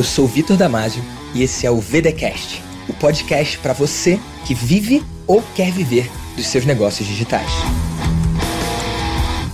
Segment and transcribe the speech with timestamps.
[0.00, 5.04] Eu sou Vitor Damasio e esse é o VDcast, o podcast para você que vive
[5.26, 7.50] ou quer viver dos seus negócios digitais.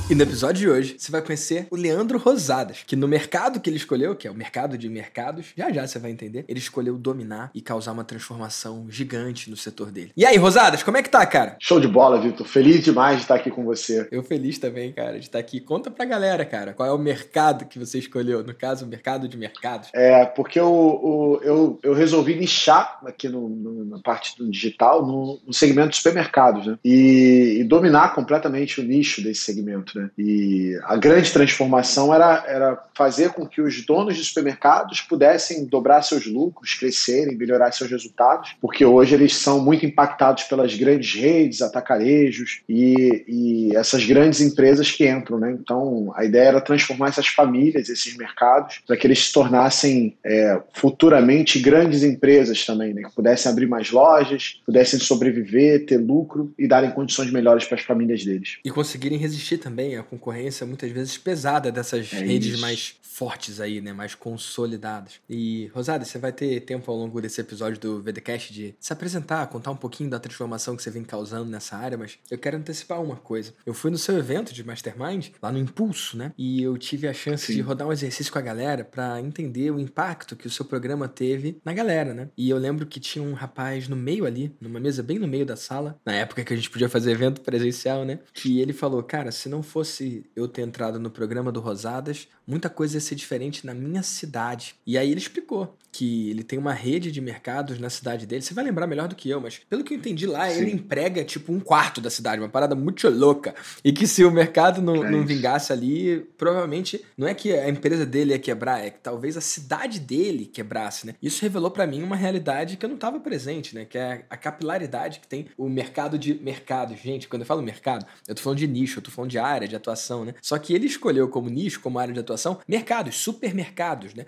[0.08, 3.68] E no episódio de hoje, você vai conhecer o Leandro Rosadas, que no mercado que
[3.68, 6.96] ele escolheu, que é o mercado de mercados, já já você vai entender, ele escolheu
[6.96, 10.12] dominar e causar uma transformação gigante no setor dele.
[10.16, 11.56] E aí, Rosadas, como é que tá, cara?
[11.58, 12.46] Show de bola, Vitor.
[12.46, 14.06] Feliz demais de estar aqui com você.
[14.12, 15.58] Eu feliz também, cara, de estar aqui.
[15.58, 18.44] Conta pra galera, cara, qual é o mercado que você escolheu?
[18.44, 19.88] No caso, o mercado de mercados.
[19.92, 25.40] É, porque eu, eu, eu resolvi nichar aqui no, no, na parte do digital no,
[25.44, 26.78] no segmento de supermercados, né?
[26.84, 29.95] E, e dominar completamente o nicho desse segmento.
[29.96, 30.10] Né?
[30.18, 36.02] E a grande transformação era, era fazer com que os donos de supermercados pudessem dobrar
[36.02, 41.62] seus lucros, crescerem, melhorar seus resultados, porque hoje eles são muito impactados pelas grandes redes,
[41.62, 45.38] atacarejos e, e essas grandes empresas que entram.
[45.38, 45.56] Né?
[45.58, 50.60] Então a ideia era transformar essas famílias, esses mercados, para que eles se tornassem é,
[50.74, 53.02] futuramente grandes empresas também, né?
[53.02, 57.82] que pudessem abrir mais lojas, pudessem sobreviver, ter lucro e darem condições melhores para as
[57.82, 58.58] famílias deles.
[58.64, 62.60] E conseguirem resistir também a concorrência muitas vezes pesada dessas é redes isso.
[62.60, 63.94] mais fortes aí, né?
[63.94, 65.14] Mais consolidadas.
[65.28, 69.46] E, Rosada, você vai ter tempo ao longo desse episódio do VDcast de se apresentar,
[69.46, 73.02] contar um pouquinho da transformação que você vem causando nessa área, mas eu quero antecipar
[73.02, 73.54] uma coisa.
[73.64, 76.32] Eu fui no seu evento de Mastermind, lá no Impulso, né?
[76.36, 77.54] E eu tive a chance Sim.
[77.54, 81.08] de rodar um exercício com a galera para entender o impacto que o seu programa
[81.08, 82.28] teve na galera, né?
[82.36, 85.46] E eu lembro que tinha um rapaz no meio ali, numa mesa bem no meio
[85.46, 88.18] da sala, na época que a gente podia fazer evento presencial, né?
[88.34, 92.70] Que ele falou, cara, se não fosse eu ter entrado no programa do Rosadas, muita
[92.70, 94.74] coisa ia ser diferente na minha cidade.
[94.86, 98.42] E aí ele explicou que ele tem uma rede de mercados na cidade dele.
[98.42, 100.60] Você vai lembrar melhor do que eu, mas pelo que eu entendi lá, Sim.
[100.60, 103.54] ele emprega tipo um quarto da cidade, uma parada muito louca.
[103.82, 107.70] E que se o mercado não, é não vingasse ali, provavelmente não é que a
[107.70, 111.14] empresa dele ia quebrar, é que talvez a cidade dele quebrasse, né?
[111.22, 113.86] Isso revelou para mim uma realidade que eu não estava presente, né?
[113.86, 117.00] Que é a capilaridade que tem o mercado de mercados.
[117.00, 119.66] Gente, quando eu falo mercado, eu tô falando de nicho, eu tô falando de área
[119.66, 120.34] de atuação, né?
[120.42, 122.35] Só que ele escolheu como nicho, como área de atuação,
[122.66, 124.24] mercados, supermercados, né?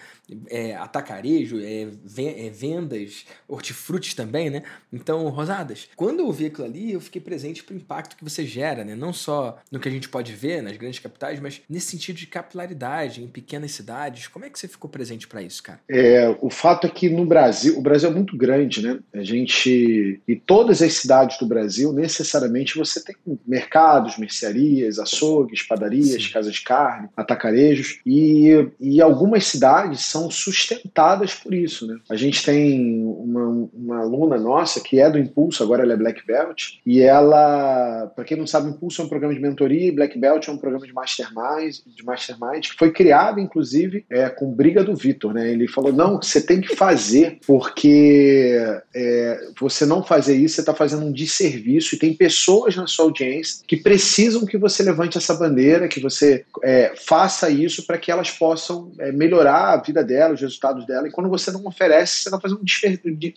[0.48, 1.88] É, atacarejo, é,
[2.18, 4.62] é, vendas, hortifrutis também, né?
[4.92, 8.84] Então, Rosadas, quando eu ouvi aquilo ali, eu fiquei presente pro impacto que você gera,
[8.84, 8.94] né?
[8.94, 12.26] Não só no que a gente pode ver nas grandes capitais, mas nesse sentido de
[12.26, 14.26] capilaridade, em pequenas cidades.
[14.26, 15.80] Como é que você ficou presente para isso, cara?
[15.88, 18.98] É, o fato é que no Brasil, o Brasil é muito grande, né?
[19.12, 20.20] A gente.
[20.26, 23.16] E todas as cidades do Brasil, necessariamente, você tem
[23.46, 26.30] mercados, mercearias, açougues, padarias, Sim.
[26.30, 27.97] casas de carne, atacarejos.
[28.06, 31.98] E, e algumas cidades são sustentadas por isso, né?
[32.08, 36.26] A gente tem uma, uma aluna nossa que é do Impulso, agora ela é Black
[36.26, 40.46] Belt, e ela, para quem não sabe, Impulso é um programa de mentoria Black Belt
[40.48, 44.94] é um programa de mastermind, de mastermind que foi criado, inclusive, é, com briga do
[44.94, 45.50] Vitor, né?
[45.50, 48.58] Ele falou, não, você tem que fazer, porque
[48.94, 53.06] é, você não fazer isso, você está fazendo um desserviço e tem pessoas na sua
[53.06, 58.12] audiência que precisam que você levante essa bandeira, que você é, faça isso para que
[58.12, 62.16] elas possam é, melhorar a vida dela, os resultados dela, e quando você não oferece,
[62.16, 62.60] você está fazendo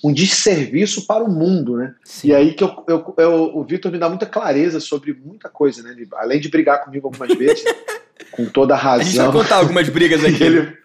[0.03, 1.95] um desserviço para o mundo, né?
[2.03, 2.27] Sim.
[2.27, 5.81] E aí que eu, eu, eu o Vitor me dá muita clareza sobre muita coisa,
[5.81, 5.91] né?
[5.91, 7.63] Ele, além de brigar comigo algumas vezes,
[8.29, 8.99] com toda a razão.
[8.99, 10.43] A gente vai contar algumas brigas aqui.
[10.43, 10.77] ele,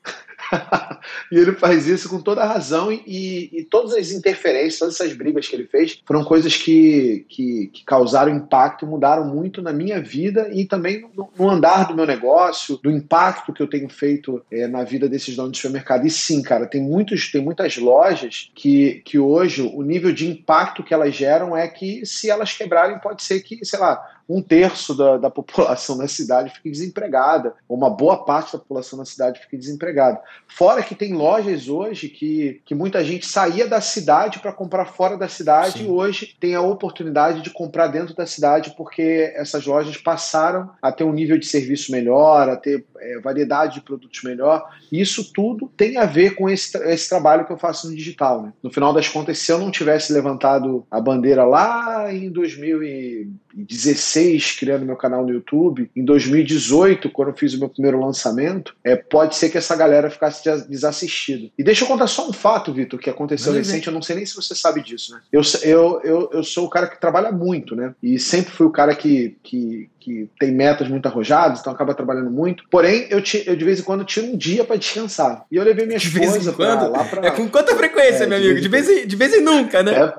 [1.31, 5.13] e ele faz isso com toda a razão e, e, todas as interferências, todas essas
[5.13, 9.73] brigas que ele fez foram coisas que, que, que causaram impacto e mudaram muito na
[9.73, 13.89] minha vida e também no, no, andar do meu negócio, do impacto que eu tenho
[13.89, 16.07] feito é, na vida desses donos de supermercado.
[16.07, 20.83] E sim, cara, tem, muitos, tem muitas lojas que, que hoje o nível de impacto
[20.83, 24.95] que elas geram é que se elas quebrarem pode ser que, sei lá, um terço
[24.95, 29.41] da, da população na cidade fique desempregada, ou uma boa parte da população na cidade
[29.41, 30.21] fique desempregada.
[30.49, 35.17] Fora que tem lojas hoje que, que muita gente saía da cidade para comprar fora
[35.17, 35.87] da cidade Sim.
[35.87, 40.91] e hoje tem a oportunidade de comprar dentro da cidade porque essas lojas passaram a
[40.91, 44.69] ter um nível de serviço melhor, a ter é, variedade de produtos melhor.
[44.91, 48.43] E isso tudo tem a ver com esse, esse trabalho que eu faço no digital.
[48.43, 48.53] Né?
[48.63, 54.53] No final das contas, se eu não tivesse levantado a bandeira lá em 2016, 2016,
[54.59, 58.95] criando meu canal no YouTube, em 2018, quando eu fiz o meu primeiro lançamento, é,
[58.95, 61.49] pode ser que essa galera ficasse desassistida.
[61.59, 63.91] E deixa eu contar só um fato, Vitor, que aconteceu Mas recente, é.
[63.91, 65.21] eu não sei nem se você sabe disso, né?
[65.33, 67.95] Eu, eu, eu, eu sou o cara que trabalha muito, né?
[68.03, 72.31] E sempre fui o cara que, que, que tem metas muito arrojadas, então acaba trabalhando
[72.31, 72.65] muito.
[72.71, 75.45] Porém, eu, te, eu de vez em quando tiro um dia para descansar.
[75.51, 77.27] E eu levei minha de esposa pra, lá pra.
[77.27, 78.61] É com quanta frequência, é, meu amigo?
[78.61, 80.13] De vez, em, de vez em nunca, né?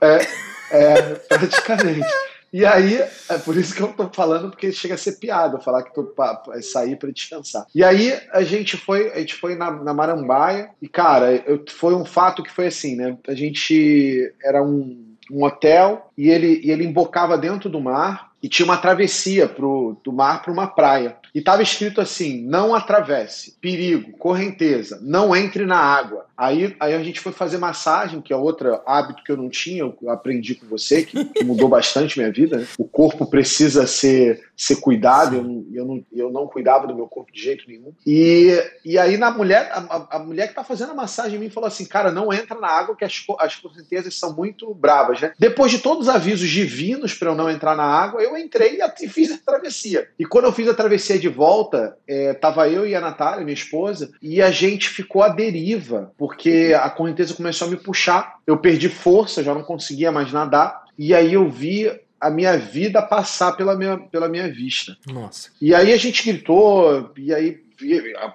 [0.00, 2.06] É, é, é praticamente.
[2.52, 2.94] E aí,
[3.28, 6.04] é por isso que eu tô falando, porque chega a ser piada falar que tô
[6.04, 7.66] pra, sair para descansar.
[7.74, 11.94] E aí a gente foi, a gente foi na, na Marambaia, e cara, eu, foi
[11.94, 13.16] um fato que foi assim, né?
[13.26, 18.48] A gente era um, um hotel e ele, e ele embocava dentro do mar e
[18.48, 21.16] tinha uma travessia pro, do mar para uma praia.
[21.34, 26.26] E estava escrito assim: não atravesse, perigo, correnteza, não entre na água.
[26.36, 29.80] Aí, aí a gente foi fazer massagem, que é outro hábito que eu não tinha,
[29.80, 32.58] eu aprendi com você, que, que mudou bastante minha vida.
[32.58, 32.66] Né?
[32.78, 37.06] O corpo precisa ser, ser cuidado, eu não, eu, não, eu não cuidava do meu
[37.06, 37.92] corpo de jeito nenhum.
[38.06, 41.50] E, e aí na mulher, a, a mulher que tá fazendo a massagem em mim
[41.50, 45.32] falou assim: cara, não entra na água, que as, as correntezas são muito bravas, né?
[45.38, 49.08] Depois de todos os avisos divinos para eu não entrar na água, eu entrei e
[49.08, 50.08] fiz a travessia.
[50.18, 53.54] E quando eu fiz a travessia de volta, é, tava eu e a Natália, minha
[53.54, 58.38] esposa, e a gente ficou à deriva porque a correnteza começou a me puxar.
[58.44, 60.82] Eu perdi força, já não conseguia mais nadar.
[60.98, 61.88] E aí eu vi
[62.20, 64.96] a minha vida passar pela minha, pela minha vista.
[65.06, 65.50] Nossa.
[65.62, 67.60] E aí a gente gritou, e aí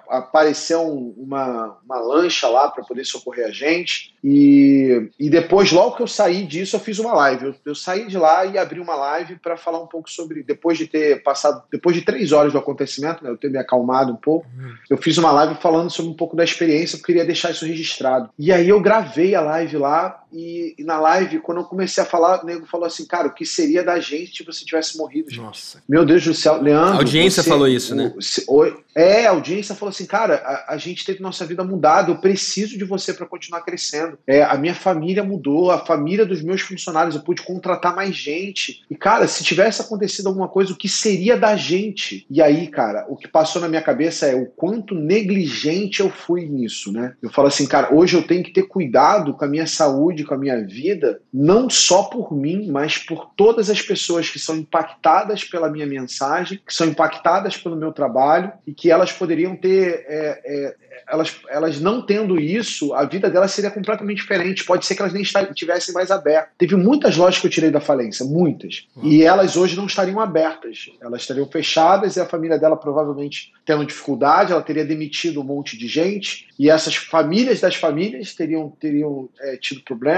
[0.08, 0.82] apareceu
[1.16, 4.14] uma, uma lancha lá para poder socorrer a gente.
[4.22, 7.46] E, e depois, logo que eu saí disso, eu fiz uma live.
[7.46, 10.42] Eu, eu saí de lá e abri uma live para falar um pouco sobre.
[10.42, 14.12] Depois de ter passado, depois de três horas do acontecimento, né, eu ter me acalmado
[14.12, 14.46] um pouco,
[14.88, 16.96] eu fiz uma live falando sobre um pouco da experiência.
[16.96, 18.30] Eu queria deixar isso registrado.
[18.38, 20.21] E aí eu gravei a live lá.
[20.32, 23.34] E, e na live, quando eu comecei a falar, o nego falou assim: Cara, o
[23.34, 25.30] que seria da gente se você tivesse morrido?
[25.30, 25.40] Gente?
[25.40, 25.82] Nossa.
[25.88, 26.94] Meu Deus do céu, Leandro.
[26.94, 28.12] A audiência você, falou isso, né?
[28.48, 28.64] O,
[28.94, 32.10] é, a audiência falou assim: Cara, a, a gente teve nossa vida mudada.
[32.10, 34.18] Eu preciso de você para continuar crescendo.
[34.26, 38.82] É, a minha família mudou, a família dos meus funcionários, eu pude contratar mais gente.
[38.90, 42.26] E, cara, se tivesse acontecido alguma coisa, o que seria da gente?
[42.30, 46.46] E aí, cara, o que passou na minha cabeça é o quanto negligente eu fui
[46.46, 47.14] nisso, né?
[47.22, 50.34] Eu falo assim, cara, hoje eu tenho que ter cuidado com a minha saúde, com
[50.34, 55.44] a minha vida, não só por mim, mas por todas as pessoas que são impactadas
[55.44, 60.04] pela minha mensagem, que são impactadas pelo meu trabalho e que elas poderiam ter.
[60.08, 60.76] É, é,
[61.08, 64.64] elas, elas não tendo isso, a vida delas seria completamente diferente.
[64.64, 66.52] Pode ser que elas nem estivessem mais abertas.
[66.56, 68.86] Teve muitas lojas que eu tirei da falência, muitas.
[68.96, 69.08] Uhum.
[69.08, 70.90] E elas hoje não estariam abertas.
[71.00, 75.76] Elas estariam fechadas e a família dela provavelmente tendo dificuldade, ela teria demitido um monte
[75.76, 76.48] de gente.
[76.58, 80.11] E essas famílias das famílias teriam, teriam é, tido problemas.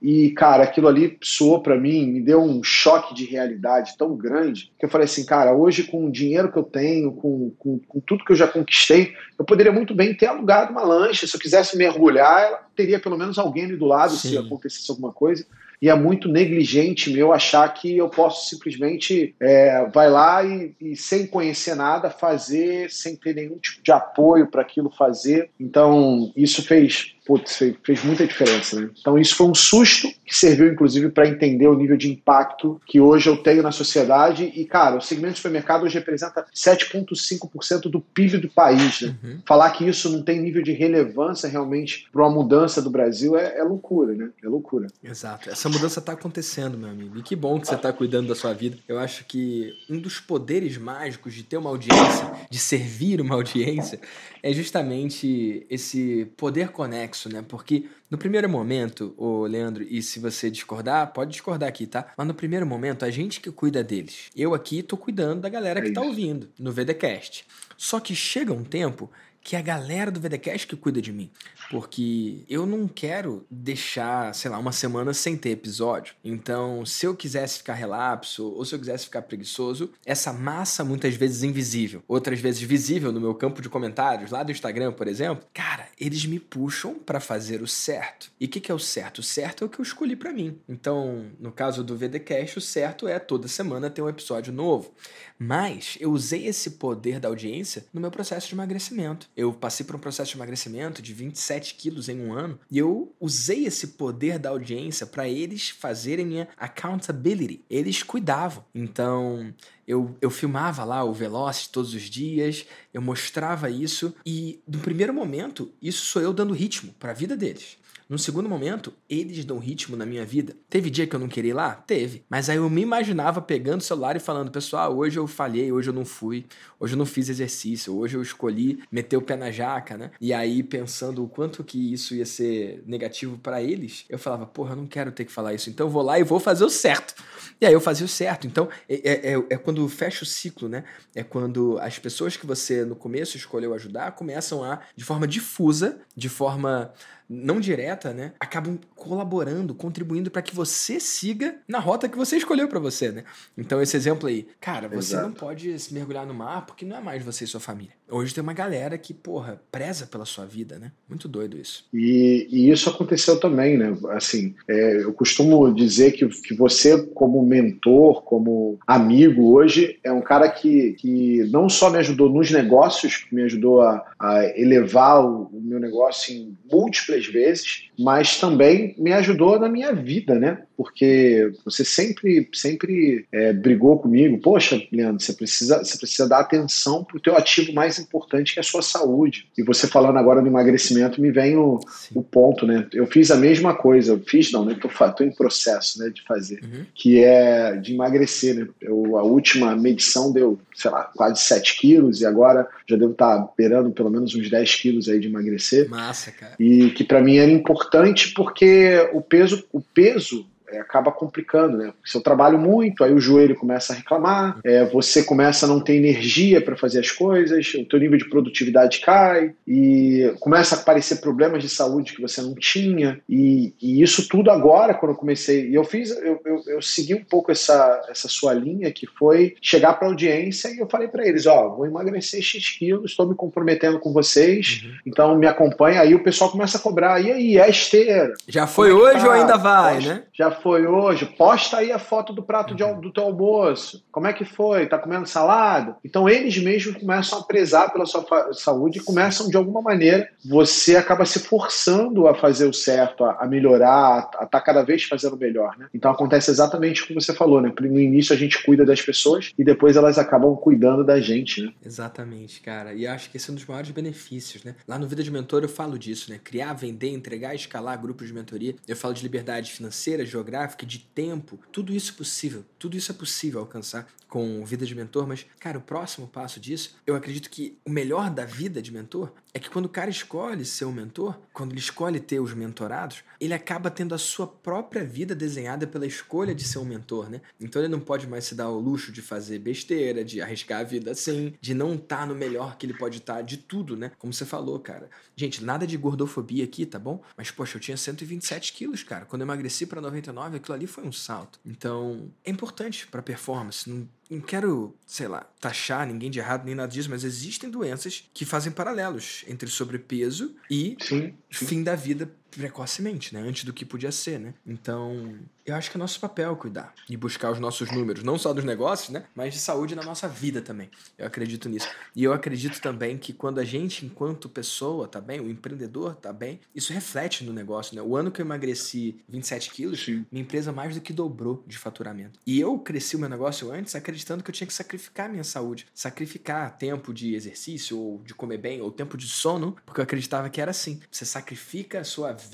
[0.00, 4.72] E, cara, aquilo ali soou para mim, me deu um choque de realidade tão grande
[4.78, 8.00] que eu falei assim, cara, hoje com o dinheiro que eu tenho, com, com, com
[8.00, 11.26] tudo que eu já conquistei, eu poderia muito bem ter alugado uma lancha.
[11.26, 14.28] Se eu quisesse mergulhar, ela teria pelo menos alguém ali do lado Sim.
[14.28, 15.44] se acontecesse alguma coisa
[15.80, 20.96] e é muito negligente meu achar que eu posso simplesmente é, vai lá e, e,
[20.96, 26.62] sem conhecer nada fazer sem ter nenhum tipo de apoio para aquilo fazer então isso
[26.62, 28.80] fez putz, fez, muita diferença.
[28.80, 28.88] Né?
[28.98, 32.98] Então isso foi um susto que serviu inclusive para entender o nível de impacto que
[32.98, 38.00] hoje eu tenho na sociedade e cara, o segmento de supermercado hoje representa 7,5% do
[38.00, 39.02] PIB do país.
[39.02, 39.14] Né?
[39.22, 39.42] Uhum.
[39.46, 43.58] Falar que isso não tem nível de relevância realmente para uma mudança do Brasil é,
[43.58, 44.30] é, loucura, né?
[44.42, 44.86] É loucura.
[45.02, 45.50] Exato.
[45.50, 47.18] Essa mudança está acontecendo, meu amigo.
[47.18, 48.78] E que bom que você está cuidando da sua vida.
[48.88, 54.00] Eu acho que um dos poderes mágicos de ter uma audiência, de servir uma audiência,
[54.42, 57.42] é justamente esse poder conexo, né?
[57.48, 62.12] Porque no primeiro momento, o Leandro, e se você discordar, pode discordar aqui, tá?
[62.18, 64.28] Mas no primeiro momento, a gente que cuida deles.
[64.36, 67.46] Eu aqui tô cuidando da galera que tá ouvindo no VDcast.
[67.78, 69.10] Só que chega um tempo
[69.48, 71.30] que é a galera do VDcast que cuida de mim.
[71.70, 76.14] Porque eu não quero deixar, sei lá, uma semana sem ter episódio.
[76.22, 81.14] Então, se eu quisesse ficar relapso ou se eu quisesse ficar preguiçoso, essa massa muitas
[81.14, 85.46] vezes invisível, outras vezes visível no meu campo de comentários, lá do Instagram, por exemplo,
[85.54, 88.30] cara, eles me puxam para fazer o certo.
[88.38, 89.20] E o que, que é o certo?
[89.20, 90.58] O certo é o que eu escolhi para mim.
[90.68, 94.92] Então, no caso do VDcast, o certo é toda semana ter um episódio novo.
[95.38, 99.28] Mas eu usei esse poder da audiência no meu processo de emagrecimento.
[99.36, 103.14] Eu passei por um processo de emagrecimento de 27 quilos em um ano e eu
[103.20, 107.64] usei esse poder da audiência para eles fazerem minha accountability.
[107.70, 108.64] Eles cuidavam.
[108.74, 109.54] Então,
[109.86, 115.14] eu, eu filmava lá o Velocity todos os dias, eu mostrava isso e, no primeiro
[115.14, 117.78] momento, isso sou eu dando ritmo para a vida deles.
[118.08, 120.56] No segundo momento, eles dão ritmo na minha vida.
[120.70, 121.74] Teve dia que eu não queria ir lá?
[121.74, 122.24] Teve.
[122.26, 125.90] Mas aí eu me imaginava pegando o celular e falando, pessoal, hoje eu falhei, hoje
[125.90, 126.46] eu não fui,
[126.80, 130.10] hoje eu não fiz exercício, hoje eu escolhi meter o pé na jaca, né?
[130.18, 134.72] E aí, pensando o quanto que isso ia ser negativo para eles, eu falava, porra,
[134.72, 136.70] eu não quero ter que falar isso, então eu vou lá e vou fazer o
[136.70, 137.14] certo.
[137.60, 138.46] E aí eu fazia o certo.
[138.46, 140.84] Então, é, é, é, é quando fecha o ciclo, né?
[141.14, 146.00] É quando as pessoas que você no começo escolheu ajudar começam a, de forma difusa,
[146.16, 146.90] de forma
[147.28, 152.68] não direta, né, acabam colaborando, contribuindo para que você siga na rota que você escolheu
[152.68, 153.24] para você, né?
[153.56, 155.28] Então esse exemplo aí, cara, você Exato.
[155.28, 157.92] não pode se mergulhar no mar porque não é mais você e sua família.
[158.10, 160.92] Hoje tem uma galera que, porra, preza pela sua vida, né?
[161.06, 161.84] Muito doido isso.
[161.92, 163.94] E, e isso aconteceu também, né?
[164.10, 170.22] Assim, é, eu costumo dizer que, que você, como mentor, como amigo hoje, é um
[170.22, 175.44] cara que, que não só me ajudou nos negócios, me ajudou a, a elevar o,
[175.44, 180.62] o meu negócio em múltiplas vezes, mas também me ajudou na minha vida, né?
[180.78, 184.38] Porque você sempre, sempre é, brigou comigo.
[184.38, 188.60] Poxa, Leandro, você precisa, você precisa dar atenção para o teu ativo mais importante, que
[188.60, 189.48] é a sua saúde.
[189.58, 191.80] E você falando agora do emagrecimento, me vem o,
[192.14, 192.86] o ponto, né?
[192.94, 194.12] Eu fiz a mesma coisa.
[194.12, 194.78] Eu fiz, não, né?
[194.80, 196.86] Tô, tô em processo, né, de fazer, uhum.
[196.94, 198.68] que é de emagrecer, né?
[198.80, 203.36] Eu, a última medição deu, sei lá, quase 7 quilos e agora já devo estar
[203.36, 205.90] tá beirando pelo menos uns 10 quilos aí de emagrecer.
[205.90, 206.54] Massa, cara.
[206.60, 211.92] E que para mim era importante porque o peso, o peso é, acaba complicando, né?
[212.04, 215.80] Se eu trabalho muito, aí o joelho começa a reclamar, é, você começa a não
[215.80, 220.78] ter energia para fazer as coisas, o teu nível de produtividade cai e começa a
[220.78, 225.18] aparecer problemas de saúde que você não tinha e, e isso tudo agora quando eu
[225.18, 229.06] comecei e eu fiz, eu, eu, eu, segui um pouco essa, essa sua linha que
[229.06, 233.10] foi chegar para a audiência e eu falei para eles, ó, vou emagrecer x quilos,
[233.10, 234.92] estou me comprometendo com vocês, uhum.
[235.06, 236.00] então me acompanha.
[236.00, 238.34] Aí o pessoal começa a cobrar, e aí, é esteira?
[238.46, 239.26] Já foi é hoje tá?
[239.26, 240.22] ou ainda vai, né?
[240.32, 241.26] Já foi hoje?
[241.26, 244.04] Posta aí a foto do prato de, do teu almoço.
[244.10, 244.86] Como é que foi?
[244.86, 245.96] Tá comendo salada?
[246.04, 250.96] Então eles mesmos começam a prezar pela sua saúde e começam de alguma maneira, você
[250.96, 255.04] acaba se forçando a fazer o certo, a, a melhorar, a estar tá cada vez
[255.04, 255.86] fazendo melhor, né?
[255.94, 257.72] Então acontece exatamente o que você falou, né?
[257.80, 261.72] No início a gente cuida das pessoas e depois elas acabam cuidando da gente, né?
[261.84, 262.92] Exatamente, cara.
[262.92, 264.74] E acho que esse é um dos maiores benefícios, né?
[264.86, 266.40] Lá no Vida de Mentor eu falo disso, né?
[266.42, 268.74] Criar, vender, entregar, escalar grupos de mentoria.
[268.86, 272.64] Eu falo de liberdade financeira, geográfica geográfica, de tempo, tudo isso é possível.
[272.78, 276.96] Tudo isso é possível alcançar com vida de mentor, mas, cara, o próximo passo disso,
[277.06, 280.64] eu acredito que o melhor da vida de mentor é que quando o cara escolhe
[280.64, 285.04] ser um mentor, quando ele escolhe ter os mentorados, ele acaba tendo a sua própria
[285.04, 287.40] vida desenhada pela escolha de ser um mentor, né?
[287.58, 290.84] Então ele não pode mais se dar o luxo de fazer besteira, de arriscar a
[290.84, 293.96] vida assim, de não estar tá no melhor que ele pode estar, tá, de tudo,
[293.96, 294.12] né?
[294.18, 295.08] Como você falou, cara.
[295.34, 297.22] Gente, nada de gordofobia aqui, tá bom?
[297.36, 299.24] Mas, poxa, eu tinha 127 quilos, cara.
[299.24, 301.58] Quando eu emagreci para 99, aquilo ali foi um salto.
[301.64, 303.88] Então, é importante para performance.
[303.88, 308.28] Não não quero, sei lá, taxar ninguém de errado nem nada disso, mas existem doenças
[308.34, 311.66] que fazem paralelos entre sobrepeso e sim, sim.
[311.66, 313.40] fim da vida precocemente, né?
[313.40, 314.52] Antes do que podia ser, né?
[314.66, 318.52] Então, eu acho que é nosso papel cuidar e buscar os nossos números, não só
[318.52, 319.24] dos negócios, né?
[319.34, 320.90] Mas de saúde na nossa vida também.
[321.16, 321.88] Eu acredito nisso.
[322.16, 326.32] E eu acredito também que quando a gente, enquanto pessoa, tá bem, o empreendedor tá
[326.32, 328.02] bem, isso reflete no negócio, né?
[328.02, 330.26] O ano que eu emagreci 27 quilos, Sim.
[330.32, 332.40] minha empresa mais do que dobrou de faturamento.
[332.44, 335.86] E eu cresci o meu negócio antes acreditando que eu tinha que sacrificar minha saúde,
[335.94, 340.50] sacrificar tempo de exercício ou de comer bem ou tempo de sono, porque eu acreditava
[340.50, 341.00] que era assim.
[341.08, 342.47] Você sacrifica a sua vida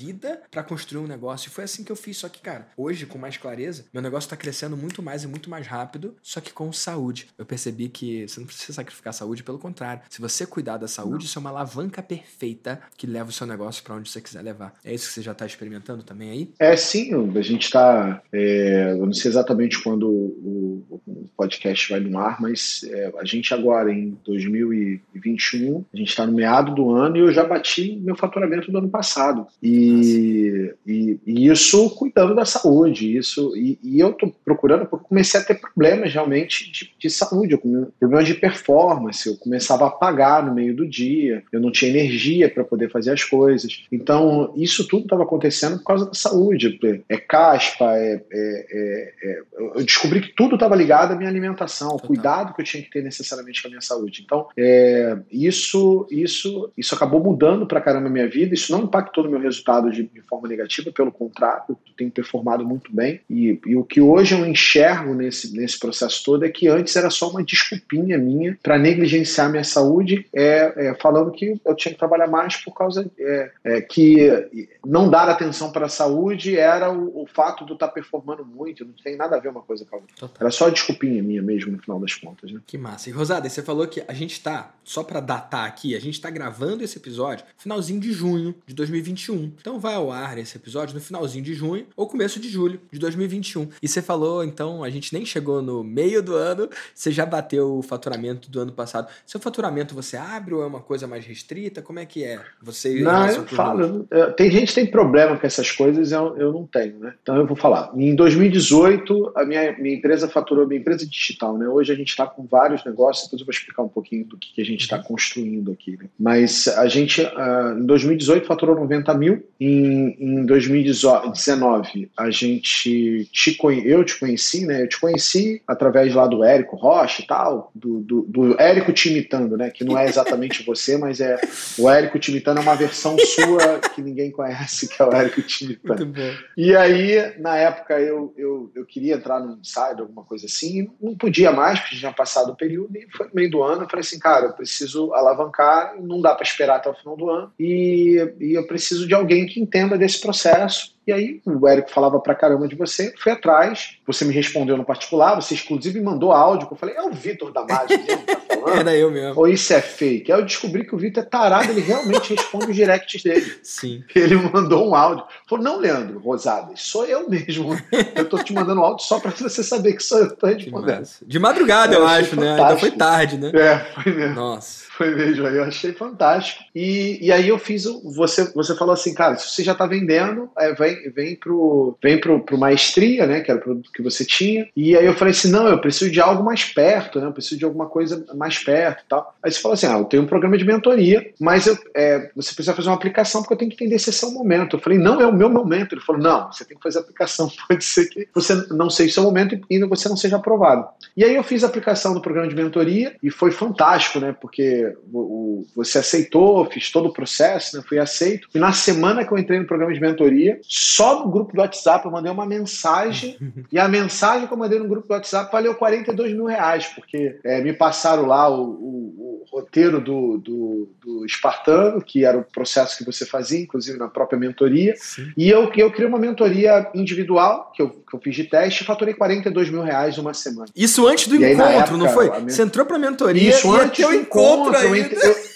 [0.51, 1.47] para construir um negócio.
[1.47, 2.17] E foi assim que eu fiz.
[2.17, 5.49] Só que, cara, hoje, com mais clareza, meu negócio tá crescendo muito mais e muito
[5.49, 7.27] mais rápido, só que com saúde.
[7.37, 10.01] Eu percebi que você não precisa sacrificar a saúde, pelo contrário.
[10.09, 11.25] Se você cuidar da saúde, não.
[11.25, 14.73] isso é uma alavanca perfeita que leva o seu negócio para onde você quiser levar.
[14.83, 16.49] É isso que você já está experimentando também aí?
[16.59, 17.13] É, sim.
[17.37, 18.21] A gente está.
[18.31, 23.25] É, eu não sei exatamente quando o, o podcast vai no ar, mas é, a
[23.25, 27.99] gente agora, em 2021, a gente está no meado do ano e eu já bati
[28.01, 29.47] meu faturamento do ano passado.
[29.61, 35.07] E e, e, e, isso cuidando da saúde, isso e, e eu estou procurando porque
[35.07, 37.59] comecei a ter problemas realmente de, de saúde,
[37.99, 42.49] problemas de performance, eu começava a apagar no meio do dia, eu não tinha energia
[42.49, 43.85] para poder fazer as coisas.
[43.91, 46.79] Então isso tudo estava acontecendo por causa da saúde,
[47.09, 49.41] é caspa, é, é, é, é
[49.75, 52.89] eu descobri que tudo estava ligado à minha alimentação, ao cuidado que eu tinha que
[52.89, 54.21] ter necessariamente com a minha saúde.
[54.23, 59.23] Então é, isso isso isso acabou mudando para caramba a minha vida, isso não impactou
[59.23, 63.21] no meu resultado resultado de, de forma negativa, pelo contrário, tem performado muito bem.
[63.29, 67.09] E, e, o que hoje eu enxergo nesse, nesse processo todo é que antes era
[67.09, 71.99] só uma desculpinha minha para negligenciar minha saúde, é, é, falando que eu tinha que
[71.99, 77.23] trabalhar mais por causa é, é que não dar atenção para a saúde era o,
[77.23, 79.85] o fato de eu estar tá performando muito, não tem nada a ver uma coisa
[79.85, 80.29] com a outra.
[80.39, 82.51] Era só desculpinha minha mesmo, no final das contas.
[82.51, 82.59] Né?
[82.67, 83.09] Que massa.
[83.09, 86.29] E Rosada, você falou que a gente está, só para datar aqui, a gente está
[86.29, 89.54] gravando esse episódio finalzinho de junho de 2021.
[89.59, 92.99] Então vai ao ar esse episódio no finalzinho de junho ou começo de julho de
[92.99, 93.69] 2021.
[93.81, 97.77] E você falou, então, a gente nem chegou no meio do ano, você já bateu
[97.77, 99.07] o faturamento do ano passado.
[99.25, 101.81] Seu faturamento você abre ou é uma coisa mais restrita?
[101.81, 102.39] Como é que é?
[102.61, 104.07] Você Não, eu falo.
[104.35, 107.13] Tem gente que tem problema com essas coisas, eu, eu não tenho, né?
[107.21, 107.91] Então eu vou falar.
[107.95, 111.67] Em 2018, a minha, minha empresa faturou, minha empresa digital, né?
[111.67, 114.53] Hoje a gente está com vários negócios, depois eu vou explicar um pouquinho do que,
[114.53, 115.03] que a gente está uhum.
[115.03, 115.97] construindo aqui.
[115.97, 116.09] Né?
[116.19, 123.55] Mas a gente, uh, em 2018, faturou 90 mil, em, em 2019, a gente te,
[123.85, 124.83] eu te conheci, né?
[124.83, 129.09] Eu te conheci através lá do Érico Rocha e tal, do, do, do Érico te
[129.09, 129.69] imitando, né?
[129.69, 131.39] Que não é exatamente você, mas é
[131.77, 135.41] o Érico te imitando é uma versão sua que ninguém conhece, que é o Érico
[135.41, 136.13] te imitando.
[136.57, 141.15] E aí, na época, eu, eu, eu queria entrar no Insider, alguma coisa assim, não
[141.15, 144.01] podia mais, porque tinha passado o período, e foi no meio do ano, eu falei
[144.01, 148.33] assim, cara, eu preciso alavancar, não dá para esperar até o final do ano, e,
[148.39, 152.35] e eu preciso de alguém que entenda desse processo e aí o Érico falava pra
[152.35, 156.77] caramba de você, fui atrás, você me respondeu no particular, você inclusive mandou áudio, eu
[156.77, 158.79] falei, é o Vitor da Mágica mesmo que tá falando?
[158.79, 159.39] Era eu mesmo.
[159.39, 160.31] Ou isso é fake?
[160.31, 163.53] Aí eu descobri que o Vitor é tarado, ele realmente responde os directs dele.
[163.63, 164.03] Sim.
[164.15, 165.25] Ele mandou um áudio.
[165.47, 167.77] Falou, não, Leandro, Rosadas, sou eu mesmo.
[168.15, 171.07] Eu tô te mandando áudio só pra você saber que sou eu que tô respondendo.
[171.21, 172.53] De madrugada, eu, eu acho, né?
[172.53, 173.51] Ainda foi tarde, né?
[173.53, 174.35] É, foi mesmo.
[174.35, 174.85] Nossa.
[174.97, 176.63] Foi mesmo, eu achei fantástico.
[176.73, 177.83] E, e aí eu fiz,
[178.15, 182.19] você, você falou assim, cara, se você já está vendendo, é, vem, vem pro, vem
[182.19, 184.67] pro, pro maestria, né, que era o produto que você tinha.
[184.75, 187.57] E aí eu falei assim, não, eu preciso de algo mais perto, né, eu preciso
[187.57, 189.35] de alguma coisa mais perto e tal.
[189.41, 192.53] Aí você falou assim, ah, eu tenho um programa de mentoria, mas eu, é, você
[192.53, 194.75] precisa fazer uma aplicação porque eu tenho que entender se esse é o momento.
[194.75, 195.93] Eu falei, não é o meu momento.
[195.93, 199.11] Ele falou, não, você tem que fazer a aplicação, pode ser que você não seja
[199.11, 200.87] o seu momento e você não seja aprovado.
[201.15, 204.93] E aí eu fiz a aplicação do programa de mentoria e foi fantástico, né, porque
[205.13, 208.47] o, você aceitou, fiz todo o processo, né, fui aceito.
[208.53, 212.05] E na semana que eu entrei no programa de mentoria, só no grupo do WhatsApp
[212.05, 213.37] eu mandei uma mensagem
[213.71, 217.39] e a mensagem que eu mandei no grupo do WhatsApp valeu 42 mil reais, porque
[217.43, 222.43] é, me passaram lá o, o, o roteiro do, do, do, Espartano, que era o
[222.43, 224.93] processo que você fazia, inclusive na própria mentoria.
[224.97, 225.31] Sim.
[225.35, 228.85] E eu, eu criei uma mentoria individual, que eu, que eu fiz de teste, e
[228.85, 230.67] faturei 42 mil reais uma semana.
[230.75, 232.29] Isso antes do e encontro, aí, época, não foi?
[232.41, 234.77] Você entrou para a mentoria Isso e antes do encontro.
[234.77, 235.54] encontro eu,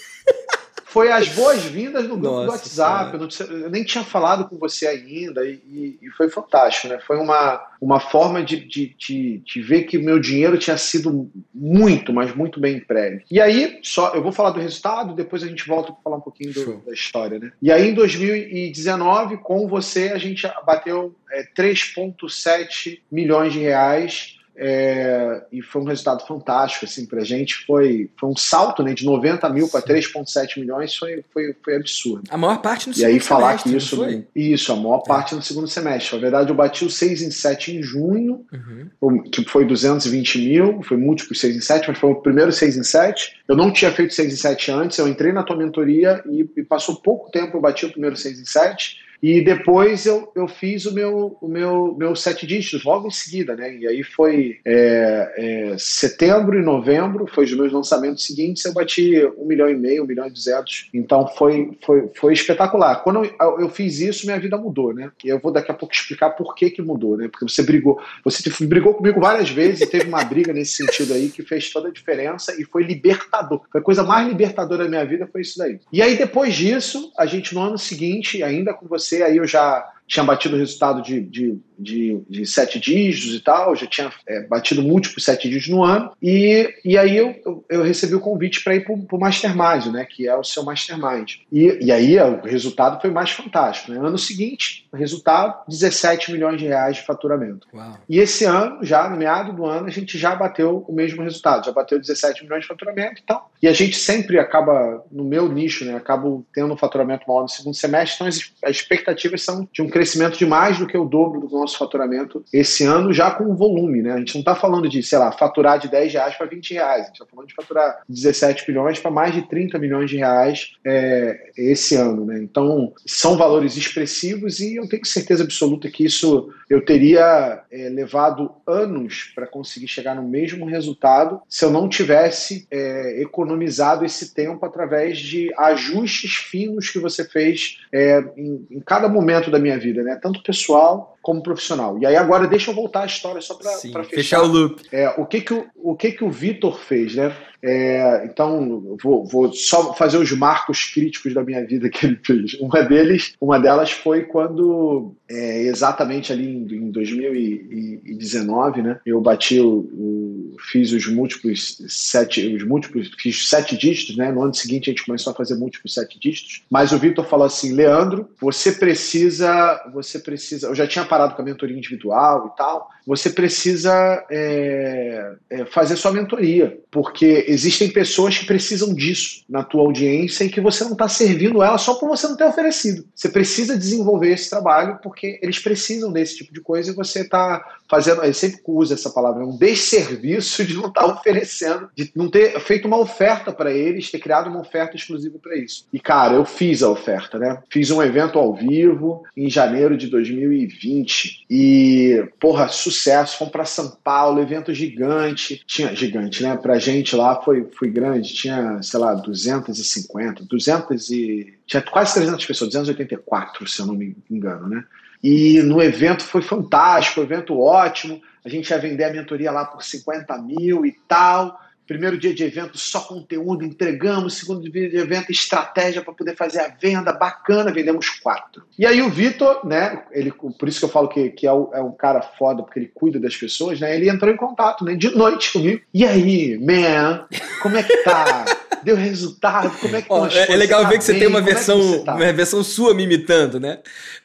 [0.90, 3.14] foi as boas-vindas no grupo Nossa, do WhatsApp.
[3.14, 6.98] Eu, não, eu, nem tinha falado com você ainda e, e, foi fantástico, né?
[7.06, 11.30] Foi uma, uma forma de, de, de, de ver que o meu dinheiro tinha sido
[11.54, 13.22] muito, mas muito bem emprego.
[13.30, 16.22] E aí, só eu vou falar do resultado, depois a gente volta para falar um
[16.22, 17.52] pouquinho do, da história, né?
[17.62, 25.42] E aí, em 2019, com você, a gente bateu é, 3,7 milhões de reais é,
[25.50, 27.64] e foi um resultado fantástico assim, para a gente.
[27.64, 32.24] Foi, foi um salto né, de 90 mil para 3,7 milhões, foi, foi, foi absurdo.
[32.28, 34.26] A maior parte no e segundo aí, falar semestre, que isso, foi?
[34.36, 35.36] isso, a maior parte é.
[35.38, 36.14] no segundo semestre.
[36.14, 39.22] Na verdade, eu bati o 6 em 7 em junho, uhum.
[39.22, 42.82] que foi 220 mil, foi múltiplo 6 em 7, mas foi o primeiro 6 em
[42.82, 43.40] 7.
[43.48, 46.62] Eu não tinha feito 6 em 7 antes, eu entrei na tua mentoria e, e
[46.62, 49.09] passou pouco tempo, eu bati o primeiro 6 em 7.
[49.22, 53.54] E depois eu, eu fiz o meu, o meu, meu sete dígitos logo em seguida,
[53.54, 53.74] né?
[53.76, 55.34] E aí foi é,
[55.72, 60.04] é, setembro e novembro, foi os meus lançamentos seguintes, eu bati um milhão e meio,
[60.04, 60.88] um milhão e duzentos.
[60.94, 63.02] Então foi, foi, foi espetacular.
[63.02, 65.10] Quando eu, eu fiz isso, minha vida mudou, né?
[65.24, 67.28] E eu vou daqui a pouco explicar por que que mudou, né?
[67.28, 71.28] Porque você brigou, você brigou comigo várias vezes e teve uma briga nesse sentido aí
[71.28, 73.62] que fez toda a diferença e foi libertador.
[73.70, 75.78] Foi a coisa mais libertadora da minha vida, foi isso daí.
[75.92, 79.90] E aí depois disso, a gente no ano seguinte, ainda com você aí eu já
[80.10, 84.42] tinha batido o resultado de, de, de, de, sete dígitos e tal, já tinha é,
[84.42, 88.64] batido múltiplos sete dígitos no ano, e, e aí eu, eu, eu recebi o convite
[88.64, 91.34] para ir para o Mastermind, né, que é o seu Mastermind.
[91.52, 93.92] E, e aí o resultado foi mais fantástico.
[93.92, 94.00] Né?
[94.04, 97.68] Ano seguinte, o resultado, 17 milhões de reais de faturamento.
[97.72, 97.96] Uau.
[98.08, 101.64] E esse ano, já no meado do ano, a gente já bateu o mesmo resultado,
[101.64, 103.48] já bateu 17 milhões de faturamento e tal.
[103.62, 107.48] E a gente sempre acaba, no meu nicho, né, acabo tendo um faturamento maior no
[107.48, 109.99] segundo semestre, então as, as expectativas são de um crescimento
[110.38, 114.02] de mais do que o dobro do nosso faturamento esse ano, já com volume.
[114.02, 114.12] Né?
[114.12, 117.02] A gente não está falando de, sei lá, faturar de 10 reais para 20 reais.
[117.02, 120.72] A gente está falando de faturar 17 bilhões para mais de 30 milhões de reais
[120.84, 122.24] é, esse ano.
[122.24, 122.38] Né?
[122.42, 128.52] Então, são valores expressivos e eu tenho certeza absoluta que isso eu teria é, levado
[128.66, 134.64] anos para conseguir chegar no mesmo resultado se eu não tivesse é, economizado esse tempo
[134.64, 140.02] através de ajustes finos que você fez é, em, em cada momento da minha vida
[140.02, 140.18] né?
[140.22, 141.98] Tanto pessoal como profissional.
[141.98, 144.04] E aí agora deixa eu voltar a história só para fechar.
[144.04, 144.82] fechar o loop.
[144.92, 147.34] É, o que que o, o que que o Vitor fez, né?
[147.62, 152.54] É, então, vou, vou, só fazer os marcos críticos da minha vida que ele fez.
[152.60, 159.60] Uma deles, uma delas foi quando, é, exatamente ali em, em 2019, né, eu bati
[159.60, 164.30] o, o, fiz os múltiplos sete, os múltiplos, fiz sete dígitos, né?
[164.30, 166.62] No ano seguinte a gente começou a fazer múltiplos sete dígitos.
[166.70, 170.68] Mas o Vitor falou assim, Leandro, você precisa, você precisa.
[170.68, 172.88] Eu já tinha parado com a mentoria individual e tal.
[173.06, 173.92] Você precisa
[174.30, 180.48] é, é, fazer sua mentoria, porque existem pessoas que precisam disso na tua audiência e
[180.48, 183.04] que você não está servindo ela só por você não ter oferecido.
[183.14, 187.64] Você precisa desenvolver esse trabalho porque eles precisam desse tipo de coisa e você está
[187.88, 192.30] fazendo, eu sempre uso essa palavra, um desserviço de não estar tá oferecendo, de não
[192.30, 195.86] ter feito uma oferta para eles, ter criado uma oferta exclusiva para isso.
[195.92, 197.58] E cara, eu fiz a oferta, né?
[197.68, 202.99] Fiz um evento ao vivo em janeiro de 2020 e, porra, sucesso.
[203.34, 205.62] Fomos para São Paulo, evento gigante.
[205.66, 206.56] Tinha gigante, né?
[206.56, 212.44] Pra gente lá foi, foi grande, tinha, sei lá, 250, 200 e tinha quase 300
[212.44, 214.84] pessoas, 284, se eu não me engano, né?
[215.22, 218.20] E no evento foi fantástico, evento ótimo.
[218.44, 221.60] A gente ia vender a mentoria lá por 50 mil e tal.
[221.90, 224.34] Primeiro dia de evento, só conteúdo, entregamos.
[224.34, 228.62] Segundo dia de evento, estratégia para poder fazer a venda, bacana, vendemos quatro.
[228.78, 231.68] E aí o Vitor, né, ele, por isso que eu falo que, que é, o,
[231.74, 234.94] é um cara foda, porque ele cuida das pessoas, né, ele entrou em contato, né,
[234.94, 235.82] de noite comigo.
[235.92, 237.26] E aí, man,
[237.60, 238.44] como é que tá?
[238.82, 239.70] Deu resultado?
[239.78, 242.14] Como é que Ó, é, é legal ver que você tem uma versão, é tá?
[242.14, 243.80] uma versão sua me imitando, né?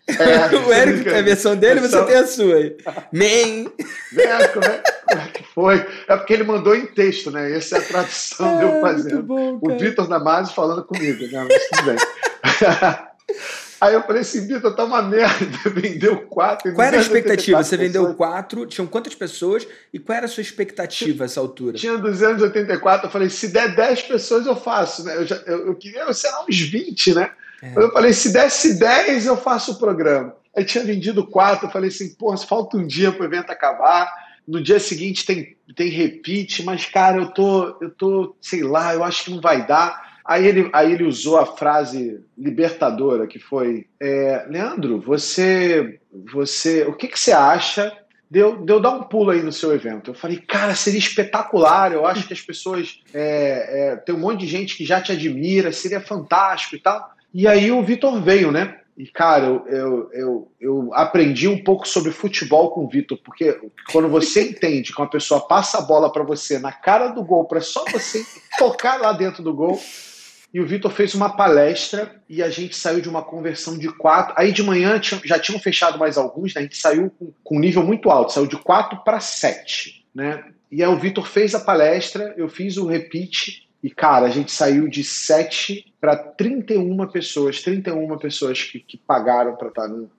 [0.08, 2.02] É, o Eric tem a versão dele, versão...
[2.02, 2.78] você tem a sua aí.
[3.12, 3.72] Man!
[4.18, 5.86] É, como, é, como é que foi?
[6.08, 7.56] É porque ele mandou em texto, né?
[7.56, 9.24] Essa é a tradução é, de eu fazendo.
[9.24, 11.48] Bom, o Vitor Damasio falando comigo, né?
[11.50, 11.98] Mas tudo bem.
[13.82, 16.74] Aí eu falei assim, Vitor, tá uma merda, vendeu quatro.
[16.74, 17.64] Qual era a expectativa?
[17.64, 18.18] Você vendeu pessoas.
[18.18, 21.78] quatro, tinham quantas pessoas e qual era a sua expectativa a essa altura?
[21.78, 25.16] Tinha 284, eu falei, se der 10 pessoas eu faço, né?
[25.18, 27.32] Eu, já, eu, eu queria, sei lá, uns 20, né?
[27.62, 27.74] É.
[27.76, 30.36] Eu falei, se desse 10 eu faço o programa.
[30.56, 34.10] Aí tinha vendido quatro, eu falei assim, pô, falta um dia pro evento acabar.
[34.48, 39.04] No dia seguinte tem, tem repeat, mas cara, eu tô, eu tô, sei lá, eu
[39.04, 40.05] acho que não vai dar.
[40.26, 46.00] Aí ele, aí ele usou a frase libertadora que foi: é, Leandro, você,
[46.34, 47.96] você, o que, que você acha
[48.30, 50.10] de eu, de eu dar um pulo aí no seu evento?
[50.10, 51.94] Eu falei, cara, seria espetacular.
[51.94, 53.02] Eu acho que as pessoas.
[53.14, 57.08] É, é, tem um monte de gente que já te admira, seria fantástico e tal.
[57.32, 58.80] E aí o Vitor veio, né?
[58.98, 63.60] E, cara, eu, eu, eu, eu, aprendi um pouco sobre futebol com o Vitor, porque
[63.92, 67.44] quando você entende que uma pessoa passa a bola para você na cara do gol,
[67.44, 68.24] para só você
[68.58, 69.78] tocar lá dentro do gol,
[70.56, 74.34] e o Vitor fez uma palestra e a gente saiu de uma conversão de quatro.
[74.38, 76.62] Aí de manhã já tinham fechado mais alguns, né?
[76.62, 80.06] a gente saiu com, com um nível muito alto, saiu de quatro para sete.
[80.16, 80.46] Né?
[80.72, 84.50] E aí o Vitor fez a palestra, eu fiz o repeat, e cara, a gente
[84.50, 90.10] saiu de sete para 31 pessoas, 31 pessoas que, que pagaram para estar no,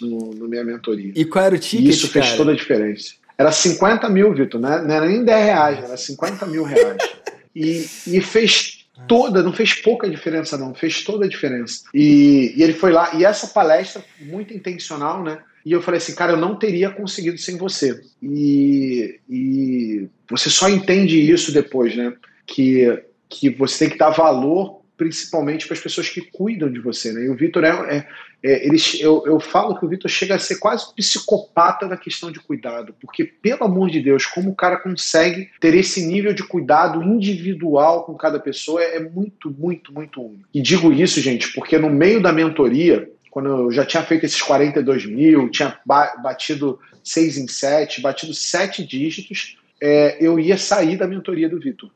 [0.00, 1.12] no, no, minha mentoria.
[1.14, 1.86] E qual era o ticket?
[1.86, 2.38] E isso fez cara?
[2.38, 3.12] toda a diferença.
[3.36, 4.80] Era 50 mil, Vitor, né?
[4.80, 6.96] não era nem 10 reais, era 50 mil reais.
[7.54, 8.71] E, e fez
[9.08, 11.84] toda, não fez pouca diferença, não, fez toda a diferença.
[11.94, 15.38] E, e ele foi lá, e essa palestra, muito intencional, né?
[15.64, 18.00] E eu falei assim, cara, eu não teria conseguido sem você.
[18.20, 22.12] E, e você só entende isso depois, né?
[22.44, 27.12] Que, que você tem que dar valor principalmente para as pessoas que cuidam de você.
[27.12, 27.24] Né?
[27.24, 28.06] E o Vitor é, é,
[28.42, 31.96] é ele, eu, eu falo que o Vitor chega a ser quase um psicopata na
[31.96, 36.32] questão de cuidado, porque, pelo amor de Deus, como o cara consegue ter esse nível
[36.32, 40.48] de cuidado individual com cada pessoa é, é muito, muito, muito único.
[40.54, 44.40] E digo isso, gente, porque no meio da mentoria, quando eu já tinha feito esses
[44.40, 51.08] 42 mil, tinha batido seis em sete, batido sete dígitos, é, eu ia sair da
[51.08, 51.90] mentoria do Vitor.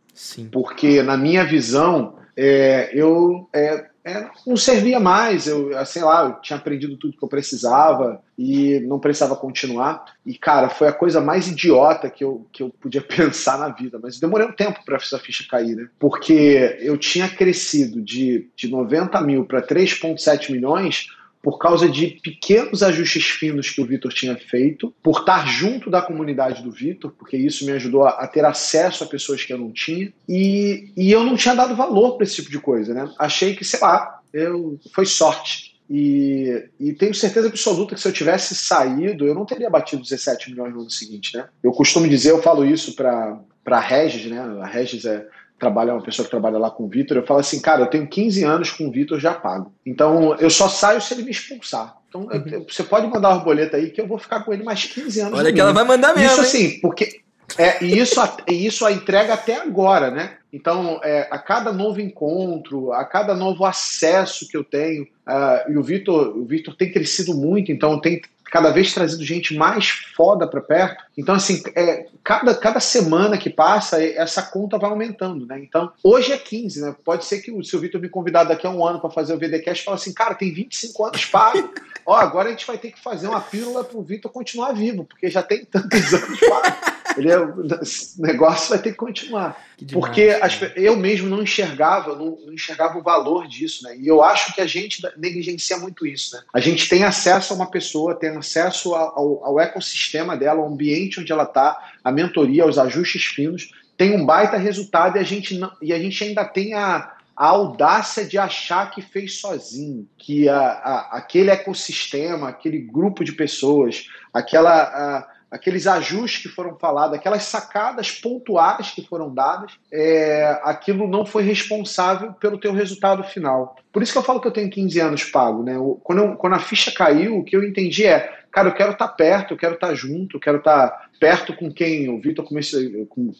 [0.50, 5.46] Porque, na minha visão, é, eu é, é, não servia mais.
[5.46, 10.04] Eu, sei lá, eu tinha aprendido tudo que eu precisava e não precisava continuar.
[10.24, 13.98] E, cara, foi a coisa mais idiota que eu, que eu podia pensar na vida.
[14.00, 15.88] Mas demorei um tempo para essa ficha cair, né?
[15.98, 21.08] Porque eu tinha crescido de, de 90 mil para 3,7 milhões
[21.42, 26.02] por causa de pequenos ajustes finos que o Vitor tinha feito, por estar junto da
[26.02, 29.70] comunidade do Vitor, porque isso me ajudou a, ter acesso a pessoas que eu não
[29.70, 33.08] tinha, e, e eu não tinha dado valor para esse tipo de coisa, né?
[33.18, 35.76] Achei que, sei lá, eu, foi sorte.
[35.88, 40.50] E, e, tenho certeza absoluta que se eu tivesse saído, eu não teria batido 17
[40.50, 41.48] milhões no ano seguinte, né?
[41.62, 44.40] Eu costumo dizer, eu falo isso para a Regis, né?
[44.40, 45.24] A Regis é,
[45.58, 48.06] trabalha, uma pessoa que trabalha lá com o Vitor, eu falo assim, cara, eu tenho
[48.06, 49.72] 15 anos com o Vitor, já pago.
[49.84, 51.96] Então, eu só saio se ele me expulsar.
[52.08, 52.42] Então, uhum.
[52.46, 55.20] eu, você pode mandar uma boleta aí que eu vou ficar com ele mais 15
[55.20, 55.38] anos.
[55.38, 56.30] Olha que ela vai mandar mesmo.
[56.30, 57.20] Isso assim, porque
[57.58, 60.36] é, e isso, isso a entrega até agora, né?
[60.52, 65.76] Então, é, a cada novo encontro, a cada novo acesso que eu tenho, uh, e
[65.76, 68.20] o Vitor, o Vitor tem crescido muito, então tem
[68.56, 71.04] cada vez trazido gente mais foda para perto.
[71.14, 75.60] Então, assim, é, cada, cada semana que passa, essa conta vai aumentando, né?
[75.60, 76.96] Então, hoje é 15, né?
[77.04, 79.38] Pode ser que o seu Vitor me convidar daqui a um ano para fazer o
[79.38, 81.70] VDcast e falar assim, cara, tem 25 anos pago.
[82.06, 85.04] Ó, agora a gente vai ter que fazer uma pílula para o Vitor continuar vivo,
[85.04, 86.76] porque já tem tantos anos pago.
[87.18, 87.62] Ele é, o
[88.16, 89.62] negócio vai ter que continuar.
[89.78, 93.94] Demais, Porque as, eu mesmo não enxergava, não, não, enxergava o valor disso, né?
[93.98, 96.42] E eu acho que a gente negligencia muito isso, né?
[96.54, 101.20] A gente tem acesso a uma pessoa, tem acesso ao, ao ecossistema dela, ao ambiente
[101.20, 105.54] onde ela está, a mentoria, aos ajustes finos, tem um baita resultado e a gente,
[105.54, 110.48] não, e a gente ainda tem a, a audácia de achar que fez sozinho, que
[110.48, 115.28] a, a, aquele ecossistema, aquele grupo de pessoas, aquela.
[115.50, 121.42] Aqueles ajustes que foram falados, aquelas sacadas pontuais que foram dadas, é, aquilo não foi
[121.44, 123.76] responsável pelo teu resultado final.
[123.96, 125.62] Por isso que eu falo que eu tenho 15 anos pago.
[125.62, 125.74] Né?
[126.02, 129.08] Quando, eu, quando a ficha caiu, o que eu entendi é, cara, eu quero estar
[129.08, 132.20] tá perto, eu quero estar tá junto, eu quero estar tá perto com quem, o
[132.20, 132.46] Vitor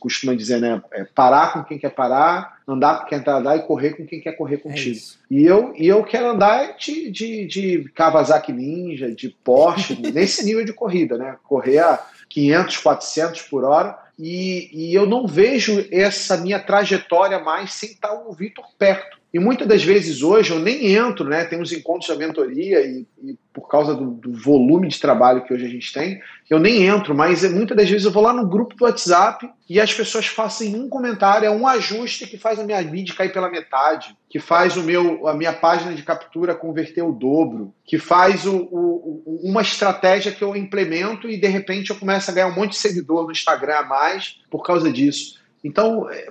[0.00, 0.80] costuma dizer, né?
[0.94, 4.18] É parar com quem quer parar, andar com quem quer andar e correr com quem
[4.18, 4.96] quer correr é contigo.
[4.96, 10.42] É e, eu, e eu quero andar de, de, de Kawasaki Ninja, de Porsche, nesse
[10.42, 11.36] nível de corrida, né?
[11.44, 13.94] Correr a 500, 400 por hora.
[14.18, 19.15] E, e eu não vejo essa minha trajetória mais sem estar o Vitor perto.
[19.34, 21.44] E muitas das vezes hoje eu nem entro, né?
[21.44, 25.52] Tem uns encontros da mentoria e, e por causa do, do, volume de trabalho que
[25.52, 28.32] hoje a gente tem, eu nem entro, mas é, muitas das vezes eu vou lá
[28.32, 32.58] no grupo do WhatsApp e as pessoas fazem um comentário, é um ajuste que faz
[32.58, 36.54] a minha lead cair pela metade, que faz o meu, a minha página de captura
[36.54, 41.90] converter o dobro, que faz o, o, uma estratégia que eu implemento e de repente
[41.90, 45.44] eu começo a ganhar um monte de seguidor no Instagram a mais por causa disso.
[45.66, 46.28] Então, é,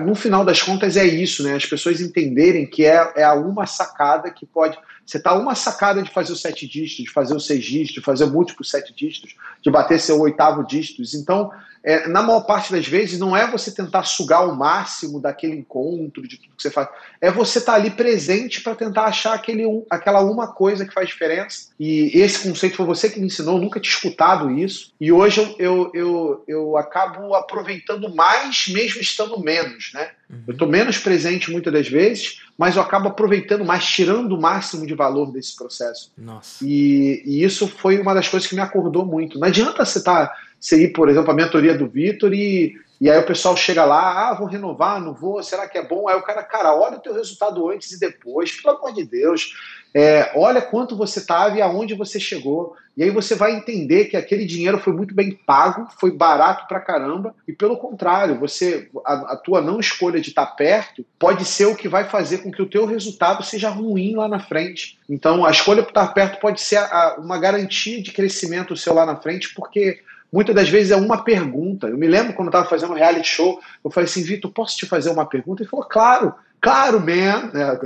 [0.00, 1.54] no final das contas, é isso, né?
[1.54, 4.78] As pessoas entenderem que é, é a uma sacada que pode.
[5.04, 8.00] Você está uma sacada de fazer o sete dígitos, de fazer o seis dígitos, de
[8.00, 11.12] fazer múltiplos sete dígitos, de bater seu oitavo dígitos.
[11.12, 11.50] Então,
[11.82, 16.26] é, na maior parte das vezes, não é você tentar sugar o máximo daquele encontro,
[16.26, 16.88] de tudo que você faz.
[17.20, 20.92] É você estar tá ali presente para tentar achar aquele, um, aquela uma coisa que
[20.92, 21.68] faz diferença.
[21.78, 24.92] E esse conceito foi você que me ensinou, nunca tinha escutado isso.
[25.00, 30.10] E hoje eu, eu, eu, eu acabo aproveitando mais, mesmo estando menos, né?
[30.28, 30.42] Uhum.
[30.48, 34.86] Eu estou menos presente muitas das vezes, mas eu acabo aproveitando mais, tirando o máximo
[34.86, 36.12] de valor desse processo.
[36.18, 36.64] Nossa.
[36.64, 39.38] E, e isso foi uma das coisas que me acordou muito.
[39.38, 40.26] Não adianta você estar.
[40.26, 43.84] Tá, você ir, por exemplo, a mentoria do Vitor e, e aí o pessoal chega
[43.84, 46.08] lá, ah, vou renovar, não vou, será que é bom?
[46.08, 49.54] Aí o cara, cara, olha o teu resultado antes e depois, pelo amor de Deus.
[49.94, 52.76] É, olha quanto você estava e aonde você chegou.
[52.96, 56.80] E aí você vai entender que aquele dinheiro foi muito bem pago, foi barato pra
[56.80, 61.66] caramba, e pelo contrário, você a, a tua não escolha de estar perto pode ser
[61.66, 64.98] o que vai fazer com que o teu resultado seja ruim lá na frente.
[65.08, 69.06] Então a escolha por estar perto pode ser a, uma garantia de crescimento seu lá
[69.06, 70.00] na frente, porque
[70.32, 71.88] muitas das vezes é uma pergunta.
[71.88, 74.76] Eu me lembro quando eu estava fazendo um reality show, eu falei assim, Vitor, posso
[74.76, 75.62] te fazer uma pergunta?
[75.62, 77.50] Ele falou, claro, claro, man.
[77.54, 77.78] É,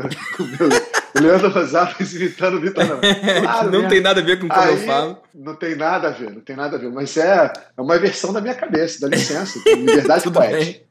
[1.19, 3.01] o Leandro Rosado imitando o Vitor não.
[3.43, 5.19] Claro, não tem nada a ver com como Aí, eu falo.
[5.35, 6.91] Não tem nada a ver, não tem nada a ver.
[6.91, 10.83] Mas é, é uma versão da minha cabeça, dá licença, liberdade poética.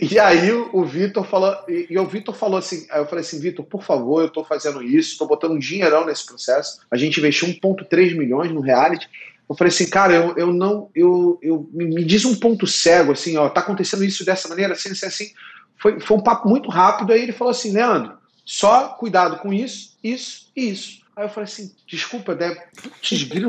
[0.00, 3.64] E aí o Vitor falou, e, o Vitor falou assim, aí eu falei assim, Vitor,
[3.64, 6.80] por favor, eu estou fazendo isso, estou botando um dinheirão nesse processo.
[6.90, 9.08] A gente investiu 1,3 milhões no reality.
[9.48, 13.36] Eu falei assim, cara, eu, eu não, eu, eu me diz um ponto cego, assim,
[13.36, 15.32] ó, tá acontecendo isso dessa maneira, assim, assim, assim.
[15.80, 19.96] Foi, foi um papo muito rápido, aí ele falou assim, Leandro, só cuidado com isso,
[20.04, 20.98] isso e isso.
[21.16, 22.62] Aí eu falei assim, desculpa, Débora,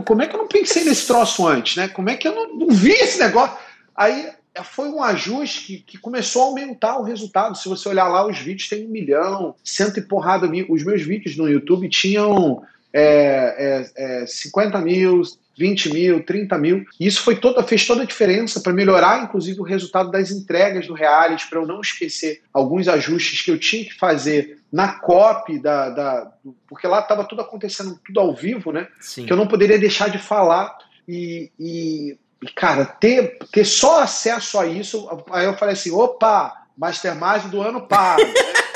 [0.05, 1.87] como é que eu não pensei nesse troço antes, né?
[1.87, 3.57] Como é que eu não, não vi esse negócio?
[3.95, 7.57] Aí é, foi um ajuste que, que, começou a aumentar o resultado.
[7.57, 10.65] Se você olhar lá, os vídeos têm um milhão, cento e porrada mil.
[10.69, 15.21] Os meus vídeos no YouTube tinham é, é, é, 50 mil,
[15.59, 16.85] 20 mil, 30 mil.
[16.97, 20.87] E isso foi toda, fez toda a diferença para melhorar, inclusive, o realidade das entregas
[20.87, 25.59] do Reality, para eu não esquecer alguns ajustes que eu tinha que fazer na copy
[25.59, 25.89] da.
[25.89, 26.31] da
[26.65, 28.87] porque lá estava tudo acontecendo, tudo ao vivo, né?
[29.01, 29.25] Sim.
[29.25, 30.77] Que eu não poderia deixar de falar.
[31.05, 36.53] E, e, e, cara, ter, ter só acesso a isso, aí eu falei assim: opa,
[36.77, 38.21] Mastermind do ano pago.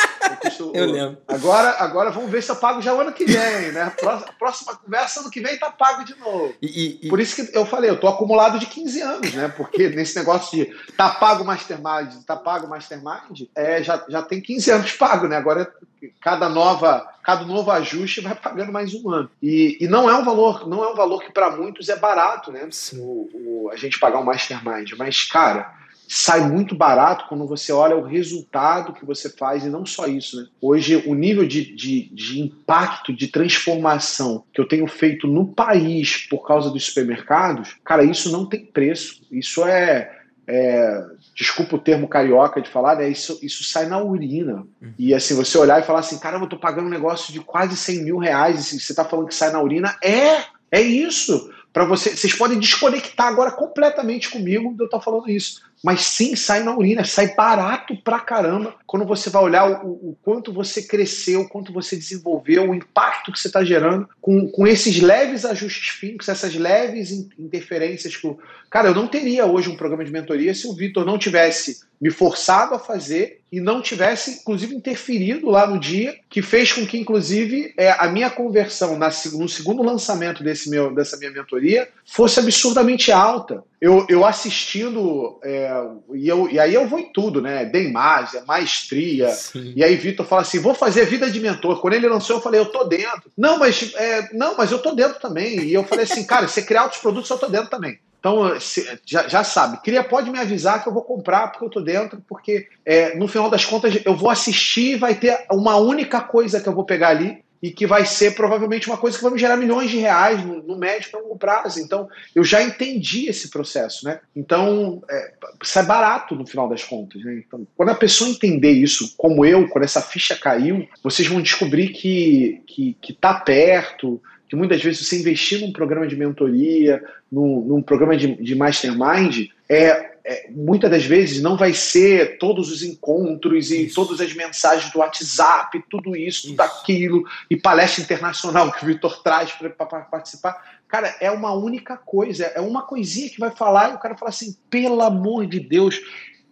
[0.73, 1.17] Eu lembro.
[1.27, 3.91] Agora, agora vamos ver se eu pago já o ano que vem, né?
[3.99, 6.53] Próxima, próxima conversa, ano que vem tá pago de novo.
[6.61, 9.47] E, e, Por isso que eu falei, eu tô acumulado de 15 anos, né?
[9.55, 14.71] Porque nesse negócio de tá pago Mastermind, tá pago Mastermind, é, já, já tem 15
[14.71, 15.37] anos pago, né?
[15.37, 15.71] Agora
[16.19, 19.31] cada nova, cada novo ajuste vai pagando mais um ano.
[19.41, 22.51] E, e não é um valor, não é um valor que para muitos é barato,
[22.51, 22.67] né?
[22.93, 24.91] O, o, a gente pagar um Mastermind.
[24.97, 25.82] Mas, cara
[26.13, 30.37] sai muito barato quando você olha o resultado que você faz e não só isso,
[30.37, 30.47] né?
[30.61, 36.27] Hoje, o nível de, de, de impacto, de transformação que eu tenho feito no país
[36.29, 39.23] por causa dos supermercados, cara, isso não tem preço.
[39.31, 43.09] Isso é é, desculpa o termo carioca de falar, né?
[43.09, 44.67] Isso, isso sai na urina.
[44.81, 44.93] Uhum.
[44.99, 47.75] E assim, você olhar e falar assim, cara, eu tô pagando um negócio de quase
[47.75, 49.97] 100 mil reais e você tá falando que sai na urina.
[50.03, 51.49] É, é isso.
[51.71, 56.33] Para você, vocês podem desconectar agora completamente comigo de eu estar falando isso mas sim
[56.33, 60.81] sai na urina, sai barato pra caramba quando você vai olhar o, o quanto você
[60.81, 65.43] cresceu, o quanto você desenvolveu, o impacto que você está gerando com, com esses leves
[65.43, 68.37] ajustes físicos, essas leves interferências que.
[68.69, 72.09] Cara, eu não teria hoje um programa de mentoria se o Vitor não tivesse me
[72.09, 76.97] forçado a fazer e não tivesse, inclusive, interferido lá no dia, que fez com que,
[76.97, 82.39] inclusive, é, a minha conversão na, no segundo lançamento desse meu, dessa minha mentoria fosse
[82.39, 83.63] absurdamente alta.
[83.79, 85.71] Eu, eu assistindo, é,
[86.15, 87.63] e, eu, e aí eu vou em tudo, né?
[87.63, 89.29] Deimásia, maestria.
[89.29, 89.71] Sim.
[89.75, 91.79] E aí Vitor fala assim: vou fazer vida de mentor.
[91.79, 93.29] Quando ele lançou, eu falei, eu tô dentro.
[93.37, 95.59] Não, mas é, não, mas eu tô dentro também.
[95.59, 97.99] E eu falei assim, cara, você criar outros produtos, eu tô dentro também.
[98.23, 98.57] Então,
[99.05, 102.23] já, já, sabe, cria, pode me avisar que eu vou comprar porque eu tô dentro,
[102.25, 106.61] porque é, no final das contas eu vou assistir e vai ter uma única coisa
[106.61, 109.39] que eu vou pegar ali e que vai ser provavelmente uma coisa que vai me
[109.39, 111.81] gerar milhões de reais no, no médio para longo prazo.
[111.81, 114.21] Então, eu já entendi esse processo, né?
[114.33, 117.43] Então, é, sai barato no final das contas, né?
[117.45, 121.89] Então, quando a pessoa entender isso, como eu, quando essa ficha caiu, vocês vão descobrir
[121.89, 124.21] que, que, que tá perto,
[124.53, 129.47] que muitas vezes você investir num programa de mentoria, num, num programa de, de mastermind,
[129.67, 133.95] é, é, muitas das vezes não vai ser todos os encontros e isso.
[133.95, 136.47] todas as mensagens do WhatsApp, tudo isso, isso.
[136.49, 140.79] tudo aquilo, e palestra internacional que o Vitor traz para participar.
[140.87, 144.29] Cara, é uma única coisa, é uma coisinha que vai falar e o cara fala
[144.29, 145.99] assim: pelo amor de Deus,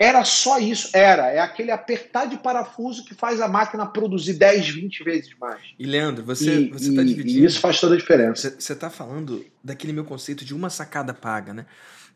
[0.01, 1.27] era só isso, era.
[1.27, 5.61] É aquele apertar de parafuso que faz a máquina produzir 10, 20 vezes mais.
[5.77, 7.39] E Leandro, você, e, você tá dividindo.
[7.39, 8.49] E isso faz toda a diferença.
[8.49, 11.67] Você, você tá falando daquele meu conceito de uma sacada paga, né?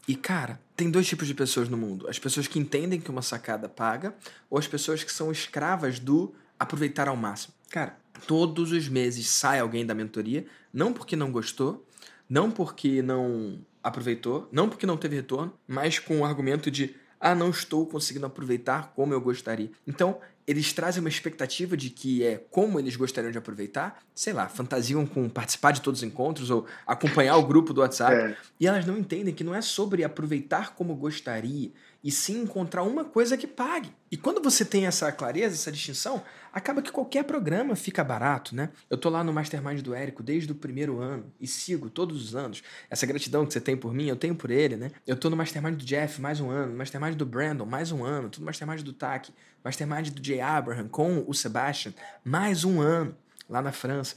[0.08, 3.21] E, cara, tem dois tipos de pessoas no mundo: as pessoas que entendem que uma
[3.21, 4.15] sacada paga,
[4.50, 7.54] ou as pessoas que são escravas do aproveitar ao máximo.
[7.69, 7.95] Cara,
[8.26, 11.86] todos os meses sai alguém da mentoria, não porque não gostou,
[12.28, 17.36] não porque não aproveitou, não porque não teve retorno, mas com o argumento de ah,
[17.36, 19.71] não estou conseguindo aproveitar como eu gostaria.
[19.88, 24.47] Então, eles trazem uma expectativa de que é como eles gostariam de aproveitar, sei lá,
[24.47, 28.38] fantasiam com participar de todos os encontros ou acompanhar o grupo do WhatsApp, é.
[28.60, 31.71] e elas não entendem que não é sobre aproveitar como gostaria,
[32.04, 33.91] e sim encontrar uma coisa que pague.
[34.12, 36.21] E quando você tem essa clareza, essa distinção,
[36.56, 38.70] acaba que qualquer programa fica barato, né?
[38.89, 42.34] Eu tô lá no Mastermind do Érico desde o primeiro ano e sigo todos os
[42.34, 42.63] anos.
[42.89, 44.91] Essa gratidão que você tem por mim, eu tenho por ele, né?
[45.06, 48.06] Eu tô no Mastermind do Jeff mais um ano, no Mastermind do Brandon mais um
[48.06, 49.34] ano, tô no Mastermind do Taki,
[49.65, 53.13] Mastermind do Jay Abraham com o Sebastian mais um ano
[53.50, 54.15] lá na França.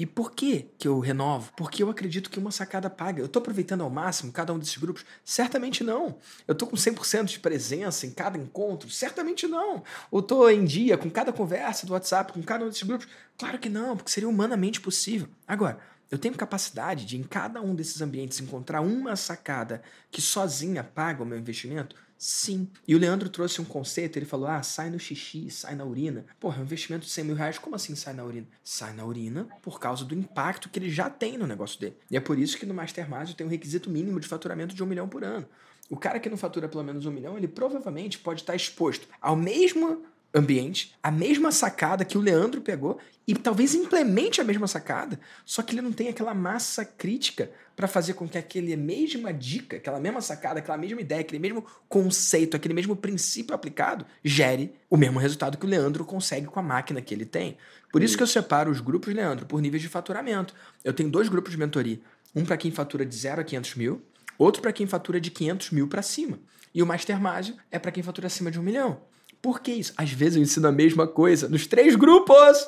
[0.00, 1.52] E por que que eu renovo?
[1.54, 3.20] Porque eu acredito que uma sacada paga.
[3.20, 5.04] Eu estou aproveitando ao máximo cada um desses grupos?
[5.22, 6.16] Certamente não.
[6.48, 8.88] Eu estou com 100% de presença em cada encontro?
[8.88, 9.84] Certamente não.
[10.10, 13.06] Ou estou em dia com cada conversa do WhatsApp, com cada um desses grupos?
[13.36, 15.28] Claro que não, porque seria humanamente possível.
[15.46, 15.78] Agora,
[16.10, 21.22] eu tenho capacidade de, em cada um desses ambientes, encontrar uma sacada que sozinha paga
[21.22, 21.94] o meu investimento?
[22.22, 22.68] Sim.
[22.86, 26.26] E o Leandro trouxe um conceito, ele falou: ah, sai no xixi, sai na urina.
[26.38, 28.46] Porra, é um investimento de 100 mil reais, como assim sai na urina?
[28.62, 31.96] Sai na urina por causa do impacto que ele já tem no negócio dele.
[32.10, 34.86] E é por isso que no Mastermind tem um requisito mínimo de faturamento de um
[34.86, 35.48] milhão por ano.
[35.88, 39.34] O cara que não fatura pelo menos um milhão, ele provavelmente pode estar exposto ao
[39.34, 45.18] mesmo ambiente, a mesma sacada que o Leandro pegou e talvez implemente a mesma sacada,
[45.44, 49.76] só que ele não tem aquela massa crítica para fazer com que aquele mesma dica,
[49.76, 54.96] aquela mesma sacada, aquela mesma ideia, aquele mesmo conceito, aquele mesmo princípio aplicado gere o
[54.96, 57.56] mesmo resultado que o Leandro consegue com a máquina que ele tem.
[57.92, 60.54] Por isso que eu separo os grupos, Leandro, por níveis de faturamento.
[60.84, 62.00] Eu tenho dois grupos de mentoria.
[62.34, 64.02] Um para quem fatura de 0 a 500 mil,
[64.38, 66.38] outro para quem fatura de 500 mil para cima.
[66.72, 69.00] E o Master Mágico é para quem fatura acima de um milhão.
[69.42, 69.92] Por que isso?
[69.96, 72.66] Às vezes eu ensino a mesma coisa nos três grupos.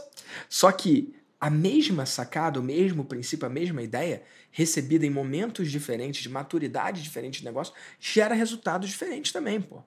[0.48, 6.22] Só que a mesma sacada, o mesmo princípio, a mesma ideia, recebida em momentos diferentes,
[6.22, 9.82] de maturidade diferente de negócio, gera resultados diferentes também, pô.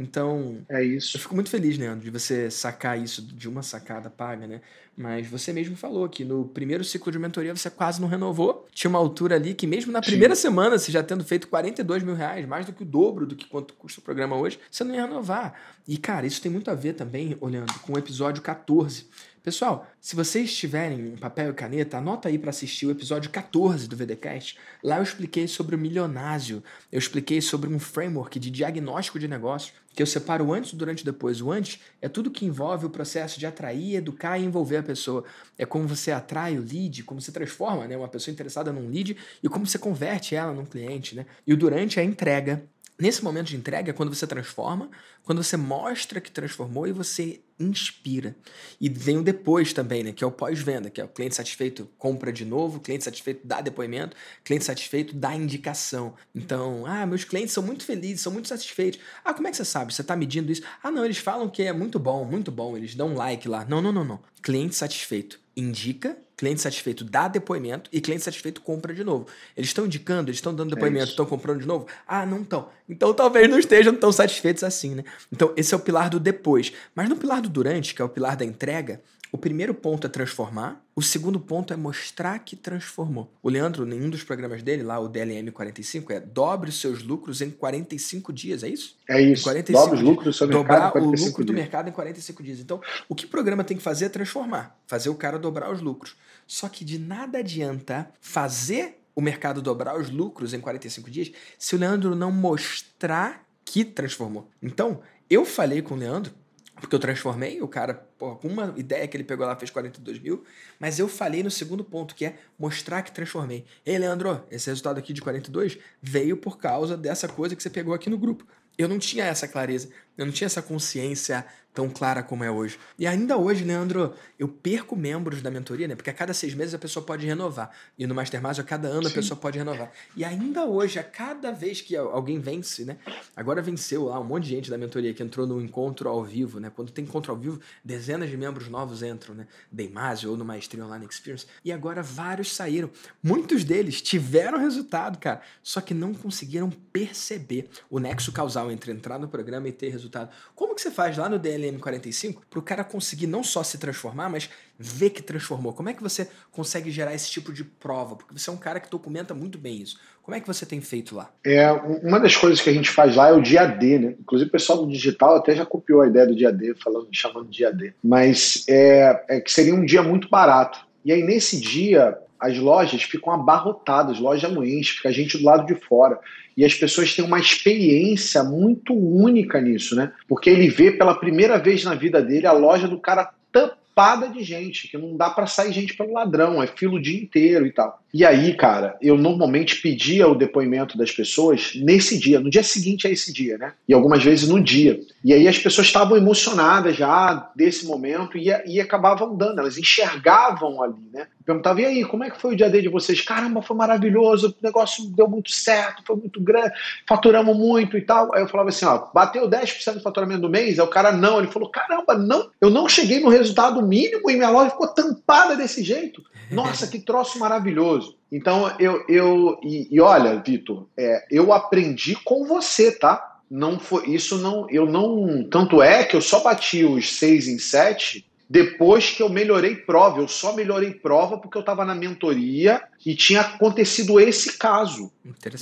[0.00, 1.16] Então, é isso.
[1.16, 4.62] Eu fico muito feliz, Leandro, de você sacar isso de uma sacada paga, né?
[4.96, 8.66] Mas você mesmo falou que no primeiro ciclo de mentoria você quase não renovou.
[8.72, 10.42] Tinha uma altura ali que, mesmo na primeira Sim.
[10.42, 13.46] semana, você já tendo feito 42 mil reais, mais do que o dobro do que
[13.46, 15.54] quanto custa o programa hoje, você não ia renovar.
[15.86, 19.06] E, cara, isso tem muito a ver também, olhando, com o episódio 14
[19.42, 23.96] Pessoal, se vocês tiverem papel e caneta, anota aí para assistir o episódio 14 do
[23.96, 24.58] VDcast.
[24.84, 26.62] Lá eu expliquei sobre o milionásio,
[26.92, 30.76] eu expliquei sobre um framework de diagnóstico de negócio que eu separo o antes, o
[30.76, 31.40] durante e depois.
[31.40, 35.24] O antes é tudo que envolve o processo de atrair, educar e envolver a pessoa.
[35.56, 39.16] É como você atrai o lead, como você transforma né, uma pessoa interessada num lead
[39.42, 41.16] e como você converte ela num cliente.
[41.16, 41.24] Né?
[41.46, 42.62] E o durante é a entrega.
[43.00, 44.90] Nesse momento de entrega é quando você transforma,
[45.22, 48.36] quando você mostra que transformou e você inspira.
[48.78, 50.12] E vem o depois também, né?
[50.12, 53.62] Que é o pós-venda, que é o cliente satisfeito compra de novo, cliente satisfeito dá
[53.62, 56.14] depoimento, cliente satisfeito dá indicação.
[56.34, 59.00] Então, ah, meus clientes são muito felizes, são muito satisfeitos.
[59.24, 59.94] Ah, como é que você sabe?
[59.94, 60.62] Você está medindo isso?
[60.82, 63.64] Ah, não, eles falam que é muito bom, muito bom, eles dão um like lá.
[63.64, 64.20] Não, não, não, não.
[64.42, 69.26] Cliente satisfeito indica, cliente satisfeito dá depoimento e cliente satisfeito compra de novo.
[69.56, 71.86] Eles estão indicando, eles estão dando é depoimento, é estão comprando de novo?
[72.06, 72.68] Ah, não estão.
[72.88, 75.04] Então talvez não estejam tão satisfeitos assim, né?
[75.30, 76.72] Então esse é o pilar do depois.
[76.94, 79.00] Mas no pilar do durante, que é o pilar da entrega,
[79.32, 83.32] o primeiro ponto é transformar, o segundo ponto é mostrar que transformou.
[83.42, 87.02] O Leandro, em um dos programas dele, lá o DLM 45, é dobre os seus
[87.02, 88.96] lucros em 45 dias, é isso?
[89.08, 89.44] É isso.
[89.44, 91.46] 45 dobre os lucros do seu mercado Dobrar o lucro dias.
[91.46, 92.60] do mercado em 45 dias.
[92.60, 95.80] Então, o que o programa tem que fazer é transformar, fazer o cara dobrar os
[95.80, 96.16] lucros.
[96.46, 101.74] Só que de nada adianta fazer o mercado dobrar os lucros em 45 dias se
[101.76, 104.48] o Leandro não mostrar que transformou.
[104.60, 106.32] Então, eu falei com o Leandro
[106.80, 110.18] porque eu transformei, o cara, porra, com uma ideia que ele pegou lá fez 42
[110.18, 110.44] mil,
[110.78, 113.64] mas eu falei no segundo ponto, que é mostrar que transformei.
[113.84, 117.94] Ei, Leandro, esse resultado aqui de 42 veio por causa dessa coisa que você pegou
[117.94, 118.46] aqui no grupo.
[118.78, 122.78] Eu não tinha essa clareza, eu não tinha essa consciência tão clara como é hoje.
[122.98, 125.94] E ainda hoje, Leandro, eu perco membros da mentoria, né?
[125.94, 127.70] Porque a cada seis meses a pessoa pode renovar.
[127.98, 129.10] E no Mastermind, a cada ano Sim.
[129.10, 129.90] a pessoa pode renovar.
[130.16, 132.98] E ainda hoje, a cada vez que alguém vence, né?
[133.36, 136.58] Agora venceu lá um monte de gente da mentoria que entrou no encontro ao vivo,
[136.58, 136.70] né?
[136.74, 139.46] Quando tem encontro ao vivo, dezenas de membros novos entram, né?
[139.70, 141.46] Deimásio ou no Maestria Online Experience.
[141.64, 142.90] E agora vários saíram.
[143.22, 149.18] Muitos deles tiveram resultado, cara, só que não conseguiram perceber o nexo causal entre entrar
[149.18, 150.30] no programa e ter resultado.
[150.54, 153.78] Como que você faz lá no DL LM45 para o cara conseguir não só se
[153.78, 155.72] transformar, mas ver que transformou?
[155.72, 158.16] Como é que você consegue gerar esse tipo de prova?
[158.16, 159.98] Porque você é um cara que documenta muito bem isso.
[160.22, 161.30] Como é que você tem feito lá?
[161.44, 164.14] É, uma das coisas que a gente faz lá é o dia D, né?
[164.20, 167.48] Inclusive o pessoal do digital até já copiou a ideia do dia D, falando, chamando
[167.48, 167.92] de dia D.
[168.02, 170.86] Mas é, é que seria um dia muito barato.
[171.04, 175.66] E aí nesse dia as lojas ficam abarrotadas, loja não fica a gente do lado
[175.66, 176.18] de fora.
[176.56, 180.12] E as pessoas têm uma experiência muito única nisso, né?
[180.28, 184.42] Porque ele vê pela primeira vez na vida dele a loja do cara tampada de
[184.42, 187.72] gente, que não dá para sair gente pelo ladrão, é filo o dia inteiro e
[187.72, 188.00] tal.
[188.12, 193.06] E aí, cara, eu normalmente pedia o depoimento das pessoas nesse dia, no dia seguinte
[193.06, 193.72] a esse dia, né?
[193.88, 195.00] E algumas vezes no dia.
[195.24, 200.82] E aí as pessoas estavam emocionadas já desse momento e, e acabavam dando, elas enxergavam
[200.82, 201.26] ali, né?
[201.50, 203.20] Perguntava, e aí, como é que foi o dia D de vocês?
[203.22, 206.72] Caramba, foi maravilhoso, o negócio deu muito certo, foi muito grande,
[207.08, 208.32] faturamos muito e tal.
[208.32, 210.78] Aí eu falava assim, ó, bateu 10% do faturamento do mês?
[210.78, 211.38] Aí o cara, não.
[211.38, 215.56] Ele falou, caramba, não, eu não cheguei no resultado mínimo e minha loja ficou tampada
[215.56, 216.22] desse jeito.
[216.52, 218.16] Nossa, que troço maravilhoso.
[218.30, 219.04] Então, eu.
[219.08, 223.38] eu e, e olha, Vitor, é, eu aprendi com você, tá?
[223.50, 224.08] Não foi.
[224.08, 224.70] Isso não.
[224.70, 225.42] Eu não.
[225.50, 230.20] Tanto é que eu só bati os seis em sete depois que eu melhorei prova.
[230.20, 235.12] Eu só melhorei prova porque eu estava na mentoria e tinha acontecido esse caso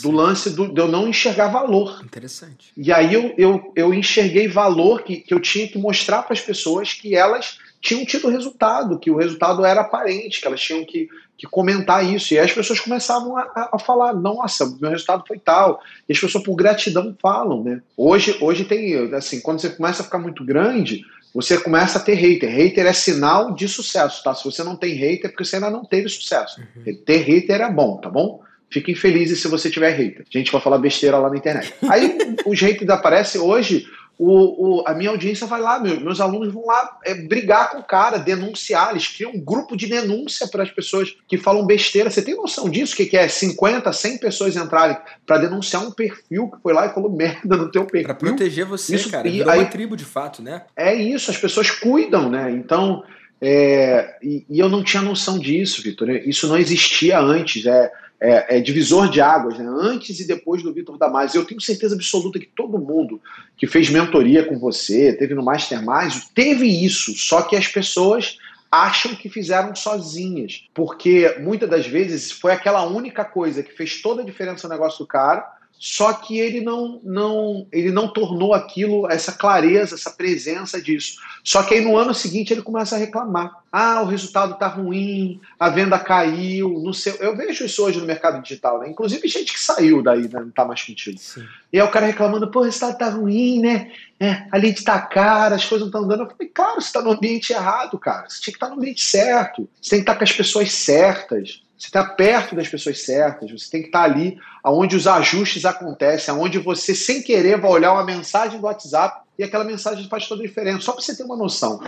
[0.01, 2.01] do lance do, de eu não enxergar valor.
[2.03, 2.73] Interessante.
[2.75, 6.41] E aí eu, eu, eu enxerguei valor que, que eu tinha que mostrar para as
[6.41, 11.09] pessoas que elas tinham tido resultado, que o resultado era aparente, que elas tinham que,
[11.37, 12.33] que comentar isso.
[12.33, 15.81] E aí as pessoas começavam a, a falar, nossa, meu resultado foi tal.
[16.09, 17.83] E as pessoas, por gratidão, falam, né?
[17.97, 21.05] Hoje, hoje tem, assim, quando você começa a ficar muito grande,
[21.39, 22.51] você começa a ter hater.
[22.51, 24.35] Hater é sinal de sucesso, tá?
[24.35, 26.61] Se você não tem hater, é porque você ainda não teve sucesso.
[26.61, 26.97] Uhum.
[27.07, 28.43] Ter hater é bom, tá bom?
[28.69, 30.25] Fiquem felizes se você tiver hater.
[30.29, 31.73] Gente vai falar besteira lá na internet.
[31.89, 33.87] Aí os haters aparecem hoje
[34.19, 37.79] o, o, a minha audiência vai lá, meu, meus alunos vão lá é, brigar com
[37.79, 42.11] o cara, denunciar, eles criam um grupo de denúncia para as pessoas que falam besteira.
[42.11, 42.95] Você tem noção disso?
[42.95, 46.87] O que, que é 50, 100 pessoas entrarem para denunciar um perfil que foi lá
[46.87, 48.09] e falou merda no teu perfil?
[48.09, 49.29] Para proteger você, isso, cara.
[49.29, 50.65] E, aí, uma tribo de fato, né?
[50.77, 52.51] É isso, as pessoas cuidam, né?
[52.51, 53.05] Então,
[53.41, 56.11] é, e, e eu não tinha noção disso, Vitor.
[56.11, 57.65] Isso não existia antes.
[57.67, 59.67] É, é, é, divisor de águas, né?
[59.69, 61.41] antes e depois do Vitor Damasio.
[61.41, 63.21] Eu tenho certeza absoluta que todo mundo
[63.57, 68.39] que fez mentoria com você, teve no Mastermind, teve isso, só que as pessoas
[68.71, 74.23] acham que fizeram sozinhas, porque muitas das vezes foi aquela única coisa que fez toda
[74.23, 79.09] a diferença no negócio do cara, só que ele não, não, ele não tornou aquilo,
[79.09, 81.19] essa clareza, essa presença disso.
[81.45, 83.63] Só que aí no ano seguinte ele começa a reclamar.
[83.71, 87.15] Ah, o resultado está ruim, a venda caiu, não sei.
[87.21, 88.89] Eu vejo isso hoje no mercado digital, né?
[88.89, 90.41] Inclusive gente que saiu daí, né?
[90.41, 91.17] não está mais contigo.
[91.17, 91.47] Sim.
[91.73, 93.93] E aí o cara reclamando, pô, o resultado está ruim, né?
[94.19, 96.25] É, a lead está cara, as coisas não estão dando.
[96.25, 98.29] Eu falei, claro, você está no ambiente errado, cara.
[98.29, 99.69] Você tinha que estar tá no ambiente certo.
[99.81, 101.63] Você tem que estar tá com as pessoas certas.
[101.79, 105.65] Você está perto das pessoas certas, você tem que estar tá ali onde os ajustes
[105.65, 110.27] acontecem, onde você, sem querer, vai olhar uma mensagem do WhatsApp e aquela mensagem faz
[110.27, 110.81] toda a diferença.
[110.81, 111.81] Só para você ter uma noção.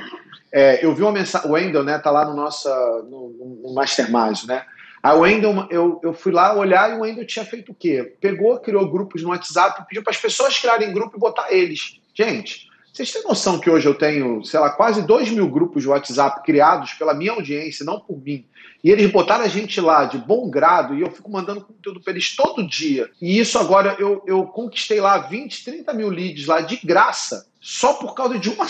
[0.52, 2.68] É, eu vi uma mensagem, o Wendel, né, tá lá no nosso
[3.10, 4.64] no, no Mastermind, né?
[5.02, 8.14] A Wendel, eu, eu fui lá olhar e o Wendel tinha feito o quê?
[8.20, 11.98] Pegou, criou grupos no WhatsApp, pediu para as pessoas criarem grupo e botar eles.
[12.14, 15.88] Gente, vocês têm noção que hoje eu tenho, sei lá, quase 2 mil grupos de
[15.88, 18.44] WhatsApp criados pela minha audiência, não por mim.
[18.82, 22.12] E eles botaram a gente lá de bom grado e eu fico mandando conteúdo para
[22.12, 23.10] eles todo dia.
[23.20, 27.46] E isso agora eu, eu conquistei lá 20, 30 mil leads lá de graça.
[27.60, 28.66] Só por causa de uma.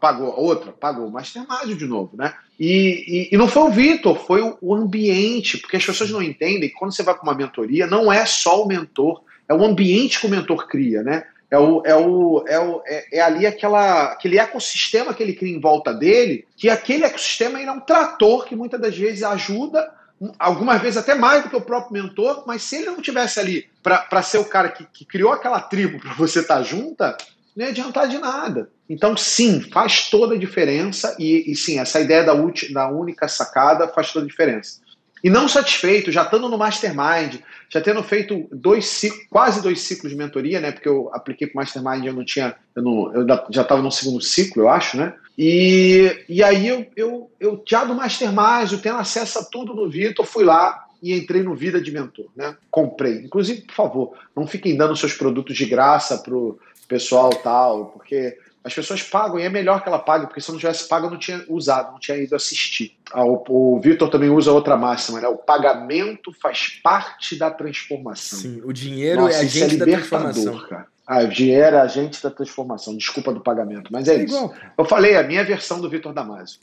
[0.00, 2.34] Pagou outra, pagou o Mastermind de novo, né?
[2.58, 6.68] E, e, e não foi o Vitor, foi o, ambiente, porque as pessoas não entendem
[6.68, 10.18] que quando você vai para uma mentoria, não é só o mentor, é o ambiente
[10.18, 11.24] que o mentor cria, né?
[11.54, 15.54] É, o, é, o, é, o, é, é, ali aquela, aquele ecossistema que ele cria
[15.54, 19.88] em volta dele, que aquele ecossistema é um trator que muitas das vezes ajuda,
[20.36, 23.68] algumas vezes até mais do que o próprio mentor, mas se ele não tivesse ali
[23.80, 27.16] para ser o cara que, que criou aquela tribo para você estar tá junta,
[27.54, 28.68] não ia adiantar de nada.
[28.90, 32.34] Então, sim, faz toda a diferença, e, e sim, essa ideia da,
[32.72, 34.80] da única sacada faz toda a diferença.
[35.24, 37.36] E não satisfeito, já estando no Mastermind,
[37.70, 39.00] já tendo feito dois
[39.30, 40.70] quase dois ciclos de mentoria, né?
[40.70, 43.90] Porque eu apliquei para o Mastermind, eu não tinha, eu, não, eu já estava no
[43.90, 45.14] segundo ciclo, eu acho, né?
[45.38, 49.88] E, e aí eu, eu, eu já do Mastermind, eu tendo acesso a tudo no
[49.88, 52.54] Vitor, fui lá e entrei no Vida de Mentor, né?
[52.70, 53.24] Comprei.
[53.24, 58.74] Inclusive, por favor, não fiquem dando seus produtos de graça pro pessoal tal, porque as
[58.74, 61.10] pessoas pagam e é melhor que ela pague, porque se eu não tivesse pago eu
[61.10, 62.96] não tinha usado, não tinha ido assistir.
[63.12, 65.28] Ah, o, o Vitor também usa outra máxima, né?
[65.28, 68.38] O pagamento faz parte da transformação.
[68.38, 70.58] Sim, o dinheiro Nossa, é agente é da transformação.
[70.66, 70.86] Cara.
[71.06, 74.34] Ah, o dinheiro é agente da transformação, desculpa do pagamento, mas é, é isso.
[74.34, 74.54] Igual.
[74.78, 76.58] Eu falei, a minha versão do Vitor Damasio.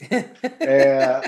[0.58, 1.20] é,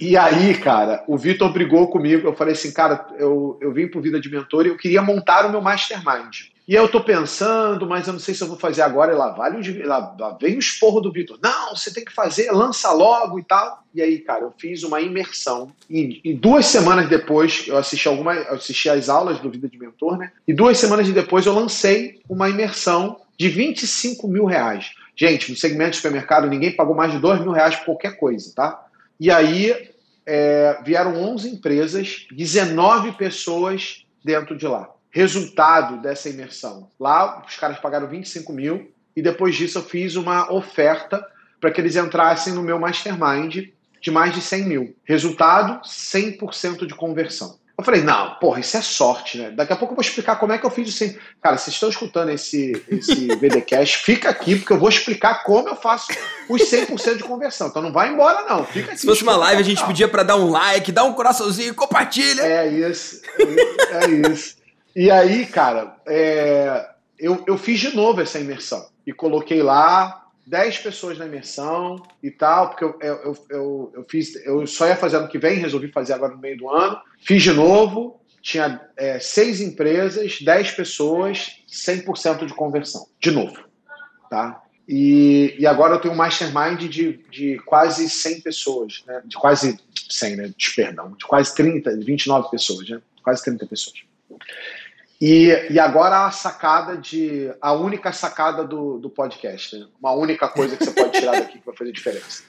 [0.00, 2.28] e aí, cara, o Vitor brigou comigo.
[2.28, 5.46] Eu falei assim, cara, eu, eu vim pro Vida de Mentor e eu queria montar
[5.46, 6.50] o meu mastermind.
[6.68, 9.10] E eu tô pensando, mas eu não sei se eu vou fazer agora.
[9.10, 11.38] E lá, vale o, lá, lá vem o esporro do Vitor.
[11.42, 13.82] Não, você tem que fazer, lança logo e tal.
[13.94, 15.72] E aí, cara, eu fiz uma imersão.
[15.88, 20.18] E, e duas semanas depois, eu assisti alguma, assisti as aulas do Vida de Mentor,
[20.18, 20.30] né?
[20.46, 24.90] E duas semanas depois eu lancei uma imersão de 25 mil reais.
[25.16, 28.52] Gente, no segmento de supermercado, ninguém pagou mais de 2 mil reais por qualquer coisa,
[28.54, 28.86] tá?
[29.18, 29.88] E aí
[30.26, 36.90] é, vieram 11 empresas, 19 pessoas dentro de lá resultado dessa imersão.
[36.98, 41.26] Lá, os caras pagaram 25 mil e depois disso eu fiz uma oferta
[41.60, 43.68] para que eles entrassem no meu mastermind
[44.00, 44.96] de mais de 100 mil.
[45.04, 47.58] Resultado, 100% de conversão.
[47.76, 49.52] Eu falei, não, porra, isso é sorte, né?
[49.52, 51.16] Daqui a pouco eu vou explicar como é que eu fiz isso.
[51.40, 55.76] Cara, vocês estão escutando esse, esse VDcast, fica aqui, porque eu vou explicar como eu
[55.76, 56.08] faço
[56.48, 57.68] os 100% de conversão.
[57.68, 58.64] Então não vai embora, não.
[58.64, 59.00] Fica aqui.
[59.00, 62.42] Se fosse uma live, a gente pedia para dar um like, dar um coraçãozinho, compartilha.
[62.42, 63.22] É isso.
[63.38, 64.57] É isso.
[64.98, 70.78] E aí, cara, é, eu, eu fiz de novo essa imersão e coloquei lá 10
[70.78, 75.18] pessoas na imersão e tal, porque eu, eu, eu, eu, fiz, eu só ia fazer
[75.18, 77.00] ano que vem, resolvi fazer agora no meio do ano.
[77.20, 83.06] Fiz de novo, tinha é, seis empresas, 10 pessoas, 100% de conversão.
[83.20, 83.56] De novo,
[84.28, 84.60] tá?
[84.88, 89.22] E, e agora eu tenho um mastermind de, de quase 100 pessoas, né?
[89.24, 89.78] De quase
[90.10, 90.52] 100, né?
[90.74, 93.00] Perdão, de quase 30, 29 pessoas, né?
[93.22, 94.08] Quase 30 pessoas.
[95.20, 97.52] E, e agora a sacada de.
[97.60, 99.86] A única sacada do, do podcast, né?
[100.00, 102.42] Uma única coisa que você pode tirar daqui que vai fazer diferença.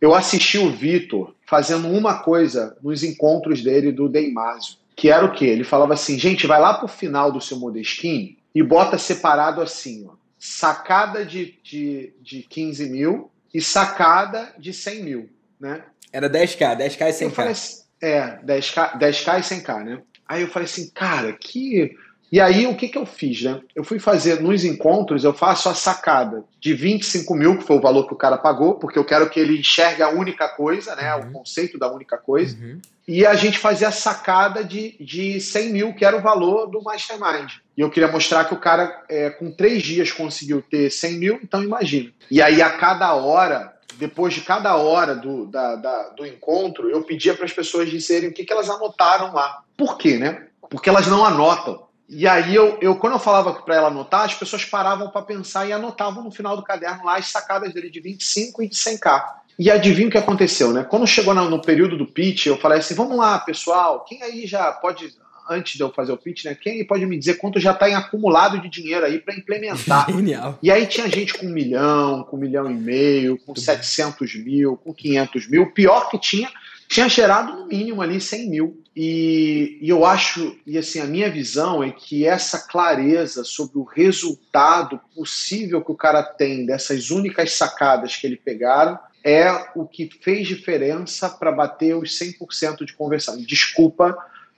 [0.00, 5.32] Eu assisti o Vitor fazendo uma coisa nos encontros dele do Deimásio, que era o
[5.32, 5.46] quê?
[5.46, 10.06] Ele falava assim, gente, vai lá pro final do seu Modeskin e bota separado assim,
[10.06, 15.84] ó, sacada de, de, de 15 mil e sacada de 100 mil, né?
[16.12, 17.30] Era 10k, 10k e 100k.
[17.30, 17.54] Falei,
[18.02, 20.02] é, 10k, 10k e 100k, né?
[20.28, 21.94] Aí eu falei assim, cara, que
[22.30, 23.42] e aí, o que, que eu fiz?
[23.42, 23.60] Né?
[23.74, 27.80] Eu fui fazer nos encontros, eu faço a sacada de 25 mil, que foi o
[27.80, 31.14] valor que o cara pagou, porque eu quero que ele enxergue a única coisa, né?
[31.14, 31.28] Uhum.
[31.28, 32.56] o conceito da única coisa.
[32.56, 32.80] Uhum.
[33.06, 36.82] E a gente fazia a sacada de, de 100 mil, que era o valor do
[36.82, 37.52] Mastermind.
[37.76, 41.40] E eu queria mostrar que o cara, é, com três dias, conseguiu ter 100 mil,
[41.42, 42.10] então imagina.
[42.28, 47.02] E aí, a cada hora, depois de cada hora do, da, da, do encontro, eu
[47.04, 49.62] pedia para as pessoas dizerem o que, que elas anotaram lá.
[49.76, 50.46] Por quê, né?
[50.68, 51.85] Porque elas não anotam.
[52.08, 55.66] E aí, eu, eu quando eu falava para ela anotar, as pessoas paravam para pensar
[55.66, 59.24] e anotavam no final do caderno lá as sacadas dele de 25 e de 100k.
[59.58, 60.84] E adivinha o que aconteceu, né?
[60.84, 64.46] Quando chegou no, no período do pitch, eu falei assim: vamos lá, pessoal, quem aí
[64.46, 65.14] já pode
[65.48, 66.54] antes de eu fazer o pitch, né?
[66.54, 70.10] Quem pode me dizer quanto já está em acumulado de dinheiro aí para implementar?
[70.10, 70.58] Genial.
[70.62, 74.34] E aí tinha gente com um milhão, com um milhão e meio, com Muito 700
[74.34, 74.44] bem.
[74.44, 75.62] mil, com 500 mil.
[75.62, 76.50] O pior que tinha,
[76.88, 78.82] tinha gerado no mínimo ali 100 mil.
[78.94, 83.82] E, e, eu acho, e assim, a minha visão é que essa clareza sobre o
[83.82, 90.08] resultado possível que o cara tem dessas únicas sacadas que ele pegaram é o que
[90.22, 93.36] fez diferença para bater os 100% de conversão.
[93.36, 94.16] Desculpa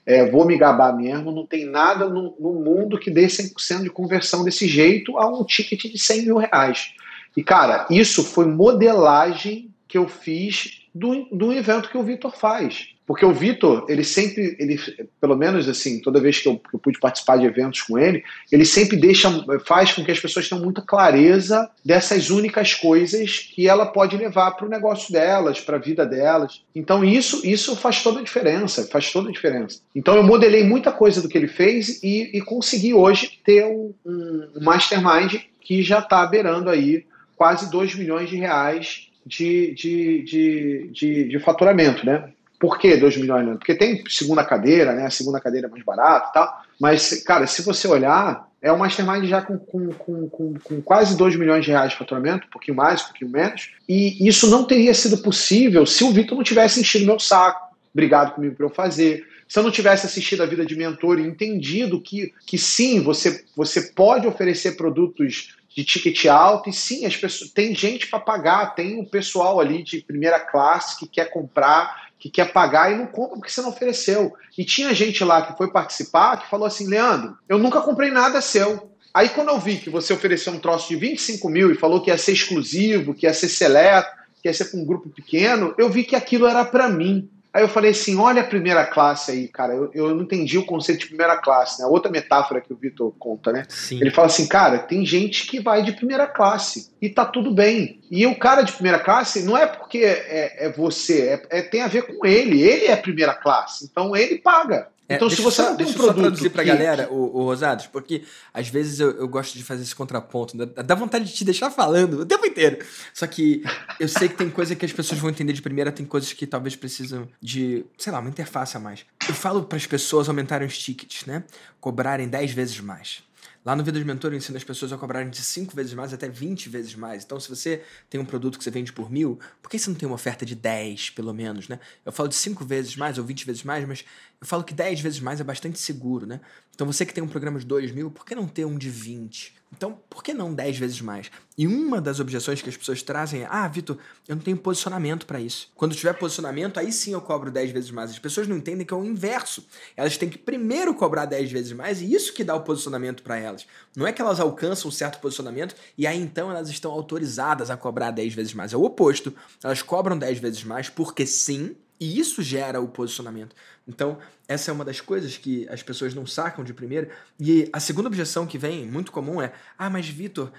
[0.09, 3.91] é, vou me gabar mesmo, não tem nada no, no, mundo que dê 100% de
[3.91, 6.95] conversão desse jeito a um ticket de 100 mil reais.
[7.37, 12.89] E, cara, isso foi modelagem que eu fiz do, do evento que o Vitor faz.
[13.09, 14.78] Porque o Vitor, ele sempre, ele,
[15.18, 18.22] pelo menos assim, toda vez que eu, que eu, pude participar de eventos com ele,
[18.53, 19.30] ele sempre deixa,
[19.64, 24.51] faz com que as pessoas tenham muita clareza dessas únicas coisas que ela pode levar
[24.51, 26.62] para o negócio delas, para a vida delas.
[26.74, 29.80] Então isso, isso faz toda a diferença, faz toda a diferença.
[29.97, 33.95] Então eu modelei muita coisa do que ele fez e, e consegui hoje ter um,
[34.05, 40.91] um mastermind que já está beirando aí quase 2 milhões de reais de, de, de,
[40.93, 42.31] de, de faturamento, né?
[42.59, 43.57] Por que 2 milhões?
[43.59, 45.07] Porque tem segunda cadeira, né?
[45.07, 46.62] A segunda cadeira é mais barata e tal.
[46.81, 51.16] Mas, cara, se você olhar, é um mastermind já com, com, com, com, com quase
[51.16, 53.70] 2 milhões de reais de faturamento, um pouquinho mais, um pouquinho menos.
[53.89, 58.33] E isso não teria sido possível se o Vitor não tivesse enchido meu saco, brigado
[58.33, 59.24] comigo para eu fazer.
[59.47, 63.45] Se eu não tivesse assistido a vida de mentor e entendido que, que sim, você,
[63.57, 68.74] você pode oferecer produtos de ticket alto, e sim, as pessoas, tem gente para pagar,
[68.74, 73.07] tem um pessoal ali de primeira classe que quer comprar que quer pagar e não
[73.07, 74.35] compra porque você não ofereceu.
[74.59, 78.41] E tinha gente lá que foi participar que falou assim: Leandro, eu nunca comprei nada
[78.41, 78.91] seu.
[79.14, 82.11] Aí quando eu vi que você ofereceu um troço de 25 mil e falou que
[82.11, 84.11] ia ser exclusivo, que ia ser seleto,
[84.43, 87.31] que ia ser para um grupo pequeno, eu vi que aquilo era para mim.
[87.59, 89.74] Aí eu falei assim: olha a primeira classe aí, cara.
[89.74, 91.88] Eu, eu não entendi o conceito de primeira classe, né?
[91.88, 93.64] Outra metáfora que o Vitor conta, né?
[93.68, 94.00] Sim.
[94.00, 98.00] Ele fala assim: cara, tem gente que vai de primeira classe e tá tudo bem.
[98.09, 101.82] E o cara de primeira classe não é porque é, é você, é, é, tem
[101.82, 102.62] a ver com ele.
[102.62, 104.86] Ele é primeira classe, então ele paga.
[105.09, 106.14] É, então, se você só, não tem um produto.
[106.14, 106.68] Deixa eu traduzir pra que...
[106.68, 110.54] galera, o, o, Rosados, porque às vezes eu, eu, gosto de fazer esse contraponto.
[110.54, 112.78] Dá, dá vontade de te deixar falando o tempo inteiro.
[113.14, 113.62] Só que
[113.98, 116.46] eu sei que tem coisa que as pessoas vão entender de primeira, tem coisas que
[116.46, 119.06] talvez precisam de, sei lá, uma interface a mais.
[119.26, 121.42] Eu falo para as pessoas aumentarem os tickets, né?
[121.80, 123.22] Cobrarem 10 vezes mais.
[123.68, 126.14] Lá no Vida de Mentor eu ensino as pessoas a cobrarem de 5 vezes mais
[126.14, 127.22] até 20 vezes mais.
[127.24, 129.94] Então, se você tem um produto que você vende por mil, por que você não
[129.94, 131.78] tem uma oferta de 10, pelo menos, né?
[132.02, 134.04] Eu falo de 5 vezes mais ou 20 vezes mais, mas
[134.41, 136.41] eu falo que 10 vezes mais é bastante seguro, né?
[136.72, 138.89] Então, você que tem um programa de 2 mil, por que não ter um de
[138.89, 139.59] 20?
[139.76, 141.30] Então, por que não 10 vezes mais?
[141.57, 145.26] E uma das objeções que as pessoas trazem é: ah, Vitor, eu não tenho posicionamento
[145.26, 145.70] para isso.
[145.74, 148.11] Quando tiver posicionamento, aí sim eu cobro 10 vezes mais.
[148.11, 149.66] As pessoas não entendem que é o inverso.
[149.97, 153.36] Elas têm que primeiro cobrar 10 vezes mais e isso que dá o posicionamento para
[153.36, 153.66] elas.
[153.95, 157.76] Não é que elas alcançam um certo posicionamento e aí então elas estão autorizadas a
[157.76, 158.72] cobrar 10 vezes mais.
[158.72, 159.34] É o oposto.
[159.62, 163.55] Elas cobram 10 vezes mais porque sim, e isso gera o posicionamento.
[163.86, 167.11] Então, essa é uma das coisas que as pessoas não sacam de primeira.
[167.40, 170.53] E a segunda objeção que vem, muito comum, é: ah, mas Vitor,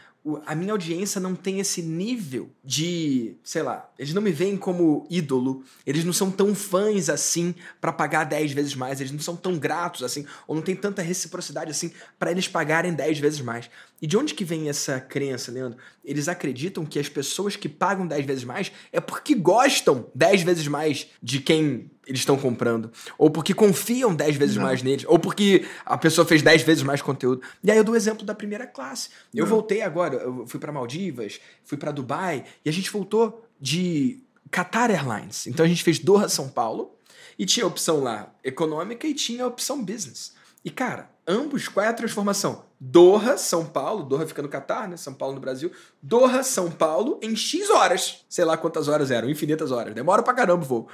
[0.46, 5.08] a minha audiência não tem esse nível de, sei lá, eles não me veem como
[5.10, 9.36] ídolo, eles não são tão fãs assim para pagar 10 vezes mais, eles não são
[9.36, 13.70] tão gratos assim, ou não tem tanta reciprocidade assim para eles pagarem 10 vezes mais.
[14.02, 15.78] E de onde que vem essa crença, Leandro?
[16.04, 20.68] Eles acreditam que as pessoas que pagam 10 vezes mais é porque gostam 10 vezes
[20.68, 24.64] mais de quem eles estão comprando, ou porque confiam 10 vezes não.
[24.64, 27.42] mais neles, ou porque a pessoa fez 10 vezes mais conteúdo.
[27.64, 29.10] E aí eu dou o exemplo da primeira classe.
[29.34, 29.52] Eu não.
[29.52, 34.90] voltei agora, eu fui para Maldivas, fui para Dubai, e a gente voltou de Qatar
[34.90, 35.46] Airlines.
[35.46, 36.98] Então a gente fez Doha São Paulo,
[37.40, 40.34] e tinha a opção lá econômica e tinha a opção business.
[40.64, 42.66] E cara, ambos, qual é a transformação?
[42.80, 44.98] Doha, São Paulo, Doha fica no Catar, né?
[44.98, 45.72] São Paulo no Brasil.
[46.02, 48.26] Doha, São Paulo, em X horas.
[48.28, 49.94] Sei lá quantas horas eram, infinitas horas.
[49.94, 50.88] Demora pra caramba o voo.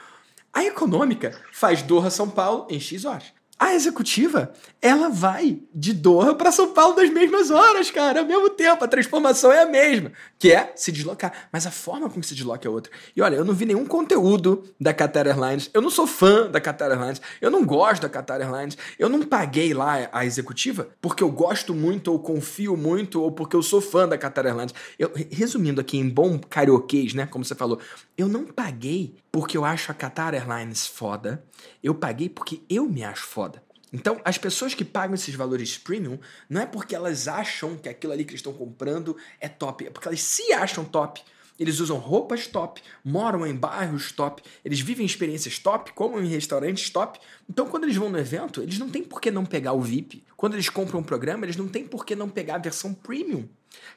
[0.52, 3.34] A econômica faz Doha São Paulo em X horas.
[3.66, 8.48] A executiva, ela vai de Doha para São Paulo nas mesmas horas, cara, ao mesmo
[8.52, 8.84] tempo.
[8.84, 11.34] A transformação é a mesma, que é se deslocar.
[11.52, 12.94] Mas a forma como se desloca é outra.
[13.16, 15.68] E olha, eu não vi nenhum conteúdo da Qatar Airlines.
[15.74, 17.20] Eu não sou fã da Qatar Airlines.
[17.42, 18.78] Eu não gosto da Qatar Airlines.
[19.00, 23.56] Eu não paguei lá a executiva porque eu gosto muito, ou confio muito, ou porque
[23.56, 24.76] eu sou fã da Qatar Airlines.
[25.00, 27.26] Eu, resumindo aqui em bom carioquês, né?
[27.26, 27.80] Como você falou,
[28.16, 31.44] eu não paguei porque eu acho a Qatar Airlines foda.
[31.84, 33.62] Eu paguei porque eu me acho foda.
[33.92, 36.18] Então, as pessoas que pagam esses valores premium,
[36.50, 39.90] não é porque elas acham que aquilo ali que eles estão comprando é top, é
[39.90, 41.22] porque elas se acham top.
[41.60, 46.90] Eles usam roupas top, moram em bairros top, eles vivem experiências top, comem em restaurantes
[46.90, 47.20] top.
[47.50, 50.24] Então, quando eles vão no evento, eles não têm por que não pegar o VIP.
[50.38, 53.50] Quando eles compram um programa, eles não têm por que não pegar a versão premium.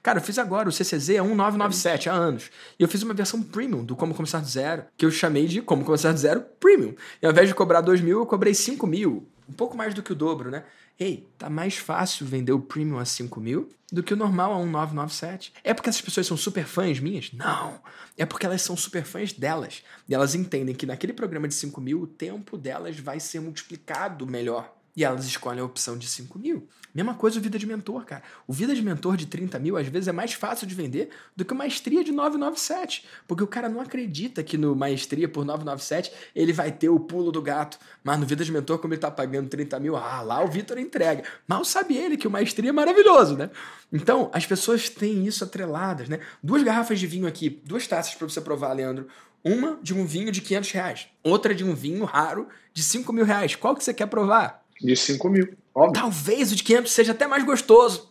[0.03, 2.51] Cara, eu fiz agora, o CCZ é 1997 há anos.
[2.79, 5.61] E eu fiz uma versão premium do Como Começar do Zero, que eu chamei de
[5.63, 6.95] Como Começar do Zero Premium.
[7.21, 9.29] E ao invés de cobrar 2 mil, eu cobrei 5 mil.
[9.49, 10.65] Um pouco mais do que o dobro, né?
[10.99, 14.59] Ei, tá mais fácil vender o Premium a 5 mil do que o normal a
[14.59, 15.53] 1997.
[15.63, 17.33] É porque essas pessoas são super fãs minhas?
[17.33, 17.81] Não.
[18.17, 19.83] É porque elas são super fãs delas.
[20.09, 24.27] E elas entendem que naquele programa de 5 mil, o tempo delas vai ser multiplicado
[24.27, 26.67] melhor e elas escolhem a opção de 5 mil.
[26.93, 28.21] Mesma coisa o Vida de Mentor, cara.
[28.49, 31.45] O Vida de Mentor de 30 mil, às vezes, é mais fácil de vender do
[31.45, 33.07] que o Maestria de 997.
[33.25, 37.31] Porque o cara não acredita que no Maestria por 997 ele vai ter o pulo
[37.31, 37.79] do gato.
[38.03, 40.77] Mas no Vida de Mentor, como ele tá pagando 30 mil, ah, lá o Vitor
[40.77, 41.23] entrega.
[41.47, 43.51] Mal sabe ele que o Maestria é maravilhoso, né?
[43.93, 46.19] Então, as pessoas têm isso atreladas, né?
[46.43, 49.07] Duas garrafas de vinho aqui, duas taças para você provar, Leandro.
[49.45, 53.25] Uma de um vinho de 500 reais, outra de um vinho raro de 5 mil
[53.25, 53.55] reais.
[53.55, 54.67] Qual que você quer provar?
[54.81, 56.01] De 5 mil, óbvio.
[56.01, 58.09] Talvez o de 500 seja até mais gostoso.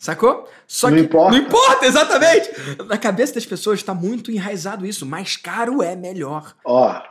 [0.00, 0.48] Sacou?
[0.66, 1.36] Só não que importa.
[1.36, 2.50] não importa, exatamente.
[2.86, 5.04] Na cabeça das pessoas está muito enraizado isso.
[5.04, 6.54] Mais caro é melhor.
[6.64, 7.02] Ó,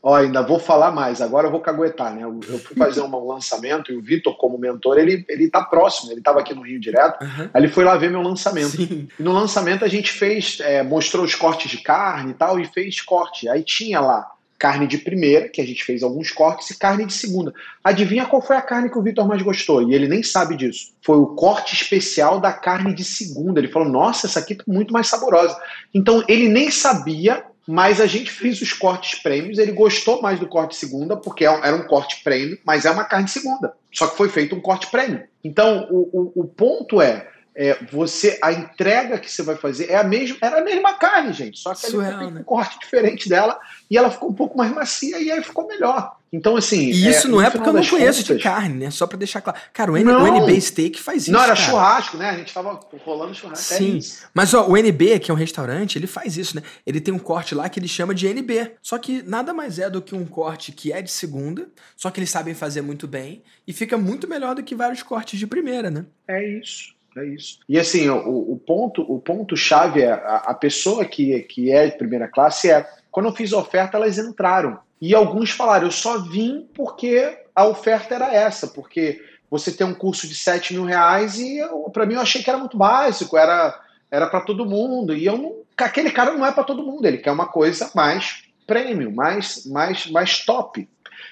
[0.00, 1.20] ó, ainda vou falar mais.
[1.20, 2.22] Agora eu vou caguetar, né?
[2.22, 6.12] Eu, fui fazer um lançamento e o Vitor, como mentor, ele, ele tá próximo.
[6.12, 7.20] Ele estava aqui no Rio direto.
[7.24, 7.50] Uhum.
[7.52, 8.76] Aí ele foi lá ver meu lançamento.
[8.76, 9.08] Sim.
[9.18, 12.64] E no lançamento a gente fez, é, mostrou os cortes de carne e tal, e
[12.64, 13.48] fez corte.
[13.48, 17.12] Aí tinha lá carne de primeira, que a gente fez alguns cortes, e carne de
[17.12, 17.54] segunda.
[17.82, 19.88] Adivinha qual foi a carne que o Vitor mais gostou?
[19.88, 20.92] E ele nem sabe disso.
[21.00, 23.60] Foi o corte especial da carne de segunda.
[23.60, 25.56] Ele falou: Nossa, essa aqui tá muito mais saborosa.
[25.94, 29.58] Então ele nem sabia, mas a gente fez os cortes prêmios.
[29.58, 33.04] Ele gostou mais do corte segunda, porque é era um corte prêmio, mas é uma
[33.04, 33.72] carne segunda.
[33.92, 35.22] Só que foi feito um corte prêmio.
[35.44, 37.28] Então o, o, o ponto é
[37.60, 41.32] é, você a entrega que você vai fazer é a mesma, era a mesma carne,
[41.32, 42.40] gente, só que Surreal, ele né?
[42.40, 43.58] um corte diferente dela
[43.90, 46.16] e ela ficou um pouco mais macia e aí ficou melhor.
[46.32, 46.90] Então, assim.
[46.90, 48.90] E isso é, não é porque eu não conheço contas, de carne, né?
[48.90, 49.58] Só para deixar claro.
[49.72, 51.32] Cara, o, N, o NB Steak faz isso.
[51.32, 51.68] Não, era cara.
[51.68, 52.28] churrasco, né?
[52.28, 53.74] A gente tava rolando churrasco.
[53.74, 53.98] É Sim.
[53.98, 56.62] É Mas ó, o NB, que é um restaurante, ele faz isso, né?
[56.86, 58.72] Ele tem um corte lá que ele chama de NB.
[58.82, 62.20] Só que nada mais é do que um corte que é de segunda, só que
[62.20, 65.90] eles sabem fazer muito bem e fica muito melhor do que vários cortes de primeira,
[65.90, 66.04] né?
[66.28, 66.97] É isso.
[67.18, 67.58] É isso.
[67.68, 71.88] E assim, o, o ponto o ponto chave é a, a, pessoa que, que é
[71.88, 74.78] de primeira classe é quando eu fiz a oferta, elas entraram.
[75.00, 79.94] E alguns falaram, eu só vim porque a oferta era essa, porque você tem um
[79.94, 81.60] curso de 7 mil reais e
[81.92, 85.14] para mim eu achei que era muito básico, era era para todo mundo.
[85.14, 88.42] E eu não, aquele cara não é para todo mundo, ele quer uma coisa mais
[88.66, 90.88] premium, mais, mais, mais top.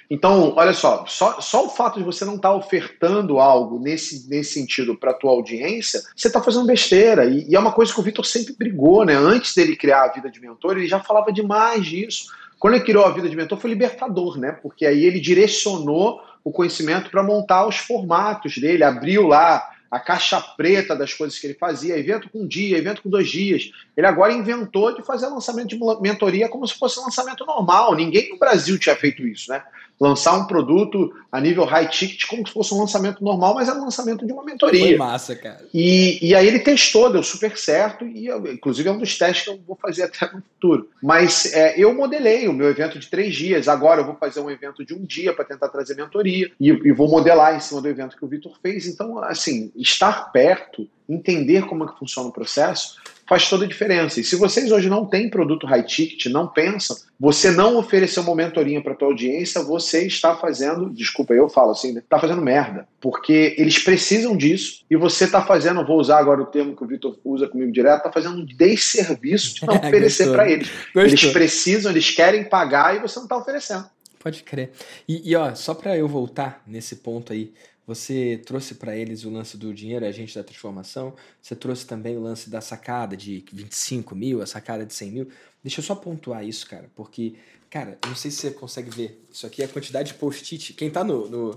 [0.08, 4.28] Então, olha só, só, só o fato de você não estar tá ofertando algo nesse,
[4.28, 7.24] nesse sentido para a tua audiência, você está fazendo besteira.
[7.24, 9.14] E, e, é uma coisa que o Vitor sempre brigou, né?
[9.14, 12.26] Antes dele criar a vida de mentor, ele já falava demais disso.
[12.58, 14.52] Quando ele criou a vida de mentor, foi libertador, né?
[14.62, 20.40] Porque aí ele direcionou o conhecimento para montar os formatos dele, abriu lá a caixa
[20.40, 23.70] preta das coisas que ele fazia, evento com um dia, evento com dois dias.
[23.96, 27.94] Ele agora inventou de fazer lançamento de mentoria como se fosse lançamento normal.
[27.94, 29.62] Ninguém no Brasil tinha feito isso, né?
[29.98, 33.78] Lançar um produto a nível high ticket como se fosse um lançamento normal, mas era
[33.78, 34.80] um lançamento de uma mentoria.
[34.80, 35.64] Foi massa, cara.
[35.72, 39.44] E, e aí ele testou, deu super certo, e eu, inclusive é um dos testes
[39.44, 40.88] que eu vou fazer até no futuro.
[41.02, 44.50] Mas é, eu modelei o meu evento de três dias, agora eu vou fazer um
[44.50, 47.88] evento de um dia para tentar trazer mentoria, e, e vou modelar em cima do
[47.88, 48.86] evento que o Vitor fez.
[48.86, 52.96] Então, assim, estar perto, entender como é que funciona o processo,
[53.26, 54.20] faz toda a diferença.
[54.20, 58.34] E se vocês hoje não têm produto high ticket, não pensam, você não ofereceu uma
[58.34, 62.02] mentorinha para tua audiência, você está fazendo, desculpa, eu falo assim, né?
[62.08, 66.46] Tá fazendo merda, porque eles precisam disso e você está fazendo, vou usar agora o
[66.46, 70.48] termo que o Vitor usa comigo direto, tá fazendo um desserviço de não oferecer para
[70.48, 70.68] eles.
[70.94, 71.02] Gostou.
[71.02, 73.86] Eles precisam, eles querem pagar e você não está oferecendo.
[74.18, 74.72] Pode crer.
[75.08, 77.52] E, e ó, só para eu voltar nesse ponto aí,
[77.86, 81.14] você trouxe para eles o lance do dinheiro, agente da transformação.
[81.40, 85.28] Você trouxe também o lance da sacada de 25 mil, a sacada de 100 mil.
[85.62, 87.34] Deixa eu só pontuar isso, cara, porque,
[87.70, 89.24] cara, não sei se você consegue ver.
[89.30, 90.72] Isso aqui é a quantidade de post-it.
[90.74, 91.56] Quem tá no, no,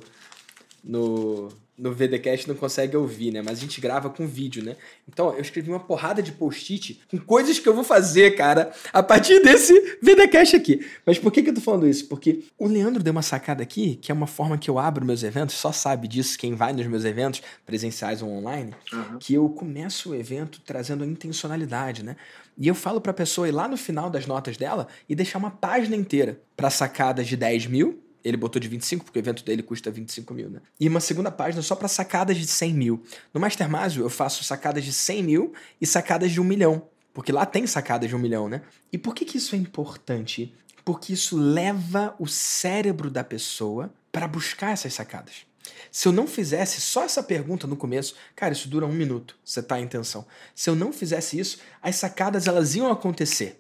[0.84, 1.50] no
[1.80, 3.42] no VDcast não consegue ouvir, né?
[3.42, 4.76] Mas a gente grava com vídeo, né?
[5.08, 9.02] Então, eu escrevi uma porrada de post-it com coisas que eu vou fazer, cara, a
[9.02, 10.86] partir desse VDcast aqui.
[11.06, 12.08] Mas por que, que eu tô falando isso?
[12.08, 15.24] Porque o Leandro deu uma sacada aqui, que é uma forma que eu abro meus
[15.24, 19.18] eventos, só sabe disso quem vai nos meus eventos, presenciais ou online, uhum.
[19.20, 22.16] que eu começo o evento trazendo a intencionalidade, né?
[22.58, 25.50] E eu falo pra pessoa ir lá no final das notas dela e deixar uma
[25.50, 29.64] página inteira para sacadas de 10 mil Ele botou de 25, porque o evento dele
[29.64, 30.62] custa 25 mil, né?
[30.80, 33.04] E uma segunda página só para sacadas de 100 mil.
[33.34, 36.88] No Mastermásio, eu faço sacadas de 100 mil e sacadas de 1 milhão.
[37.14, 38.62] Porque lá tem sacadas de 1 milhão, né?
[38.92, 40.54] E por que, que isso é importante?
[40.84, 45.50] Porque isso leva o cérebro da pessoa para buscar essas sacadas.
[45.92, 49.62] Se eu não fizesse só essa pergunta no começo, cara, isso dura um minuto, você
[49.62, 50.26] tá em intenção.
[50.54, 53.60] Se eu não fizesse isso, as sacadas elas iam acontecer.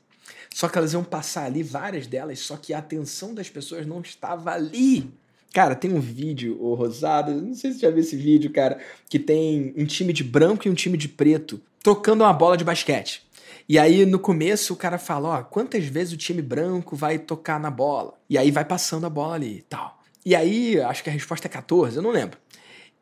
[0.54, 4.02] Só que elas iam passar ali, várias delas, só que a atenção das pessoas não
[4.02, 5.12] estava ali.
[5.54, 8.80] Cara, tem um vídeo, ô Rosado, não sei se você já viu esse vídeo, cara,
[9.10, 12.64] que tem um time de branco e um time de preto trocando uma bola de
[12.64, 13.28] basquete.
[13.68, 17.60] E aí, no começo, o cara fala, ó, quantas vezes o time branco vai tocar
[17.60, 18.16] na bola?
[18.30, 20.00] E aí vai passando a bola ali e tal.
[20.26, 22.40] E aí, acho que a resposta é 14, eu não lembro.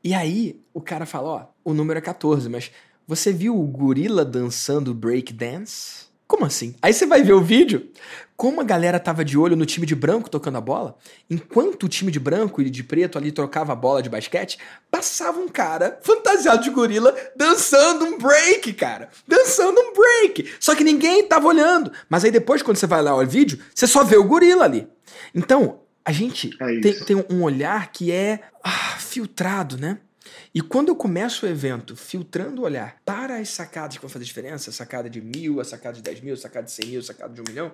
[0.03, 2.71] E aí, o cara fala, ó, o número é 14, mas
[3.07, 6.06] você viu o gorila dançando break dance?
[6.27, 6.75] Como assim?
[6.81, 7.89] Aí você vai ver o vídeo,
[8.35, 10.97] como a galera tava de olho no time de branco tocando a bola,
[11.29, 14.59] enquanto o time de branco e de preto ali trocava a bola de basquete,
[14.91, 19.09] passava um cara fantasiado de gorila dançando um break, cara.
[19.25, 20.53] Dançando um break.
[20.59, 21.91] Só que ninguém tava olhando.
[22.09, 24.87] Mas aí depois, quando você vai lá o vídeo, você só vê o gorila ali.
[25.33, 29.97] Então, a gente é tem, tem, um olhar que é ah, filtrado, né?
[30.57, 34.25] E quando eu começo o evento filtrando o olhar para as sacadas que vão fazer
[34.25, 36.99] diferença, a sacada de mil, a sacada de dez mil, a sacada de cem mil,
[36.99, 37.71] a sacada de um milhão,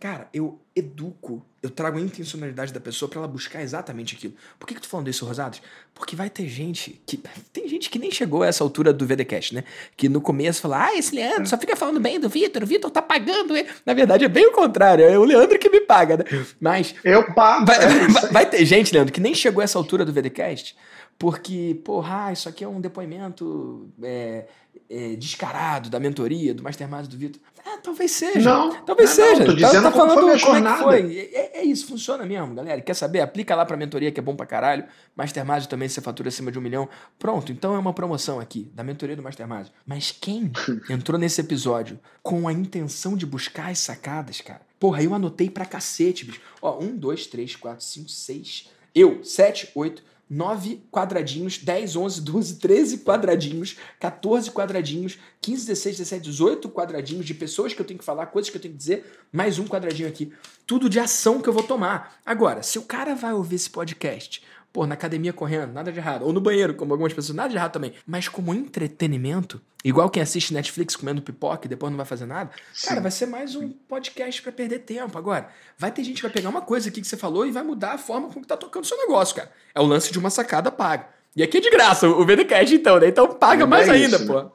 [0.00, 4.32] cara, eu educo, eu trago a intencionalidade da pessoa para ela buscar exatamente aquilo.
[4.58, 5.60] Por que, que eu tô falando isso, Rosados?
[5.94, 7.20] Porque vai ter gente que.
[7.52, 9.64] Tem gente que nem chegou a essa altura do VDCast, né?
[9.94, 12.90] Que no começo fala, ah, esse Leandro só fica falando bem do Vitor, o Vitor
[12.90, 13.68] tá pagando ele.
[13.84, 16.24] Na verdade, é bem o contrário, é o Leandro que me paga, né?
[16.58, 16.94] Mas.
[17.04, 17.66] Eu pago.
[17.66, 17.78] Vai,
[18.08, 20.74] vai, vai ter gente, Leandro, que nem chegou a essa altura do VDCast
[21.18, 24.46] porque, porra, ah, isso aqui é um depoimento é,
[24.90, 27.40] é, descarado da mentoria, do Mastermind do Vitor.
[27.64, 28.40] Ah, talvez seja.
[28.40, 29.38] Não, talvez não, seja.
[29.38, 31.18] Não, tô dizendo tá, tá falando como, como é que foi.
[31.32, 32.80] É, é, isso, funciona mesmo, galera.
[32.80, 33.20] Quer saber?
[33.20, 34.84] Aplica lá pra mentoria que é bom pra caralho.
[35.14, 36.88] Mastermind também, você fatura acima de um milhão.
[37.18, 39.68] Pronto, então é uma promoção aqui, da mentoria do Mastermind.
[39.86, 40.50] Mas quem
[40.90, 44.60] entrou nesse episódio com a intenção de buscar as sacadas, cara?
[44.78, 46.40] Porra, eu anotei pra cacete, bicho.
[46.60, 48.68] Ó, um, dois, três, quatro, cinco, seis.
[48.94, 50.02] Eu, sete, oito.
[50.32, 57.34] 9 quadradinhos, 10, 11, 12, 13 quadradinhos, 14 quadradinhos, 15, 16, 17, 18 quadradinhos de
[57.34, 60.08] pessoas que eu tenho que falar, coisas que eu tenho que dizer, mais um quadradinho
[60.08, 60.32] aqui.
[60.66, 62.18] Tudo de ação que eu vou tomar.
[62.24, 66.24] Agora, se o cara vai ouvir esse podcast Pô, na academia correndo, nada de errado.
[66.24, 67.92] Ou no banheiro, como algumas pessoas, nada de errado também.
[68.06, 72.50] Mas como entretenimento, igual quem assiste Netflix comendo pipoca e depois não vai fazer nada,
[72.72, 72.88] Sim.
[72.88, 75.18] cara, vai ser mais um podcast para perder tempo.
[75.18, 77.62] Agora, vai ter gente que vai pegar uma coisa aqui que você falou e vai
[77.62, 79.50] mudar a forma como tá tocando o seu negócio, cara.
[79.74, 81.06] É o lance de uma sacada paga.
[81.36, 83.08] E aqui é de graça o VDCast, então, né?
[83.08, 84.42] Então paga mais é ainda, isso, pô.
[84.42, 84.50] Né?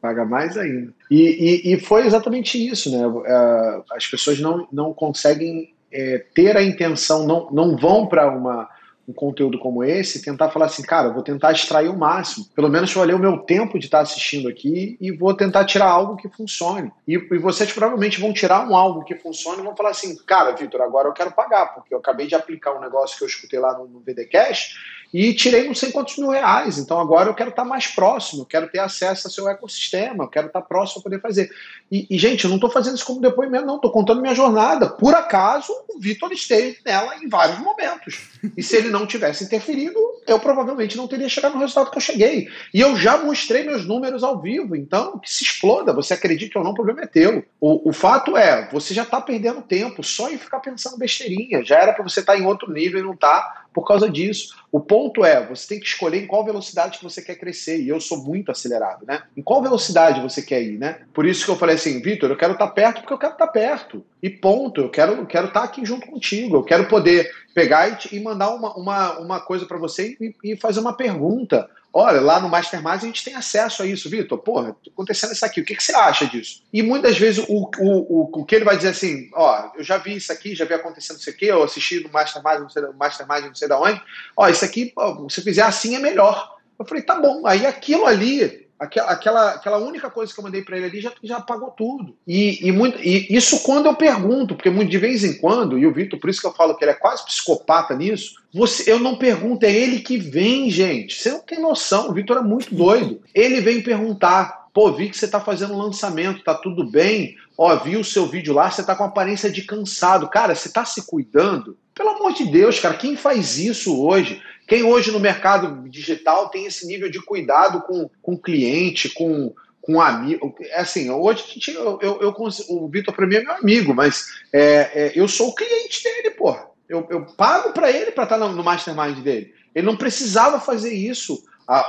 [0.00, 0.92] Paga mais ainda.
[1.10, 3.02] E, e, e, foi exatamente isso, né?
[3.26, 8.68] É, as pessoas não, não conseguem é, ter a intenção, não, não vão para uma
[9.08, 12.44] um conteúdo como esse, tentar falar assim, cara, vou tentar extrair o máximo.
[12.54, 15.86] Pelo menos vou ler o meu tempo de estar assistindo aqui e vou tentar tirar
[15.86, 16.92] algo que funcione.
[17.06, 20.52] E, e vocês provavelmente vão tirar um algo que funcione e vão falar assim, cara,
[20.52, 23.58] Vitor, agora eu quero pagar, porque eu acabei de aplicar um negócio que eu escutei
[23.58, 24.74] lá no, no VDCast
[25.12, 26.78] e tirei não sei quantos mil reais.
[26.78, 30.62] Então agora eu quero estar mais próximo, quero ter acesso ao seu ecossistema, quero estar
[30.62, 31.50] próximo para poder fazer.
[31.90, 34.88] E, e, gente, eu não estou fazendo isso como depoimento, não, estou contando minha jornada.
[34.88, 38.28] Por acaso, o Vitor esteve nela em vários momentos.
[38.56, 42.02] E se ele não tivesse interferido, eu provavelmente não teria chegado no resultado que eu
[42.02, 42.48] cheguei.
[42.74, 45.92] E eu já mostrei meus números ao vivo, então que se exploda.
[45.94, 47.42] Você acredita ou não, o problema é teu.
[47.58, 51.64] O, o fato é, você já está perdendo tempo só em ficar pensando besteirinha.
[51.64, 54.56] Já era para você estar tá em outro nível e não está por causa disso.
[54.72, 57.80] O ponto é, você tem que escolher em qual velocidade que você quer crescer.
[57.80, 59.22] E eu sou muito acelerado, né?
[59.36, 61.00] Em qual velocidade você quer ir, né?
[61.14, 63.32] Por isso que eu falei assim, Vitor, eu quero estar tá perto porque eu quero
[63.34, 64.04] estar tá perto.
[64.20, 64.80] E ponto.
[64.80, 66.56] Eu quero, eu quero estar tá aqui junto contigo.
[66.56, 70.56] Eu quero poder pegar e, e mandar uma, uma, uma coisa para você e, e
[70.56, 71.68] fazer uma pergunta.
[71.92, 74.38] Olha, lá no Mastermind a gente tem acesso a isso, Vitor.
[74.38, 76.62] Porra, acontecendo isso aqui, o que, que, você acha disso?
[76.72, 79.98] E muitas vezes o, o, o, o que ele vai dizer assim: ó, eu já
[79.98, 83.44] vi isso aqui, já vi acontecendo isso aqui, eu assisti no Mastermind, não sei, Mastermind,
[83.46, 84.00] não sei da onde.
[84.36, 84.94] Ó, isso aqui,
[85.28, 86.56] se fizer assim é melhor.
[86.78, 87.44] Eu falei, tá bom.
[87.44, 91.12] Aí aquilo ali Aquela, aquela, aquela única coisa que eu mandei para ele ali já,
[91.22, 92.14] já apagou tudo.
[92.26, 95.86] E, e, muito, e isso quando eu pergunto, porque muito, de vez em quando, e
[95.86, 99.00] o Vitor, por isso que eu falo que ele é quase psicopata nisso, você, eu
[99.00, 101.20] não pergunto, é ele que vem, gente.
[101.20, 103.20] Você não tem noção, o Vitor é muito doido.
[103.34, 107.34] Ele vem perguntar, pô, vi que você está fazendo lançamento, tá tudo bem?
[107.56, 110.28] Ó, vi o seu vídeo lá, você tá com aparência de cansado.
[110.28, 111.76] Cara, você tá se cuidando?
[111.92, 114.40] Pelo amor de Deus, cara, quem faz isso hoje?
[114.68, 119.98] Quem hoje no mercado digital tem esse nível de cuidado com, com cliente, com, com
[119.98, 120.54] amigo.
[120.60, 122.34] É assim, hoje a gente, eu, eu, eu
[122.68, 126.32] o Vitor para mim é meu amigo, mas é, é, eu sou o cliente dele,
[126.32, 126.68] porra.
[126.86, 129.54] Eu, eu pago para ele para estar tá no, no mastermind dele.
[129.74, 131.42] Ele não precisava fazer isso.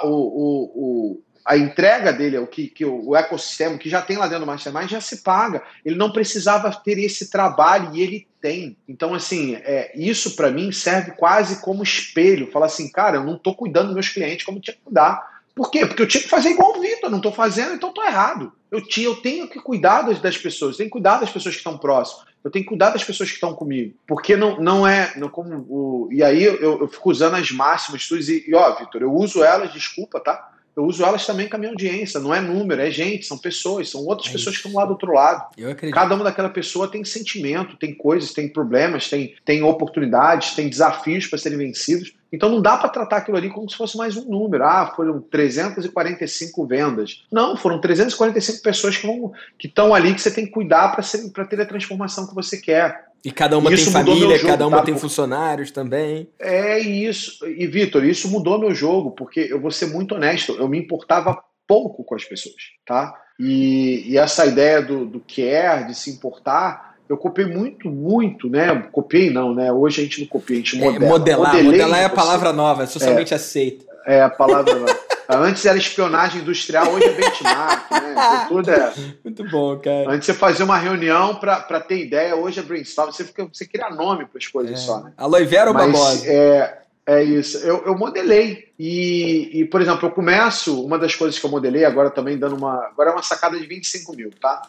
[0.04, 4.18] O, o, o, a entrega dele, o que, que o, o, ecossistema que já tem
[4.18, 5.64] lá dentro do Mastermind já se paga.
[5.84, 8.78] Ele não precisava ter esse trabalho e ele tem.
[8.88, 12.52] Então, assim, é, isso para mim serve quase como espelho.
[12.52, 15.40] Fala assim, cara, eu não estou cuidando dos meus clientes como tinha que cuidar.
[15.56, 15.86] Por quê?
[15.86, 18.54] Porque eu tinha que fazer igual o Vitor, não estou fazendo, então estou errado.
[18.72, 21.60] Eu, tinha, eu tenho que cuidar das, pessoas, eu tenho que cuidar das pessoas que
[21.60, 23.94] estão próximas, eu tenho que cuidar das pessoas que estão comigo.
[24.08, 25.14] Porque não, não é.
[25.18, 29.02] Não, como o, e aí eu, eu fico usando as máximas, e, e ó, Vitor,
[29.02, 30.50] eu uso elas, desculpa, tá?
[30.80, 32.20] Eu uso elas também com a minha audiência.
[32.22, 34.92] Não é número, é gente, são pessoas, são outras é pessoas que estão lá do
[34.92, 35.50] outro lado.
[35.92, 41.28] Cada uma daquela pessoa tem sentimento, tem coisas, tem problemas, tem, tem oportunidades, tem desafios
[41.28, 42.14] para serem vencidos.
[42.32, 44.64] Então não dá para tratar aquilo ali como se fosse mais um número.
[44.64, 47.24] Ah, foram 345 vendas.
[47.32, 50.96] Não, foram 345 pessoas que estão que ali que você tem que cuidar
[51.34, 53.10] para ter a transformação que você quer.
[53.24, 54.84] E cada uma tem família, jogo, cada uma tá?
[54.84, 56.30] tem funcionários também.
[56.40, 57.46] É isso.
[57.46, 61.38] E, Vitor, isso mudou meu jogo, porque eu vou ser muito honesto, eu me importava
[61.68, 62.56] pouco com as pessoas,
[62.86, 63.14] tá?
[63.38, 68.88] E, e essa ideia do, do care, de se importar, eu copiei muito, muito, né?
[68.92, 69.72] Copiei não, né?
[69.72, 71.06] Hoje a gente não copia, a gente modela.
[71.06, 73.84] É, modelar, modelar é a palavra nova, é socialmente é, aceita.
[74.06, 75.00] É a palavra nova.
[75.28, 78.12] Antes era espionagem industrial, hoje é benchmark, né?
[78.12, 78.94] Então, tudo é.
[79.24, 80.12] Muito bom, cara.
[80.12, 83.12] Antes você fazia uma reunião para ter ideia, hoje é brainstorm.
[83.12, 84.78] Você, fica, você cria nome para as coisas é.
[84.78, 85.12] só, né?
[85.18, 86.28] Aloe Vera ou Mas, Babosa?
[86.28, 86.80] É,
[87.10, 87.58] é isso.
[87.58, 88.70] Eu, eu modelei.
[88.78, 92.56] E, e, por exemplo, eu começo, uma das coisas que eu modelei, agora também dando
[92.56, 92.86] uma.
[92.86, 94.62] Agora é uma sacada de 25 mil, tá?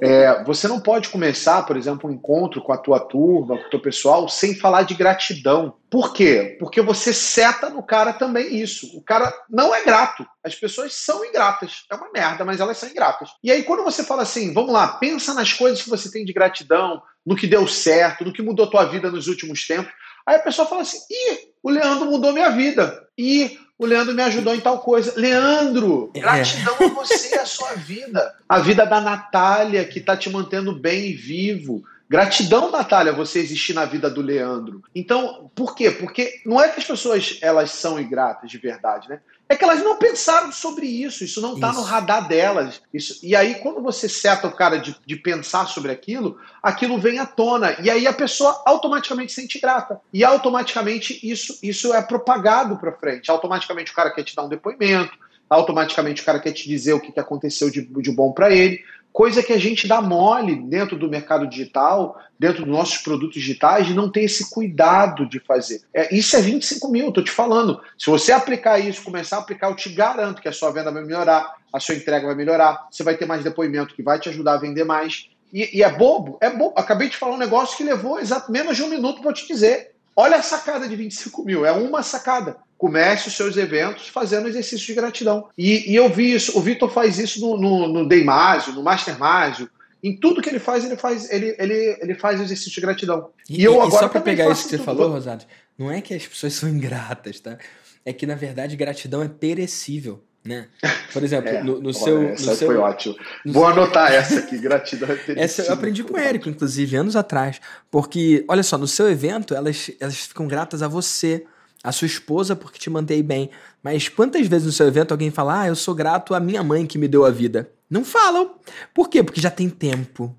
[0.00, 3.70] É, você não pode começar, por exemplo, um encontro com a tua turma, com o
[3.70, 5.74] teu pessoal, sem falar de gratidão.
[5.90, 6.56] Por quê?
[6.58, 8.96] Porque você seta no cara também isso.
[8.96, 10.26] O cara não é grato.
[10.42, 11.84] As pessoas são ingratas.
[11.92, 13.28] É uma merda, mas elas são ingratas.
[13.44, 16.32] E aí, quando você fala assim, vamos lá, pensa nas coisas que você tem de
[16.32, 19.92] gratidão, no que deu certo, no que mudou tua vida nos últimos tempos.
[20.26, 23.06] Aí a pessoa fala assim: ih, o Leandro mudou minha vida.
[23.16, 25.12] E o Leandro me ajudou em tal coisa.
[25.16, 26.20] Leandro, é.
[26.20, 28.34] gratidão a você e a sua vida.
[28.48, 31.84] A vida da Natália, que está te mantendo bem e vivo.
[32.08, 34.82] Gratidão, Natália, você existir na vida do Leandro.
[34.94, 35.90] Então, por quê?
[35.90, 39.20] Porque não é que as pessoas elas são ingratas de verdade, né?
[39.48, 42.82] É que elas não pensaram sobre isso, isso não está no radar delas.
[42.92, 47.20] Isso, e aí, quando você seta o cara de, de pensar sobre aquilo, aquilo vem
[47.20, 47.76] à tona.
[47.80, 50.00] E aí a pessoa automaticamente se sente grata.
[50.12, 53.30] E automaticamente isso, isso é propagado para frente.
[53.30, 55.16] Automaticamente o cara quer te dar um depoimento,
[55.48, 58.82] automaticamente o cara quer te dizer o que aconteceu de, de bom para ele
[59.16, 63.88] coisa que a gente dá mole dentro do mercado digital, dentro dos nossos produtos digitais,
[63.94, 65.80] não ter esse cuidado de fazer.
[65.94, 67.80] É, isso é 25 mil, estou te falando.
[67.98, 71.02] Se você aplicar isso, começar a aplicar, eu te garanto que a sua venda vai
[71.02, 74.52] melhorar, a sua entrega vai melhorar, você vai ter mais depoimento que vai te ajudar
[74.52, 75.30] a vender mais.
[75.50, 76.36] E, e é bobo?
[76.38, 76.74] É bobo.
[76.76, 79.92] Acabei de falar um negócio que levou exato menos de um minuto para te dizer.
[80.14, 84.86] Olha a sacada de 25 mil, é uma sacada comece os seus eventos fazendo exercício
[84.86, 85.48] de gratidão.
[85.56, 89.18] E, e eu vi isso, o Vitor faz isso no, no, no Deimásio, no Master
[89.18, 89.68] Másio,
[90.02, 93.30] em tudo que ele faz, ele faz, ele, ele, ele faz exercício de gratidão.
[93.48, 95.44] E, e eu e agora só para pegar isso que você falou, Rosado,
[95.78, 97.58] não é que as pessoas são ingratas, tá?
[98.04, 100.22] É que na verdade gratidão é perecível.
[100.44, 100.68] Né?
[101.12, 102.22] Por exemplo, é, no, no seu.
[102.22, 103.16] Essa no seu, foi ótimo.
[103.44, 105.42] Vou anotar essa aqui, gratidão é perecível.
[105.42, 107.60] Essa eu aprendi com o Érico, inclusive, anos atrás.
[107.90, 111.44] Porque, olha só, no seu evento, elas, elas ficam gratas a você
[111.86, 113.48] a sua esposa porque te mantém bem.
[113.80, 116.84] Mas quantas vezes no seu evento alguém fala, ah, eu sou grato à minha mãe
[116.84, 117.70] que me deu a vida?
[117.88, 118.56] Não falam.
[118.92, 119.22] Por quê?
[119.22, 120.34] Porque já tem tempo.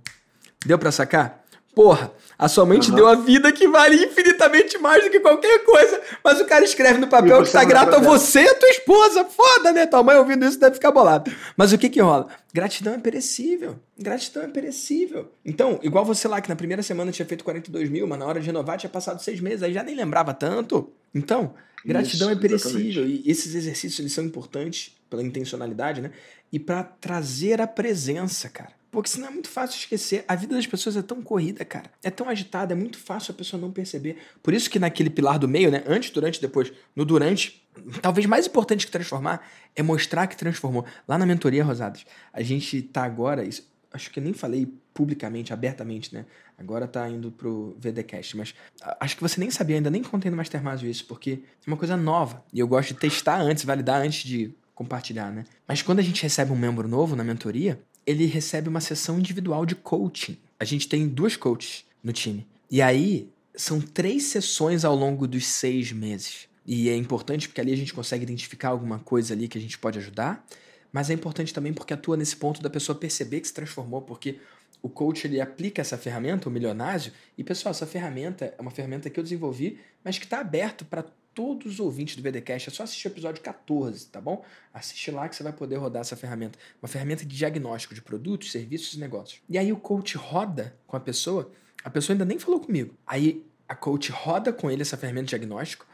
[0.66, 1.46] Deu para sacar?
[1.74, 2.96] Porra, a sua mãe uhum.
[2.96, 6.00] deu a vida que vale infinitamente mais do que qualquer coisa.
[6.24, 9.26] Mas o cara escreve no papel que tá grato a você e a tua esposa.
[9.26, 9.88] Foda, né?
[9.88, 11.32] Tua mãe ouvindo isso deve ficar bolado.
[11.56, 12.28] Mas o que que rola?
[12.54, 13.80] Gratidão é perecível.
[13.98, 15.32] Gratidão é perecível.
[15.44, 18.40] Então, igual você lá que na primeira semana tinha feito 42 mil, mas na hora
[18.40, 20.92] de renovar tinha passado seis meses, aí já nem lembrava tanto.
[21.16, 23.04] Então, gratidão isso, é perecível.
[23.04, 23.28] Exatamente.
[23.28, 26.12] E esses exercícios eles são importantes pela intencionalidade, né?
[26.52, 28.77] E para trazer a presença, cara.
[28.90, 30.24] Porque senão é muito fácil esquecer.
[30.28, 31.92] A vida das pessoas é tão corrida, cara.
[32.02, 34.18] É tão agitada, é muito fácil a pessoa não perceber.
[34.42, 35.84] Por isso que naquele pilar do meio, né?
[35.86, 37.68] Antes, durante, depois, no durante,
[38.02, 40.86] talvez mais importante que transformar é mostrar que transformou.
[41.08, 43.44] Lá na mentoria, Rosadas, a gente tá agora.
[43.44, 46.26] Isso, acho que eu nem falei publicamente, abertamente, né?
[46.58, 48.56] Agora tá indo pro VDcast, mas
[49.00, 51.96] acho que você nem sabia, ainda nem contei no Mastermind isso, porque é uma coisa
[51.96, 52.44] nova.
[52.52, 55.44] E eu gosto de testar antes, validar antes de compartilhar, né?
[55.68, 59.66] Mas quando a gente recebe um membro novo na mentoria, ele recebe uma sessão individual
[59.66, 60.38] de coaching.
[60.58, 62.48] A gente tem duas coaches no time.
[62.72, 66.48] E aí, são três sessões ao longo dos seis meses.
[66.66, 69.78] E é importante porque ali a gente consegue identificar alguma coisa ali que a gente
[69.78, 70.46] pode ajudar.
[70.92, 74.02] Mas é importante também porque atua nesse ponto da pessoa perceber que se transformou.
[74.02, 74.40] Porque
[74.82, 79.10] o coach ele aplica essa ferramenta, o milionásio, e pessoal, essa ferramenta é uma ferramenta
[79.10, 81.06] que eu desenvolvi, mas que está aberto para
[81.38, 82.68] todos os ouvintes do VDcast.
[82.68, 84.44] É só assistir o episódio 14, tá bom?
[84.74, 86.58] Assiste lá que você vai poder rodar essa ferramenta.
[86.82, 89.40] Uma ferramenta de diagnóstico de produtos, serviços e negócios.
[89.48, 91.52] E aí o coach roda com a pessoa,
[91.84, 92.96] a pessoa ainda nem falou comigo.
[93.06, 95.86] Aí a coach roda com ele essa ferramenta de diagnóstico,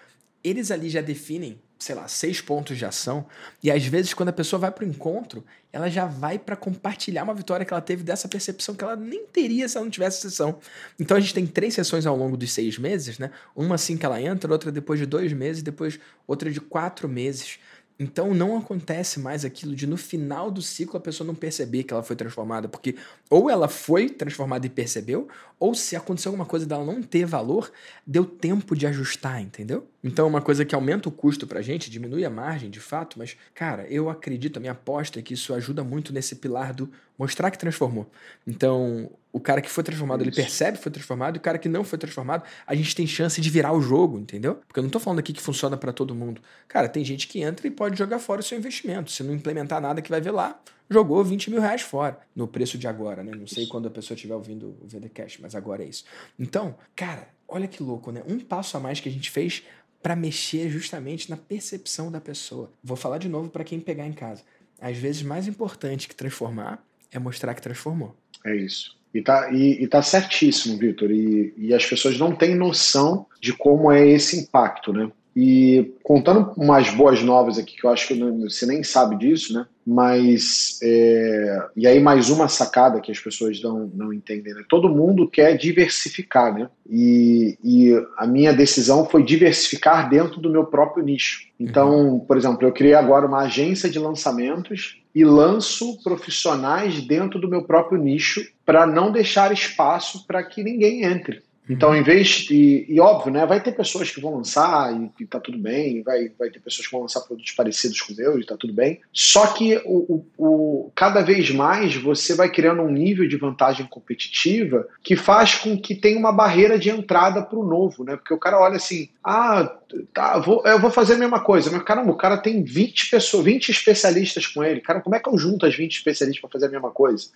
[0.41, 3.25] eles ali já definem sei lá, seis pontos de ação.
[3.61, 7.23] E às vezes, quando a pessoa vai para o encontro, ela já vai para compartilhar
[7.23, 10.21] uma vitória que ela teve dessa percepção que ela nem teria se ela não tivesse
[10.21, 10.59] sessão.
[10.99, 13.31] Então a gente tem três sessões ao longo dos seis meses, né?
[13.55, 17.59] Uma assim que ela entra, outra depois de dois meses, depois outra de quatro meses.
[17.99, 21.93] Então não acontece mais aquilo de no final do ciclo a pessoa não perceber que
[21.93, 22.95] ela foi transformada, porque
[23.29, 25.27] ou ela foi transformada e percebeu,
[25.59, 27.71] ou se aconteceu alguma coisa dela não ter valor,
[28.05, 29.87] deu tempo de ajustar, entendeu?
[30.03, 33.37] Então, uma coisa que aumenta o custo pra gente, diminui a margem de fato, mas,
[33.55, 37.49] cara, eu acredito, a minha aposta é que isso ajuda muito nesse pilar do mostrar
[37.49, 38.09] que transformou.
[38.45, 40.29] Então, o cara que foi transformado, isso.
[40.29, 43.07] ele percebe que foi transformado, e o cara que não foi transformado, a gente tem
[43.07, 44.55] chance de virar o jogo, entendeu?
[44.67, 46.41] Porque eu não tô falando aqui que funciona para todo mundo.
[46.67, 49.09] Cara, tem gente que entra e pode jogar fora o seu investimento.
[49.09, 52.77] Se não implementar nada que vai ver lá, jogou 20 mil reais fora no preço
[52.77, 53.31] de agora, né?
[53.35, 56.03] Não sei quando a pessoa estiver ouvindo o VDCast, mas agora é isso.
[56.37, 58.21] Então, cara, olha que louco, né?
[58.27, 59.63] Um passo a mais que a gente fez
[60.03, 62.69] para mexer justamente na percepção da pessoa.
[62.83, 64.43] Vou falar de novo para quem pegar em casa.
[64.79, 68.13] Às vezes, mais importante que transformar é mostrar que transformou.
[68.45, 68.97] É isso.
[69.13, 71.09] E tá, e, e tá certíssimo, Vitor.
[71.09, 75.09] E, e as pessoas não têm noção de como é esse impacto, né?
[75.35, 79.65] E contando umas boas novas aqui, que eu acho que você nem sabe disso, né?
[79.85, 84.63] Mas, é, e aí mais uma sacada que as pessoas não, não entendem, né?
[84.69, 86.69] Todo mundo quer diversificar, né?
[86.89, 91.41] E, e a minha decisão foi diversificar dentro do meu próprio nicho.
[91.59, 97.47] Então, por exemplo, eu criei agora uma agência de lançamentos e lanço profissionais dentro do
[97.47, 101.43] meu próprio nicho para não deixar espaço para que ninguém entre.
[101.69, 102.85] Então, em vez de.
[102.89, 103.45] E óbvio, né?
[103.45, 106.85] Vai ter pessoas que vão lançar e, e tá tudo bem, vai, vai ter pessoas
[106.85, 108.99] que vão lançar produtos parecidos com o meu e tá tudo bem.
[109.13, 113.85] Só que o, o, o, cada vez mais você vai criando um nível de vantagem
[113.85, 118.17] competitiva que faz com que tenha uma barreira de entrada para o novo, né?
[118.17, 119.73] Porque o cara olha assim, ah,
[120.13, 121.71] tá, vou, eu vou fazer a mesma coisa.
[121.71, 124.81] Mas caramba, o cara tem 20 pessoas, 20 especialistas com ele.
[124.81, 127.27] Cara, como é que eu junto as 20 especialistas para fazer a mesma coisa?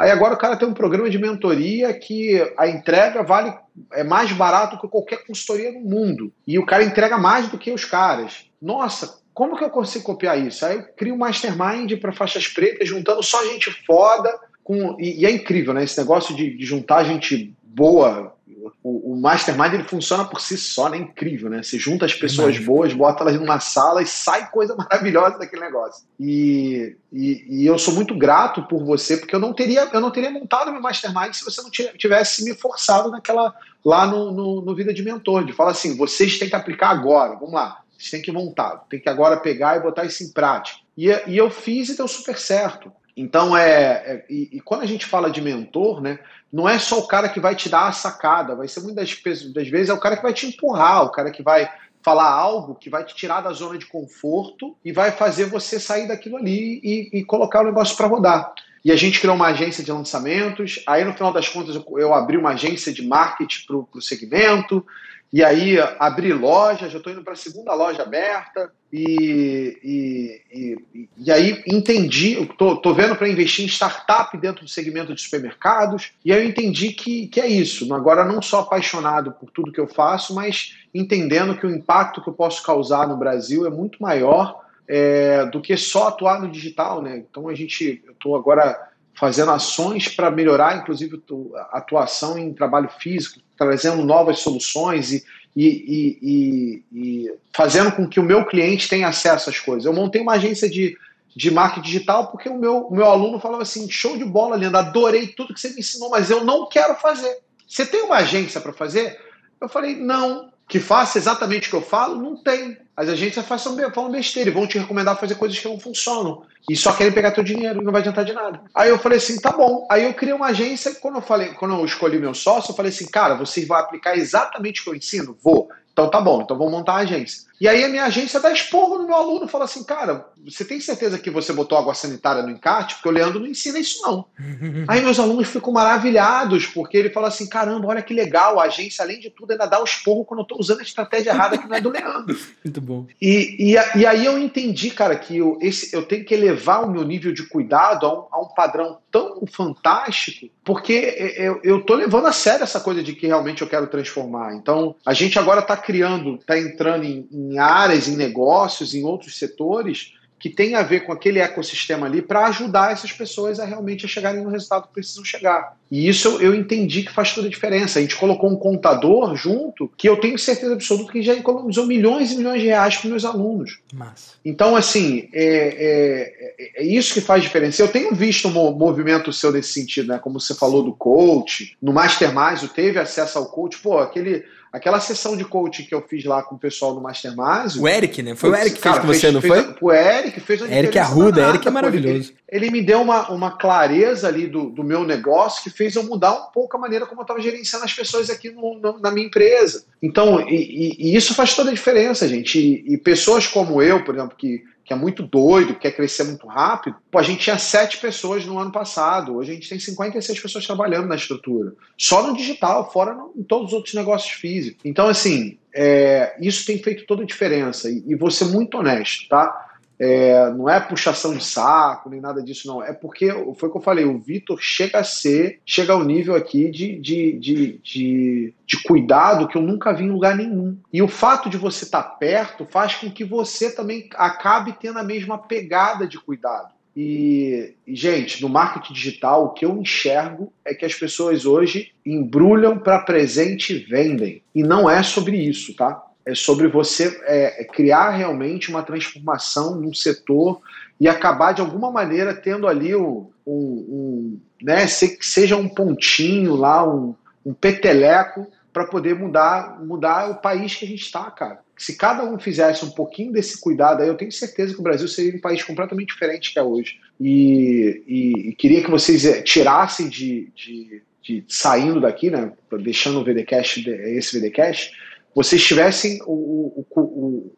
[0.00, 3.52] Aí agora o cara tem um programa de mentoria que a entrega vale
[3.92, 6.32] é mais barato que qualquer consultoria no mundo.
[6.46, 8.46] E o cara entrega mais do que os caras.
[8.62, 10.64] Nossa, como que eu consigo copiar isso?
[10.64, 14.34] Aí eu crio um mastermind para faixas pretas, juntando só gente foda.
[14.64, 15.84] Com, e, e, é incrível, né?
[15.84, 18.34] Esse negócio de, de juntar gente boa
[18.82, 20.96] o, o mastermind ele funciona por si só, né?
[20.96, 21.62] Incrível, né?
[21.62, 25.62] Você junta as pessoas é boas, bota elas numa sala e sai coisa maravilhosa daquele
[25.62, 26.04] negócio.
[26.18, 30.10] E, e, e, eu sou muito grato por você, porque eu não teria, eu não
[30.10, 34.74] teria montado meu mastermind se você não tivesse me forçado naquela lá no, no, no
[34.74, 38.22] Vida de Mentor, de falar assim, vocês têm que aplicar agora, vamos lá, vocês têm
[38.22, 40.78] que montar, tem que agora pegar e botar isso em prática.
[40.96, 42.92] E, e eu fiz e deu super certo.
[43.20, 46.18] Então, é, é e, e, quando a gente fala de mentor, né,
[46.50, 49.14] não é só o cara que vai te dar a sacada, vai ser muitas
[49.52, 51.70] das vezes é o cara que vai te empurrar, o cara que vai
[52.02, 56.08] falar algo que vai te tirar da zona de conforto e vai fazer você sair
[56.08, 58.54] daquilo ali e, e colocar o negócio para rodar.
[58.82, 60.82] E a gente criou uma agência de lançamentos.
[60.86, 64.86] Aí, no final das contas, eu, eu abri uma agência de marketing para o segmento.
[65.32, 68.72] E aí abri loja, já estou indo para a segunda loja aberta.
[68.92, 75.14] E, e, e, e aí entendi, estou vendo para investir em startup dentro do segmento
[75.14, 76.12] de supermercados.
[76.24, 77.92] E aí eu entendi que, que é isso.
[77.94, 82.28] Agora não sou apaixonado por tudo que eu faço, mas entendendo que o impacto que
[82.28, 87.00] eu posso causar no Brasil é muito maior é, do que só atuar no digital.
[87.00, 87.18] Né?
[87.18, 88.89] Então a gente, eu estou agora
[89.20, 91.22] fazendo ações para melhorar, inclusive,
[91.54, 95.22] a atuação em trabalho físico, trazendo novas soluções e,
[95.54, 99.84] e, e, e, fazendo com que o meu cliente tenha acesso às coisas.
[99.84, 100.96] Eu montei uma agência de,
[101.36, 104.78] de marketing digital porque o meu, o meu aluno falava assim: show de bola, Linda,
[104.78, 107.40] adorei tudo que você me ensinou, mas eu não quero fazer.
[107.68, 109.20] Você tem uma agência para fazer?
[109.60, 110.49] Eu falei: não.
[110.70, 112.14] Que faça exatamente o que eu falo?
[112.14, 112.78] Não tem.
[112.96, 116.42] As agências falam besteira e vão te recomendar fazer coisas que não funcionam.
[116.68, 118.60] E só querem pegar teu dinheiro e não vai adiantar de nada.
[118.72, 119.84] Aí eu falei assim, tá bom.
[119.90, 122.90] Aí eu criei uma agência, quando eu falei, quando eu escolhi meu sócio, eu falei
[122.90, 125.36] assim, cara, você vai aplicar exatamente o que eu ensino?
[125.42, 125.68] Vou.
[125.92, 127.50] Então tá bom, então vamos montar a agência.
[127.60, 130.80] E aí a minha agência dá esporro no meu aluno, fala assim, cara, você tem
[130.80, 132.94] certeza que você botou água sanitária no encarte?
[132.94, 134.24] Porque o Leandro não ensina isso não.
[134.88, 139.04] aí meus alunos ficam maravilhados, porque ele fala assim, caramba, olha que legal, a agência,
[139.04, 141.68] além de tudo, ainda dá o esporro quando eu tô usando a estratégia errada que
[141.68, 142.38] não é do Leandro.
[142.64, 143.06] Muito bom.
[143.20, 146.90] E, e, e, aí eu entendi, cara, que eu, esse, eu tenho que elevar o
[146.90, 151.94] meu nível de cuidado a um, a um padrão tão fantástico, porque eu, eu tô
[151.94, 154.54] levando a sério essa coisa de que realmente eu quero transformar.
[154.54, 159.38] Então, a gente agora está criando, está entrando em, em áreas, em negócios, em outros
[159.38, 164.08] setores que tem a ver com aquele ecossistema ali para ajudar essas pessoas a realmente
[164.08, 165.76] chegarem no resultado que precisam chegar.
[165.90, 167.98] E isso eu entendi que faz toda a diferença.
[167.98, 172.32] A gente colocou um contador junto que eu tenho certeza absoluta que já economizou milhões
[172.32, 173.80] e milhões de reais para meus alunos.
[173.92, 174.32] Massa.
[174.42, 177.82] Então, assim, é, é, é, isso que faz diferença.
[177.82, 180.18] Eu tenho visto um movimento seu nesse sentido, né?
[180.18, 183.78] Como você falou do coach, no Mastermind, teve acesso ao coach.
[183.78, 184.42] Pô, aquele
[184.72, 187.76] Aquela sessão de coaching que eu fiz lá com o pessoal do Mastermind.
[187.78, 188.36] O Eric, né?
[188.36, 189.76] Foi o Eric que fez com você, fez, não fez, foi?
[189.80, 192.32] O Eric fez uma Eric Arruda, Eric é maravilhoso.
[192.48, 196.04] Ele, ele, me deu uma, uma clareza ali do, do meu negócio que fez eu
[196.04, 199.10] mudar um pouco a maneira como eu estava gerenciando as pessoas aqui no, no, na
[199.10, 199.84] minha empresa.
[200.00, 202.58] Então, e, e, e, isso faz toda a diferença, gente.
[202.58, 206.48] E, e pessoas como eu, por exemplo, que que é muito doido, quer crescer muito
[206.48, 210.40] rápido, pô, a gente tinha sete pessoas no ano passado, hoje a gente tem 56
[210.40, 211.74] pessoas trabalhando na estrutura.
[211.96, 214.80] Só no digital, fora no, em todos os outros negócios físicos.
[214.84, 217.88] Então, assim, é, isso tem feito toda a diferença.
[217.88, 219.69] E, e vou ser muito honesto, tá?
[220.02, 222.82] É, não é puxação de saco, nem nada disso, não.
[222.82, 226.34] É porque, foi o que eu falei, o Vitor chega a ser, chega ao nível
[226.34, 230.78] aqui de, de, de, de, de cuidado que eu nunca vi em lugar nenhum.
[230.90, 234.98] E o fato de você estar tá perto faz com que você também acabe tendo
[234.98, 236.72] a mesma pegada de cuidado.
[236.96, 242.78] E, gente, no marketing digital, o que eu enxergo é que as pessoas hoje embrulham
[242.78, 244.42] para presente e vendem.
[244.54, 246.02] E não é sobre isso, tá?
[246.24, 250.60] É sobre você é, é, criar realmente uma transformação num setor
[250.98, 256.86] e acabar de alguma maneira tendo ali um, um, um né, seja um pontinho lá,
[256.86, 257.14] um,
[257.44, 261.60] um peteleco para poder mudar, mudar o país que a gente está, cara.
[261.76, 265.08] Se cada um fizesse um pouquinho desse cuidado, aí eu tenho certeza que o Brasil
[265.08, 267.00] seria um país completamente diferente que é hoje.
[267.18, 272.52] E, e, e queria que vocês é, tirassem de, de, de, saindo daqui, né,
[272.82, 274.92] deixando o VDCast, esse VDCast,
[275.34, 277.52] vocês tivessem o, o, o,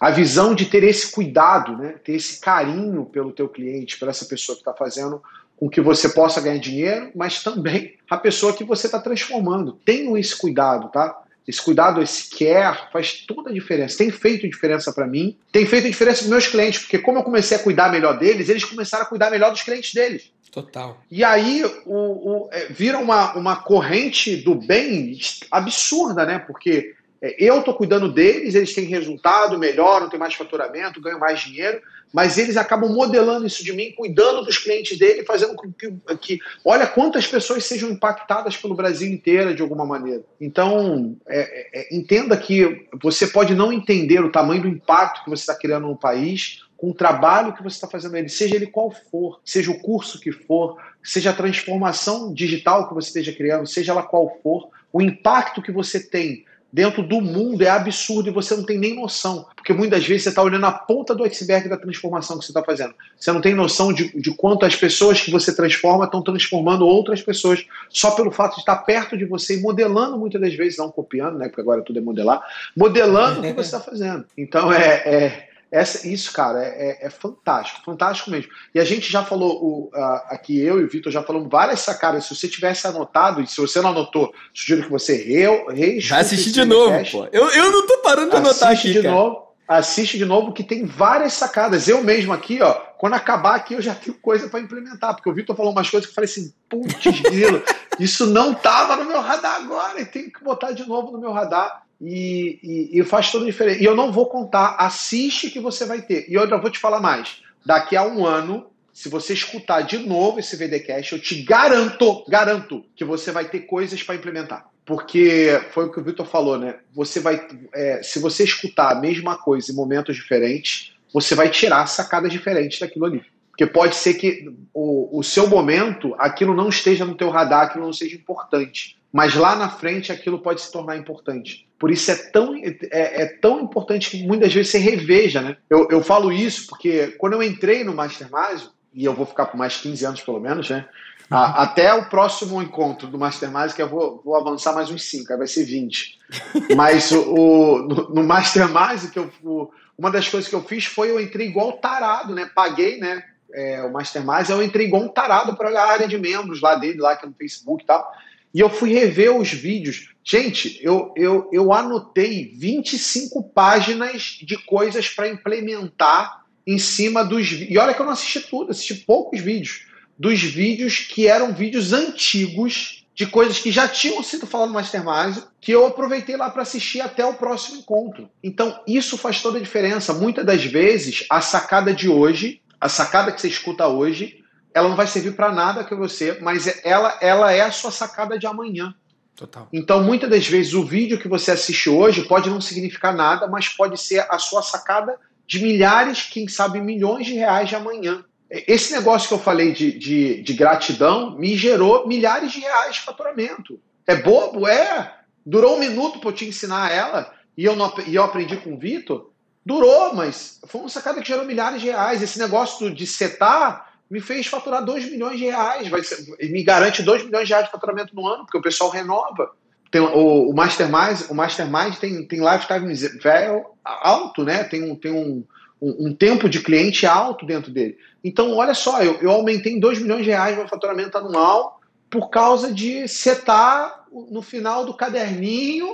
[0.00, 1.94] a visão de ter esse cuidado, né?
[2.04, 5.22] ter esse carinho pelo teu cliente, pela essa pessoa que está fazendo
[5.56, 9.78] com que você possa ganhar dinheiro, mas também a pessoa que você está transformando.
[9.84, 11.22] Tenham esse cuidado, tá?
[11.46, 13.98] Esse cuidado, esse care, faz toda a diferença.
[13.98, 17.56] Tem feito diferença para mim, tem feito diferença para meus clientes, porque como eu comecei
[17.56, 20.32] a cuidar melhor deles, eles começaram a cuidar melhor dos clientes deles.
[20.50, 21.02] Total.
[21.10, 25.18] E aí o, o, é, vira uma, uma corrente do bem
[25.50, 26.38] absurda, né?
[26.38, 26.93] Porque
[27.38, 31.80] eu estou cuidando deles, eles têm resultado, melhoram, têm mais faturamento, ganham mais dinheiro,
[32.12, 36.38] mas eles acabam modelando isso de mim, cuidando dos clientes dele, fazendo com que, que
[36.64, 40.22] olha quantas pessoas sejam impactadas pelo Brasil inteiro de alguma maneira.
[40.40, 45.30] Então, é, é, é, entenda que você pode não entender o tamanho do impacto que
[45.30, 48.66] você está criando no país com o trabalho que você está fazendo ele, seja ele
[48.66, 53.66] qual for, seja o curso que for, seja a transformação digital que você esteja criando,
[53.66, 56.44] seja ela qual for, o impacto que você tem
[56.74, 59.46] dentro do mundo é absurdo e você não tem nem noção.
[59.54, 62.64] Porque muitas vezes você está olhando a ponta do iceberg da transformação que você está
[62.64, 62.92] fazendo.
[63.16, 67.22] Você não tem noção de, de quanto as pessoas que você transforma estão transformando outras
[67.22, 70.90] pessoas só pelo fato de estar perto de você e modelando muitas das vezes, não
[70.90, 71.46] copiando, né?
[71.46, 72.42] Porque agora tudo é modelar,
[72.76, 74.24] modelando o que você está fazendo.
[74.36, 76.68] Então é, é essa, isso, cara, é,
[77.02, 78.50] é, é, fantástico, fantástico mesmo.
[78.74, 79.90] E a gente já falou, o,
[80.28, 82.24] aqui eu e o Vitor já falamos várias sacadas.
[82.24, 86.52] Se você tivesse anotado, e se você não anotou, sugiro que você re, Vai assistir
[86.52, 87.28] de novo, pô.
[87.32, 89.14] Eu, eu não tô parando de anotar aqui, de cara.
[89.14, 89.44] novo.
[89.66, 91.88] Assiste de novo, que tem várias sacadas.
[91.88, 95.14] Eu mesmo aqui, ó, quando acabar aqui, eu já tenho coisa para implementar.
[95.14, 97.62] Porque o Vitor falou umas coisas que eu falei assim, putz, grilo,
[97.98, 101.32] isso não tava no meu radar agora, e tem que botar de novo no meu
[101.32, 101.82] radar.
[102.06, 103.80] E, e, e, faz toda a diferença.
[103.80, 106.28] E eu não vou contar, assiste que você vai ter.
[106.28, 107.42] E eu ainda vou te falar mais.
[107.64, 112.84] Daqui a um ano, se você escutar de novo esse VDcast, eu te garanto, garanto
[112.94, 114.68] que você vai ter coisas para implementar.
[114.84, 116.76] Porque foi o que o Vitor falou, né?
[116.94, 121.86] Você vai, é, se você escutar a mesma coisa em momentos diferentes, você vai tirar
[121.86, 123.22] sacadas diferentes daquilo ali.
[123.50, 127.84] Porque pode ser que o, o seu momento, aquilo não esteja no teu radar, aquilo
[127.84, 131.68] não seja importante mas lá na frente aquilo pode se tornar importante.
[131.78, 135.56] Por isso é tão, é, é tão importante que muitas vezes você reveja, né?
[135.70, 138.62] Eu, eu falo isso porque quando eu entrei no Mastermind,
[138.92, 140.88] e eu vou ficar por mais 15 anos pelo menos, né?
[141.30, 145.32] Ah, até o próximo encontro do Mastermind, que eu vou, vou avançar mais uns 5,
[145.32, 146.18] aí vai ser 20.
[146.74, 150.86] Mas o, o no, no Mastermind, que eu, o, uma das coisas que eu fiz
[150.86, 152.50] foi eu entrei igual tarado, né?
[152.52, 153.22] Paguei, né?
[153.52, 156.98] É, o Mastermind, eu entrei igual um tarado para a área de membros lá dele,
[156.98, 158.12] lá que é no Facebook e tal.
[158.54, 160.10] E eu fui rever os vídeos.
[160.22, 167.50] Gente, eu, eu, eu anotei 25 páginas de coisas para implementar em cima dos.
[167.50, 169.86] E olha que eu não assisti tudo, assisti poucos vídeos
[170.16, 175.44] dos vídeos que eram vídeos antigos de coisas que já tinham sido faladas no Mastermind,
[175.60, 178.28] que eu aproveitei lá para assistir até o próximo encontro.
[178.42, 180.12] Então, isso faz toda a diferença.
[180.12, 184.43] Muitas das vezes, a sacada de hoje, a sacada que você escuta hoje,
[184.74, 188.36] ela não vai servir para nada que você, mas ela, ela é a sua sacada
[188.36, 188.92] de amanhã.
[189.36, 189.68] Total.
[189.72, 193.68] Então, muitas das vezes, o vídeo que você assiste hoje pode não significar nada, mas
[193.68, 198.24] pode ser a sua sacada de milhares, quem sabe milhões de reais de amanhã.
[198.50, 203.00] Esse negócio que eu falei de, de, de gratidão me gerou milhares de reais de
[203.00, 203.80] faturamento.
[204.06, 204.66] É bobo?
[204.66, 205.14] É.
[205.44, 208.74] Durou um minuto para eu te ensinar ela e eu, não, e eu aprendi com
[208.74, 209.30] o Vitor.
[209.64, 212.22] Durou, mas foi uma sacada que gerou milhares de reais.
[212.22, 215.88] Esse negócio de setar me fez faturar 2 milhões de reais.
[215.88, 218.88] Vai ser, me garante 2 milhões de reais de faturamento no ano, porque o pessoal
[218.88, 219.50] renova.
[219.90, 224.62] Tem, o, o Mastermind, o Mastermind tem, tem lifetime velho alto, né?
[224.62, 225.44] Tem um, tem um,
[225.82, 227.98] um, um, tempo de cliente alto dentro dele.
[228.22, 232.30] Então, olha só, eu, eu aumentei em 2 milhões de reais meu faturamento anual por
[232.30, 235.88] causa de setar no final do caderninho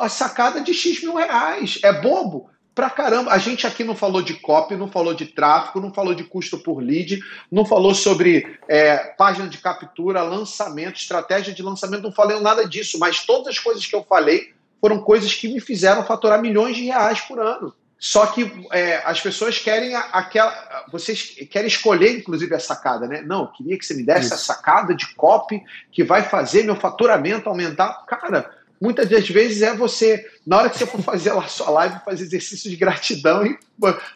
[0.00, 1.80] a sacada de X mil reais.
[1.82, 2.50] É bobo?
[2.78, 3.32] Pra caramba.
[3.32, 6.56] A gente aqui não falou de copy, não falou de tráfego, não falou de custo
[6.56, 7.18] por lead,
[7.50, 12.96] não falou sobre é, página de captura, lançamento, estratégia de lançamento, não falei nada disso,
[12.96, 16.84] mas todas as coisas que eu falei foram coisas que me fizeram faturar milhões de
[16.84, 17.74] reais por ano.
[17.98, 20.86] Só que é, as pessoas querem aquela.
[20.92, 23.22] Vocês querem escolher, inclusive, a sacada, né?
[23.22, 24.34] Não, eu queria que você me desse Isso.
[24.34, 25.60] a sacada de copy
[25.90, 28.04] que vai fazer meu faturamento aumentar.
[28.06, 32.00] Cara, muitas das vezes é você, na hora que você for fazer lá sua live,
[32.04, 33.58] fazer exercício de gratidão e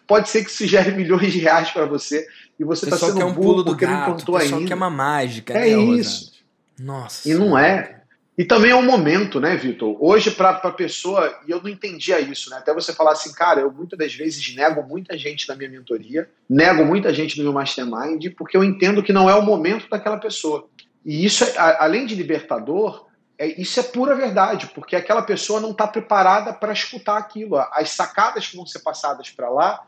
[0.07, 2.27] pode ser que isso gere milhões de reais para você
[2.59, 4.65] e você está sendo um pulo do gato, não contou ainda.
[4.65, 6.33] que é uma mágica, é né, isso.
[6.79, 7.29] Nossa.
[7.29, 8.03] E não é.
[8.37, 9.95] E também é um momento, né, Vitor?
[10.01, 12.57] Hoje, para a pessoa, e eu não entendia isso, né?
[12.57, 16.29] Até você falar assim, cara, eu muitas das vezes nego muita gente na minha mentoria,
[16.49, 20.17] nego muita gente no meu mastermind, porque eu entendo que não é o momento daquela
[20.17, 20.67] pessoa.
[21.05, 23.07] E isso, é, além de libertador,
[23.47, 27.56] isso é pura verdade, porque aquela pessoa não está preparada para escutar aquilo.
[27.56, 29.82] As sacadas que vão ser passadas para lá,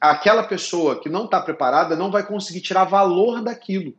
[0.00, 3.94] aquela pessoa que não está preparada não vai conseguir tirar valor daquilo.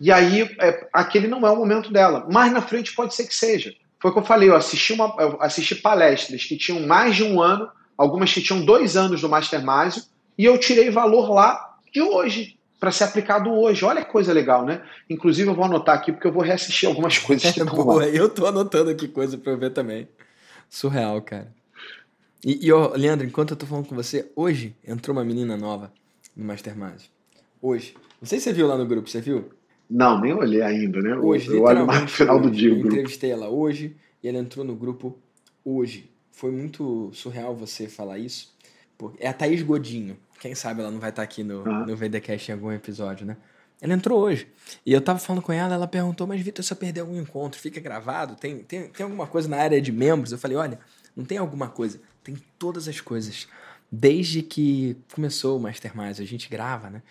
[0.00, 2.26] E aí, é, aquele não é o momento dela.
[2.30, 3.72] Mais na frente pode ser que seja.
[4.00, 7.22] Foi o que eu falei, eu assisti, uma, eu assisti palestras que tinham mais de
[7.22, 9.98] um ano, algumas que tinham dois anos do Mastermind,
[10.36, 13.84] e eu tirei valor lá de hoje, para ser aplicado hoje.
[13.84, 14.82] Olha que coisa legal, né?
[15.08, 18.28] Inclusive, eu vou anotar aqui porque eu vou reassistir algumas coisas que é boa, Eu
[18.28, 20.08] tô anotando aqui coisa para eu ver também.
[20.68, 21.46] Surreal, cara.
[22.44, 25.92] E, e ó, Leandro, enquanto eu tô falando com você, hoje entrou uma menina nova
[26.36, 27.02] no Mastermind.
[27.60, 27.94] Hoje.
[28.20, 29.44] Não sei se você viu lá no grupo, você viu?
[29.88, 31.16] Não, nem olhei ainda, né?
[31.16, 32.70] Hoje, eu olho mais no final do dia.
[32.70, 35.16] Eu entrevistei ela hoje e ela entrou no grupo
[35.64, 36.10] hoje.
[36.32, 38.52] Foi muito surreal você falar isso.
[39.20, 40.16] É a Thaís Godinho.
[40.42, 41.86] Quem sabe ela não vai estar aqui no, ah.
[41.86, 43.36] no VDCast em algum episódio, né?
[43.80, 44.48] Ela entrou hoje.
[44.84, 47.60] E eu tava falando com ela, ela perguntou, mas Vitor, se eu perder algum encontro,
[47.60, 48.34] fica gravado?
[48.34, 50.32] Tem, tem, tem alguma coisa na área de membros?
[50.32, 50.80] Eu falei, olha,
[51.14, 52.00] não tem alguma coisa.
[52.24, 53.46] Tem todas as coisas.
[53.88, 57.02] Desde que começou o Mastermind, a gente grava, né?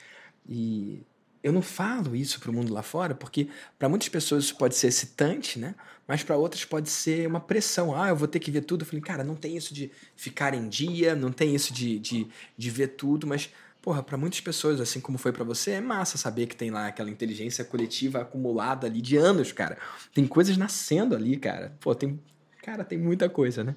[0.46, 1.02] E
[1.44, 3.48] eu não falo isso para o mundo lá fora, porque
[3.80, 5.76] para muitas pessoas isso pode ser excitante, né?
[6.08, 7.96] Mas para outras pode ser uma pressão.
[7.96, 8.82] Ah, eu vou ter que ver tudo.
[8.82, 12.28] Eu falei, cara, não tem isso de ficar em dia, não tem isso de, de,
[12.58, 13.50] de ver tudo, mas,
[13.82, 16.88] porra, para muitas pessoas, assim como foi para você, é massa saber que tem lá
[16.88, 19.78] aquela inteligência coletiva acumulada ali de anos, cara.
[20.14, 21.76] Tem coisas nascendo ali, cara.
[21.80, 22.20] Pô, tem.
[22.62, 23.76] Cara, tem muita coisa, né?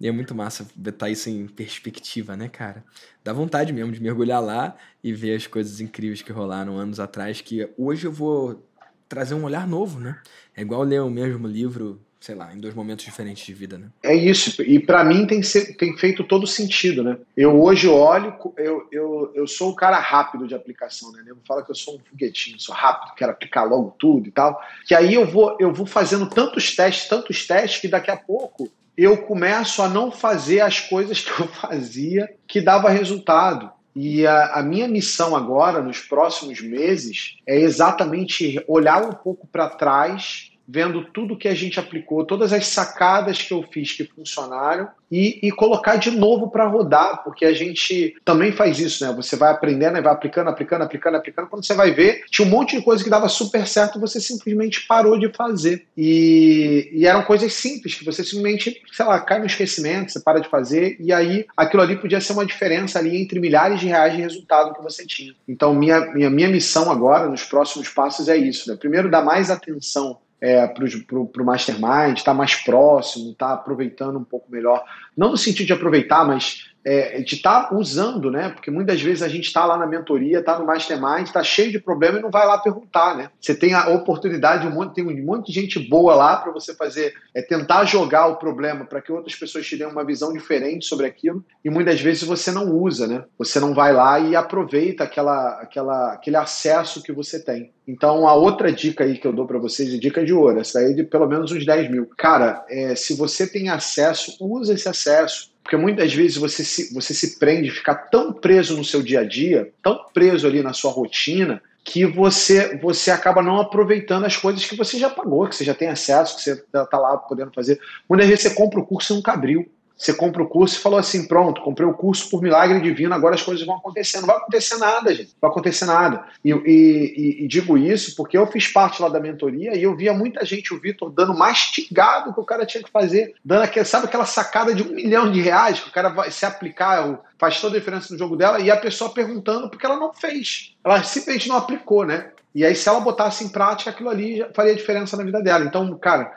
[0.00, 2.82] E é muito massa botar isso em perspectiva, né, cara?
[3.22, 4.74] Dá vontade mesmo de mergulhar lá
[5.04, 8.66] e ver as coisas incríveis que rolaram anos atrás, que hoje eu vou
[9.06, 10.18] trazer um olhar novo, né?
[10.56, 13.88] É igual ler o mesmo livro, sei lá, em dois momentos diferentes de vida, né?
[14.02, 17.18] É isso, e para mim tem, ser, tem feito todo sentido, né?
[17.36, 21.22] Eu hoje olho, eu, eu, eu sou o cara rápido de aplicação, né?
[21.26, 24.58] Eu falo que eu sou um foguetinho, sou rápido, quero aplicar logo tudo e tal.
[24.86, 28.70] Que aí eu vou, eu vou fazendo tantos testes, tantos testes, que daqui a pouco
[29.02, 33.70] eu começo a não fazer as coisas que eu fazia que dava resultado.
[33.94, 39.68] E a, a minha missão agora, nos próximos meses, é exatamente olhar um pouco para
[39.68, 44.88] trás vendo tudo que a gente aplicou, todas as sacadas que eu fiz que funcionaram
[45.10, 49.12] e, e colocar de novo para rodar, porque a gente também faz isso, né?
[49.14, 51.48] Você vai aprendendo e vai aplicando, aplicando, aplicando, aplicando.
[51.48, 54.86] Quando você vai ver, tinha um monte de coisa que dava super certo, você simplesmente
[54.86, 55.86] parou de fazer.
[55.96, 60.38] E, e eram coisas simples que você simplesmente, sei lá, cai no esquecimento, você para
[60.38, 64.14] de fazer, e aí aquilo ali podia ser uma diferença ali entre milhares de reais
[64.14, 65.34] de resultado que você tinha.
[65.48, 68.76] Então, minha, minha, minha missão agora, nos próximos passos, é isso, né?
[68.78, 70.84] Primeiro, dar mais atenção é, para
[71.18, 74.84] o mastermind, estar tá mais próximo, estar tá aproveitando um pouco melhor.
[75.16, 78.50] Não no sentido de aproveitar, mas é, de estar tá usando, né?
[78.50, 81.78] Porque muitas vezes a gente está lá na mentoria, está no mastermind, está cheio de
[81.78, 83.30] problema e não vai lá perguntar, né?
[83.40, 86.74] Você tem a oportunidade, um monte, tem um monte de gente boa lá para você
[86.74, 91.06] fazer, é tentar jogar o problema para que outras pessoas te uma visão diferente sobre
[91.06, 93.24] aquilo e muitas vezes você não usa, né?
[93.38, 97.72] Você não vai lá e aproveita aquela, aquela, aquele acesso que você tem.
[97.86, 100.94] Então, a outra dica aí que eu dou para vocês, dica de ouro, essa aí
[100.94, 102.06] de pelo menos uns 10 mil.
[102.16, 105.49] Cara, é, se você tem acesso, usa esse acesso.
[105.62, 109.24] Porque muitas vezes você se, você se prende, fica tão preso no seu dia a
[109.24, 114.64] dia, tão preso ali na sua rotina, que você você acaba não aproveitando as coisas
[114.64, 117.80] que você já pagou, que você já tem acesso, que você está lá podendo fazer.
[118.08, 119.70] Muitas vezes você compra o curso e nunca abriu.
[120.00, 123.34] Você compra o curso e falou assim: pronto, comprei o curso por milagre divino, agora
[123.34, 124.18] as coisas vão acontecer.
[124.20, 125.26] Não vai acontecer nada, gente.
[125.26, 126.24] Não vai acontecer nada.
[126.42, 130.14] E, e, e, digo isso porque eu fiz parte lá da mentoria e eu via
[130.14, 134.06] muita gente, o Vitor, dando mastigado que o cara tinha que fazer, dando aquela, sabe
[134.06, 137.76] aquela sacada de um milhão de reais que o cara vai se aplicar, faz toda
[137.76, 140.74] a diferença no jogo dela, e a pessoa perguntando porque ela não fez.
[140.82, 142.30] Ela simplesmente não aplicou, né?
[142.54, 145.64] E aí, se ela botasse em prática, aquilo ali faria diferença na vida dela.
[145.64, 146.32] Então, cara,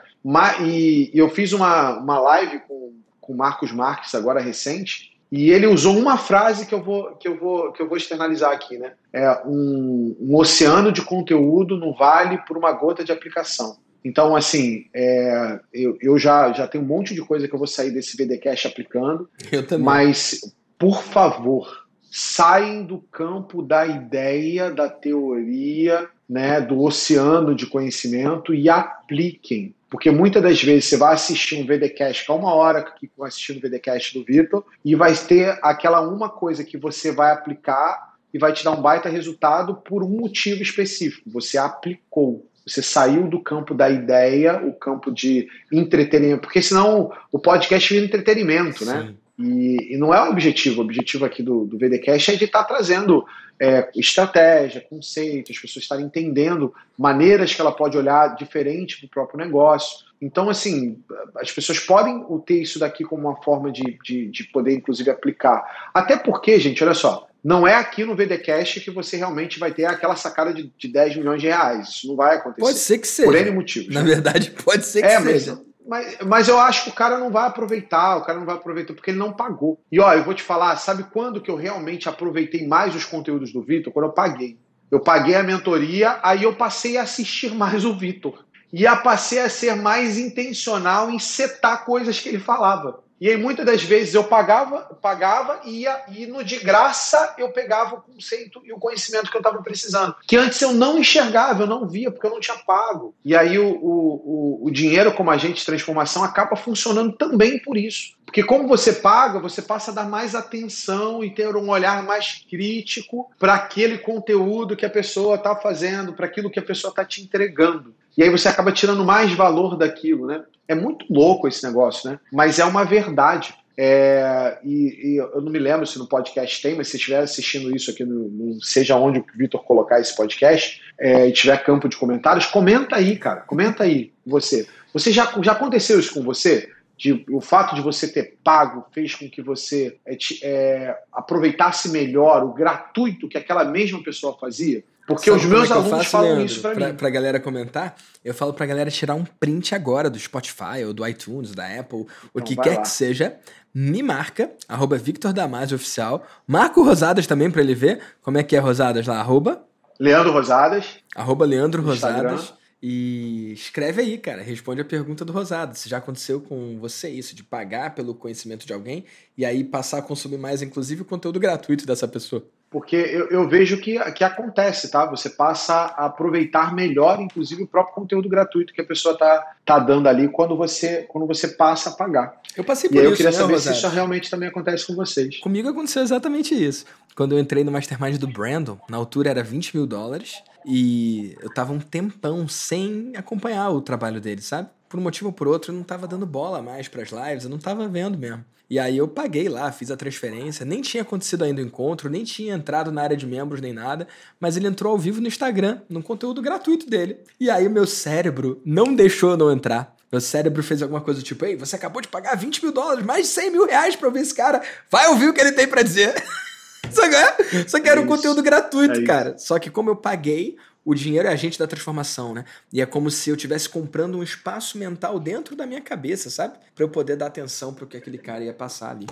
[0.60, 2.93] e, e eu fiz uma, uma live com
[3.24, 7.26] com o Marcos Marques, agora recente, e ele usou uma frase que eu vou, que
[7.26, 8.92] eu vou, que eu vou externalizar aqui, né?
[9.12, 13.78] É um, um oceano de conteúdo no vale por uma gota de aplicação.
[14.04, 17.66] Então, assim, é, eu, eu já, já tenho um monte de coisa que eu vou
[17.66, 19.28] sair desse VDcast aplicando.
[19.50, 19.84] Eu também.
[19.84, 28.54] Mas, por favor, saem do campo da ideia, da teoria, né, do oceano de conhecimento
[28.54, 29.74] e apliquem.
[29.94, 33.28] Porque muitas das vezes você vai assistir um VDcast, que é uma hora que vai
[33.28, 38.16] assistir o VDcast do Vitor, e vai ter aquela uma coisa que você vai aplicar
[38.34, 41.30] e vai te dar um baita resultado por um motivo específico.
[41.30, 42.44] Você aplicou.
[42.66, 48.04] Você saiu do campo da ideia, o campo de entretenimento, porque senão o podcast vira
[48.04, 49.00] entretenimento, né?
[49.00, 49.06] Sim.
[49.06, 49.14] né?
[49.38, 50.80] E, e, não é o objetivo.
[50.80, 53.24] O objetivo aqui do, do VDcast é de estar tá trazendo
[53.60, 59.10] é, estratégia, conceito, as pessoas estarem entendendo maneiras que ela pode olhar diferente para o
[59.10, 60.04] próprio negócio.
[60.20, 60.98] Então, assim,
[61.36, 65.90] as pessoas podem ter isso daqui como uma forma de, de, de poder, inclusive, aplicar.
[65.92, 69.84] Até porque, gente, olha só, não é aqui no VDcast que você realmente vai ter
[69.84, 71.88] aquela sacada de, de 10 milhões de reais.
[71.88, 72.60] Isso não vai acontecer.
[72.62, 73.28] Pode ser que seja.
[73.28, 73.94] Por N motivos.
[73.94, 74.08] Na né?
[74.08, 75.52] verdade, pode ser que é, seja.
[75.52, 78.54] Mas, mas, mas eu acho que o cara não vai aproveitar, o cara não vai
[78.54, 79.80] aproveitar porque ele não pagou.
[79.92, 83.52] E ó, eu vou te falar, sabe quando que eu realmente aproveitei mais os conteúdos
[83.52, 83.92] do Vitor?
[83.92, 84.58] Quando eu paguei.
[84.90, 88.44] Eu paguei a mentoria, aí eu passei a assistir mais o Vitor.
[88.72, 93.03] E a passei a ser mais intencional em setar coisas que ele falava.
[93.20, 97.50] E aí muitas das vezes eu pagava, pagava e ia, e no de graça eu
[97.50, 100.14] pegava o conceito e o conhecimento que eu estava precisando.
[100.26, 103.14] Que antes eu não enxergava, eu não via, porque eu não tinha pago.
[103.24, 108.14] E aí o, o, o dinheiro como agente de transformação acaba funcionando também por isso.
[108.34, 112.44] Porque como você paga, você passa a dar mais atenção e ter um olhar mais
[112.50, 117.04] crítico para aquele conteúdo que a pessoa está fazendo, para aquilo que a pessoa está
[117.04, 117.94] te entregando.
[118.18, 120.42] E aí você acaba tirando mais valor daquilo, né?
[120.66, 122.18] É muito louco esse negócio, né?
[122.32, 123.54] Mas é uma verdade.
[123.78, 127.74] É, e, e, eu não me lembro se no podcast tem, mas se estiver assistindo
[127.74, 131.88] isso aqui, no, no, seja onde o Vitor colocar esse podcast, é, e tiver campo
[131.88, 133.42] de comentários, comenta aí, cara.
[133.42, 134.66] Comenta aí, você.
[134.92, 136.74] Você já, já aconteceu isso com você?
[136.96, 142.44] De, o fato de você ter pago fez com que você é, é, aproveitasse melhor
[142.44, 144.84] o gratuito que aquela mesma pessoa fazia?
[145.06, 146.94] Porque Sabe os meus é alunos faço, falam Leandro, isso pra, pra mim.
[146.94, 147.94] Pra galera comentar,
[148.24, 152.00] eu falo pra galera tirar um print agora do Spotify, ou do iTunes, da Apple,
[152.00, 152.82] então, o que quer lá.
[152.82, 153.36] que seja.
[153.74, 156.24] Me marca, arroba Victor Damasio Oficial.
[156.46, 159.64] Marca o Rosadas também pra ele ver como é que é Rosadas lá, arroba...
[159.98, 160.86] Leandro Rosadas.
[161.14, 162.54] Arroba Leandro Rosadas.
[162.86, 164.42] E escreve aí, cara.
[164.42, 165.74] Responde a pergunta do Rosado.
[165.74, 169.06] Se já aconteceu com você isso, de pagar pelo conhecimento de alguém
[169.38, 172.44] e aí passar a consumir mais, inclusive, o conteúdo gratuito dessa pessoa.
[172.68, 175.06] Porque eu, eu vejo que, que acontece, tá?
[175.06, 179.78] Você passa a aproveitar melhor, inclusive, o próprio conteúdo gratuito que a pessoa tá, tá
[179.78, 182.38] dando ali quando você, quando você passa a pagar.
[182.54, 183.08] Eu passei por e isso.
[183.08, 183.76] eu queria né, saber Rosado?
[183.76, 185.40] se isso realmente também acontece com vocês.
[185.40, 186.84] Comigo aconteceu exatamente isso.
[187.16, 190.42] Quando eu entrei no Mastermind do Brandon, na altura era 20 mil dólares.
[190.64, 194.68] E eu tava um tempão sem acompanhar o trabalho dele, sabe?
[194.88, 197.50] Por um motivo ou por outro, eu não tava dando bola mais pras lives, eu
[197.50, 198.44] não tava vendo mesmo.
[198.68, 202.24] E aí eu paguei lá, fiz a transferência, nem tinha acontecido ainda o encontro, nem
[202.24, 204.08] tinha entrado na área de membros nem nada,
[204.40, 207.18] mas ele entrou ao vivo no Instagram, num conteúdo gratuito dele.
[207.38, 209.94] E aí o meu cérebro não deixou eu não entrar.
[210.10, 213.26] Meu cérebro fez alguma coisa tipo, ei, você acabou de pagar 20 mil dólares, mais
[213.26, 215.82] de 100 mil reais pra ouvir esse cara, vai ouvir o que ele tem para
[215.82, 216.14] dizer.
[216.90, 219.38] Só que, é, só que era um conteúdo gratuito, é cara.
[219.38, 222.44] Só que como eu paguei, o dinheiro é agente da transformação, né?
[222.72, 226.58] E é como se eu estivesse comprando um espaço mental dentro da minha cabeça, sabe?
[226.74, 229.06] Para eu poder dar atenção pro que aquele cara ia passar ali.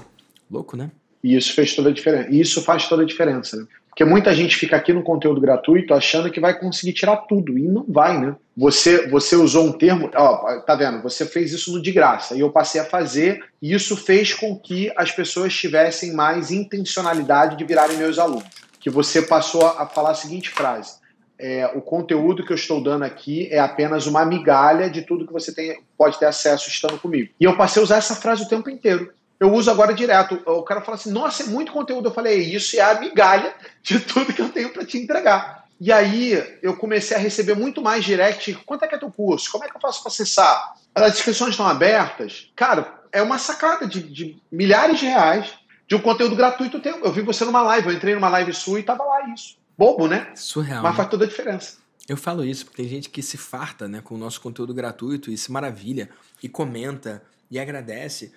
[0.51, 0.91] Louco, né?
[1.25, 2.29] E isso fez toda a diferença.
[2.31, 3.67] Isso faz toda a diferença, né?
[3.93, 7.69] Porque muita gente fica aqui no conteúdo gratuito achando que vai conseguir tirar tudo e
[7.69, 8.35] não vai, né?
[8.57, 11.03] Você você usou um termo, ó, tá vendo?
[11.03, 14.59] Você fez isso no de graça e eu passei a fazer e isso fez com
[14.59, 18.49] que as pessoas tivessem mais intencionalidade de virarem meus alunos.
[18.81, 20.95] Que você passou a falar a seguinte frase:
[21.39, 25.33] é, o conteúdo que eu estou dando aqui é apenas uma migalha de tudo que
[25.35, 27.31] você tem, pode ter acesso estando comigo.
[27.39, 29.13] E eu passei a usar essa frase o tempo inteiro
[29.43, 30.41] eu uso agora direto.
[30.47, 32.09] O cara fala assim: nossa, é muito conteúdo.
[32.09, 33.53] Eu falei: isso é a migalha
[33.83, 35.65] de tudo que eu tenho para te entregar.
[35.81, 38.55] E aí eu comecei a receber muito mais direct.
[38.65, 39.51] Quanto é que é teu curso?
[39.51, 40.75] Como é que eu faço para acessar?
[40.95, 42.53] As inscrições estão abertas.
[42.55, 45.53] Cara, é uma sacada de, de, milhares de reais
[45.89, 46.81] de um conteúdo gratuito.
[47.03, 49.57] Eu vi você numa live, eu entrei numa live sua e tava lá isso.
[49.77, 50.31] Bobo, né?
[50.37, 50.85] Surreal.
[50.85, 50.97] Mas né?
[50.99, 51.79] faz toda a diferença.
[52.09, 55.33] Eu falo isso porque tem gente que se farta né, com o nosso conteúdo gratuito
[55.33, 56.11] e se maravilha
[56.41, 58.33] e comenta e agradece.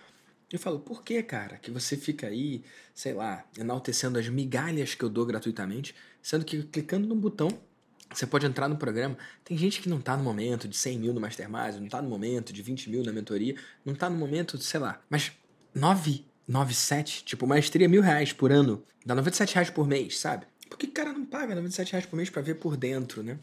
[0.52, 2.64] Eu falo, por que, cara, que você fica aí,
[2.94, 7.50] sei lá, enaltecendo as migalhas que eu dou gratuitamente, sendo que clicando num botão
[8.14, 9.18] você pode entrar no programa.
[9.44, 12.10] Tem gente que não tá no momento de 100 mil no Mastermind, não tá no
[12.10, 15.32] momento de 20 mil na mentoria, não tá no momento, de, sei lá, mas
[15.74, 20.46] 997, tipo, maestria mil reais por ano, dá 97 reais por mês, sabe?
[20.70, 23.38] Por que o cara não paga 97 reais por mês para ver por dentro, né?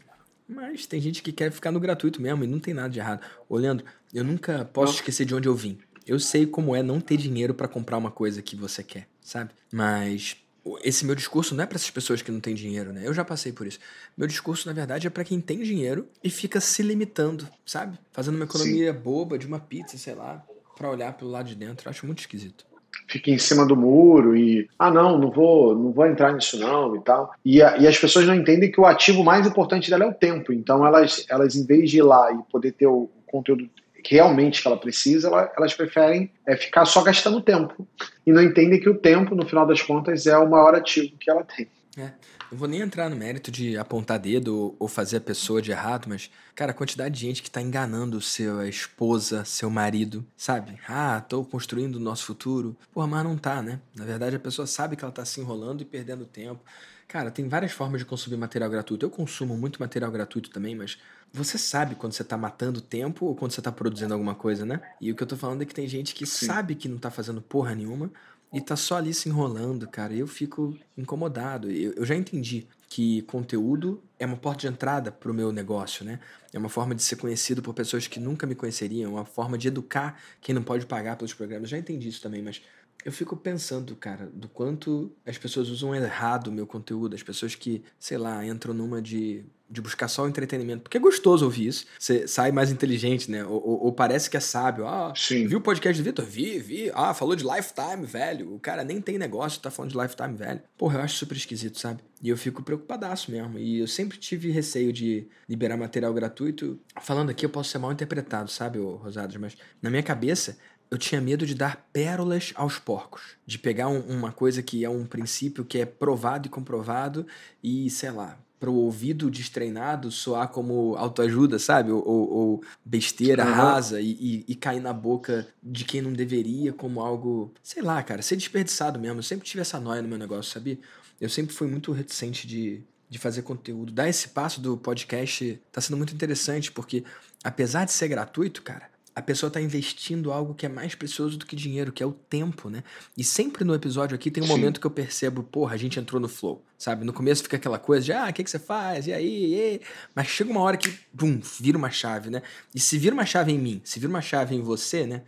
[0.47, 3.21] Mas tem gente que quer ficar no gratuito mesmo e não tem nada de errado.
[3.47, 5.77] Ô, Leandro, eu nunca posso esquecer de onde eu vim.
[6.05, 9.51] Eu sei como é não ter dinheiro para comprar uma coisa que você quer, sabe?
[9.71, 10.37] Mas
[10.83, 13.01] esse meu discurso não é para essas pessoas que não têm dinheiro, né?
[13.05, 13.79] Eu já passei por isso.
[14.17, 17.97] Meu discurso, na verdade, é para quem tem dinheiro e fica se limitando, sabe?
[18.11, 18.99] Fazendo uma economia Sim.
[18.99, 20.43] boba de uma pizza, sei lá,
[20.77, 21.87] para olhar pelo lado de dentro.
[21.87, 22.65] Eu acho muito esquisito.
[23.07, 26.95] Fica em cima do muro e ah não, não vou, não vou entrar nisso não
[26.95, 27.33] e tal.
[27.43, 30.13] E, a, e as pessoas não entendem que o ativo mais importante dela é o
[30.13, 30.53] tempo.
[30.53, 33.69] Então elas, elas em vez de ir lá e poder ter o conteúdo
[34.05, 37.87] realmente que ela precisa, ela, elas preferem é, ficar só gastando tempo
[38.25, 41.29] e não entendem que o tempo, no final das contas, é o maior ativo que
[41.29, 41.67] ela tem.
[41.97, 42.11] É.
[42.51, 46.05] Não vou nem entrar no mérito de apontar dedo ou fazer a pessoa de errado,
[46.07, 50.79] mas, cara, a quantidade de gente que tá enganando sua esposa, seu marido, sabe?
[50.87, 52.75] Ah, tô construindo o nosso futuro.
[52.91, 53.79] Porra, mas não tá, né?
[53.95, 56.61] Na verdade, a pessoa sabe que ela tá se enrolando e perdendo tempo.
[57.07, 59.05] Cara, tem várias formas de consumir material gratuito.
[59.05, 60.97] Eu consumo muito material gratuito também, mas
[61.33, 64.79] você sabe quando você tá matando tempo ou quando você tá produzindo alguma coisa, né?
[65.01, 66.45] E o que eu tô falando é que tem gente que Sim.
[66.45, 68.11] sabe que não tá fazendo porra nenhuma
[68.53, 70.13] e tá só ali se enrolando, cara.
[70.13, 71.71] E eu fico incomodado.
[71.71, 76.05] Eu, eu já entendi que conteúdo é uma porta de entrada para o meu negócio,
[76.05, 76.19] né?
[76.53, 79.57] É uma forma de ser conhecido por pessoas que nunca me conheceriam, é uma forma
[79.57, 81.63] de educar quem não pode pagar pelos programas.
[81.63, 82.61] Eu já entendi isso também, mas
[83.03, 87.55] eu fico pensando, cara, do quanto as pessoas usam errado o meu conteúdo, as pessoas
[87.55, 89.43] que, sei lá, entram numa de,
[89.73, 90.83] de buscar só o entretenimento.
[90.83, 91.85] Porque é gostoso ouvir isso.
[91.97, 93.43] Você sai mais inteligente, né?
[93.43, 94.87] Ou, ou, ou parece que é sábio.
[94.87, 95.47] Ah, Sim.
[95.47, 96.23] viu o podcast do Vitor?
[96.23, 96.91] Vi, vi.
[96.93, 98.53] Ah, falou de lifetime, velho.
[98.53, 100.61] O cara nem tem negócio, tá falando de lifetime, velho.
[100.77, 102.03] Porra, eu acho super esquisito, sabe?
[102.21, 103.57] E eu fico preocupadaço mesmo.
[103.57, 106.79] E eu sempre tive receio de liberar material gratuito.
[107.01, 109.35] Falando aqui, eu posso ser mal interpretado, sabe, Rosados?
[109.37, 110.55] Mas na minha cabeça,
[110.91, 113.35] eu tinha medo de dar pérolas aos porcos.
[113.43, 117.25] De pegar um, uma coisa que é um princípio que é provado e comprovado
[117.63, 121.91] e, sei lá, para o ouvido destreinado soar como autoajuda, sabe?
[121.91, 123.51] Ou, ou, ou besteira uhum.
[123.51, 128.01] rasa e, e, e, cair na boca de quem não deveria como algo, sei lá,
[128.01, 129.19] cara, ser desperdiçado mesmo.
[129.19, 130.79] Eu sempre tive essa noia no meu negócio, sabia?
[131.19, 132.79] Eu sempre fui muito reticente de,
[133.09, 133.91] de fazer conteúdo.
[133.91, 137.03] Dar esse passo do podcast tá sendo muito interessante, porque
[137.43, 141.45] apesar de ser gratuito, cara, a pessoa está investindo algo que é mais precioso do
[141.45, 142.83] que dinheiro, que é o tempo, né?
[143.15, 144.53] E sempre no episódio aqui tem um Sim.
[144.53, 147.05] momento que eu percebo, porra, a gente entrou no flow, sabe?
[147.05, 149.05] No começo fica aquela coisa de, ah, o que, que você faz?
[149.07, 149.53] E aí?
[149.53, 149.81] E aí?
[150.15, 152.41] Mas chega uma hora que, bum, vira uma chave, né?
[152.73, 155.21] E se vira uma chave em mim, se vira uma chave em você, né?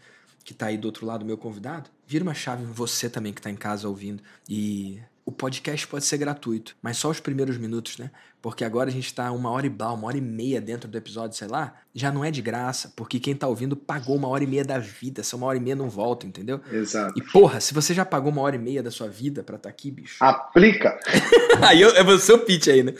[0.43, 3.41] Que tá aí do outro lado, meu convidado, vira uma chave em você também que
[3.41, 4.23] tá em casa ouvindo.
[4.49, 8.11] E o podcast pode ser gratuito, mas só os primeiros minutos, né?
[8.45, 10.95] Porque agora a gente tá uma hora e blá, uma hora e meia dentro do
[10.95, 14.43] episódio, sei lá, já não é de graça, porque quem tá ouvindo pagou uma hora
[14.43, 16.61] e meia da vida, essa uma hora e meia não volta, entendeu?
[16.71, 17.17] Exato.
[17.17, 19.67] E porra, se você já pagou uma hora e meia da sua vida pra estar
[19.67, 20.23] tá aqui, bicho.
[20.23, 20.95] Aplica!
[21.67, 22.93] aí eu, é você o pitch aí, né?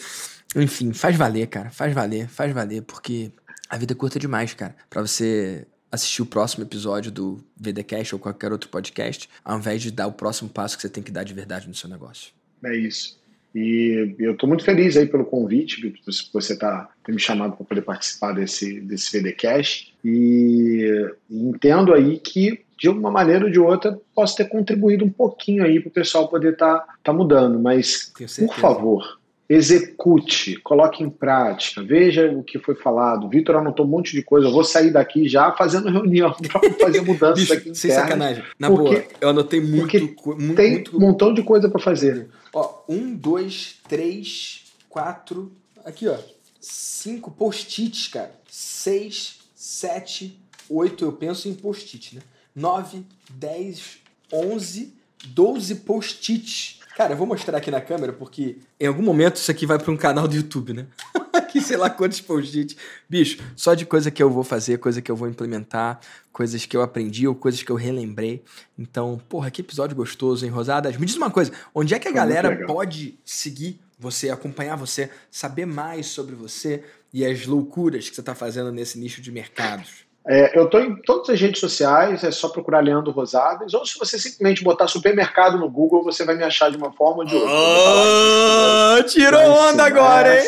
[0.56, 1.70] Enfim, faz valer, cara.
[1.70, 3.32] Faz valer, faz valer, porque
[3.70, 4.76] a vida é curta demais, cara.
[4.90, 9.92] Para você assistir o próximo episódio do VDcast ou qualquer outro podcast, ao invés de
[9.92, 12.34] dar o próximo passo que você tem que dar de verdade no seu negócio.
[12.64, 13.24] É isso.
[13.56, 15.94] E eu estou muito feliz aí pelo convite,
[16.34, 19.96] você tá me chamado para poder participar desse, desse VDcast.
[20.04, 25.64] E entendo aí que, de uma maneira ou de outra, posso ter contribuído um pouquinho
[25.64, 27.58] aí para o pessoal poder estar tá, tá mudando.
[27.58, 33.30] Mas, por favor, execute, coloque em prática, veja o que foi falado.
[33.30, 37.02] Vitor anotou um monte de coisa, eu vou sair daqui já fazendo reunião para fazer
[37.02, 38.44] mudanças Bicho, aqui Sem sacanagem.
[38.58, 40.00] Na porque, boa, eu anotei muito.
[40.00, 40.98] muito tem muito...
[40.98, 42.28] um montão de coisa para fazer.
[42.54, 45.52] Ó, um, dois, três, quatro,
[45.84, 46.18] aqui ó,
[46.60, 48.32] cinco post-its, cara.
[48.50, 50.40] Seis, sete,
[50.70, 52.22] oito, eu penso em post-it, né?
[52.56, 54.00] Nove, dez,
[54.32, 54.94] onze,
[55.28, 59.66] doze post-its Cara, eu vou mostrar aqui na câmera porque em algum momento isso aqui
[59.66, 60.88] vai para um canal do YouTube, né?
[61.52, 62.78] que sei lá quantos post
[63.10, 66.00] Bicho, só de coisa que eu vou fazer, coisa que eu vou implementar,
[66.32, 68.42] coisas que eu aprendi ou coisas que eu relembrei.
[68.80, 70.96] Então, porra, que episódio gostoso, hein, Rosadas?
[70.96, 75.10] Me diz uma coisa, onde é que a Foi galera pode seguir você, acompanhar você,
[75.30, 76.82] saber mais sobre você
[77.14, 80.06] e as loucuras que você está fazendo nesse nicho de mercados?
[80.28, 83.98] É, eu estou em todas as redes sociais, é só procurar Leandro Rosadas, ou se
[84.00, 87.36] você simplesmente botar supermercado no Google, você vai me achar de uma forma ou de
[87.36, 87.52] outra.
[87.52, 90.46] Oh, tirou onda agora, hein?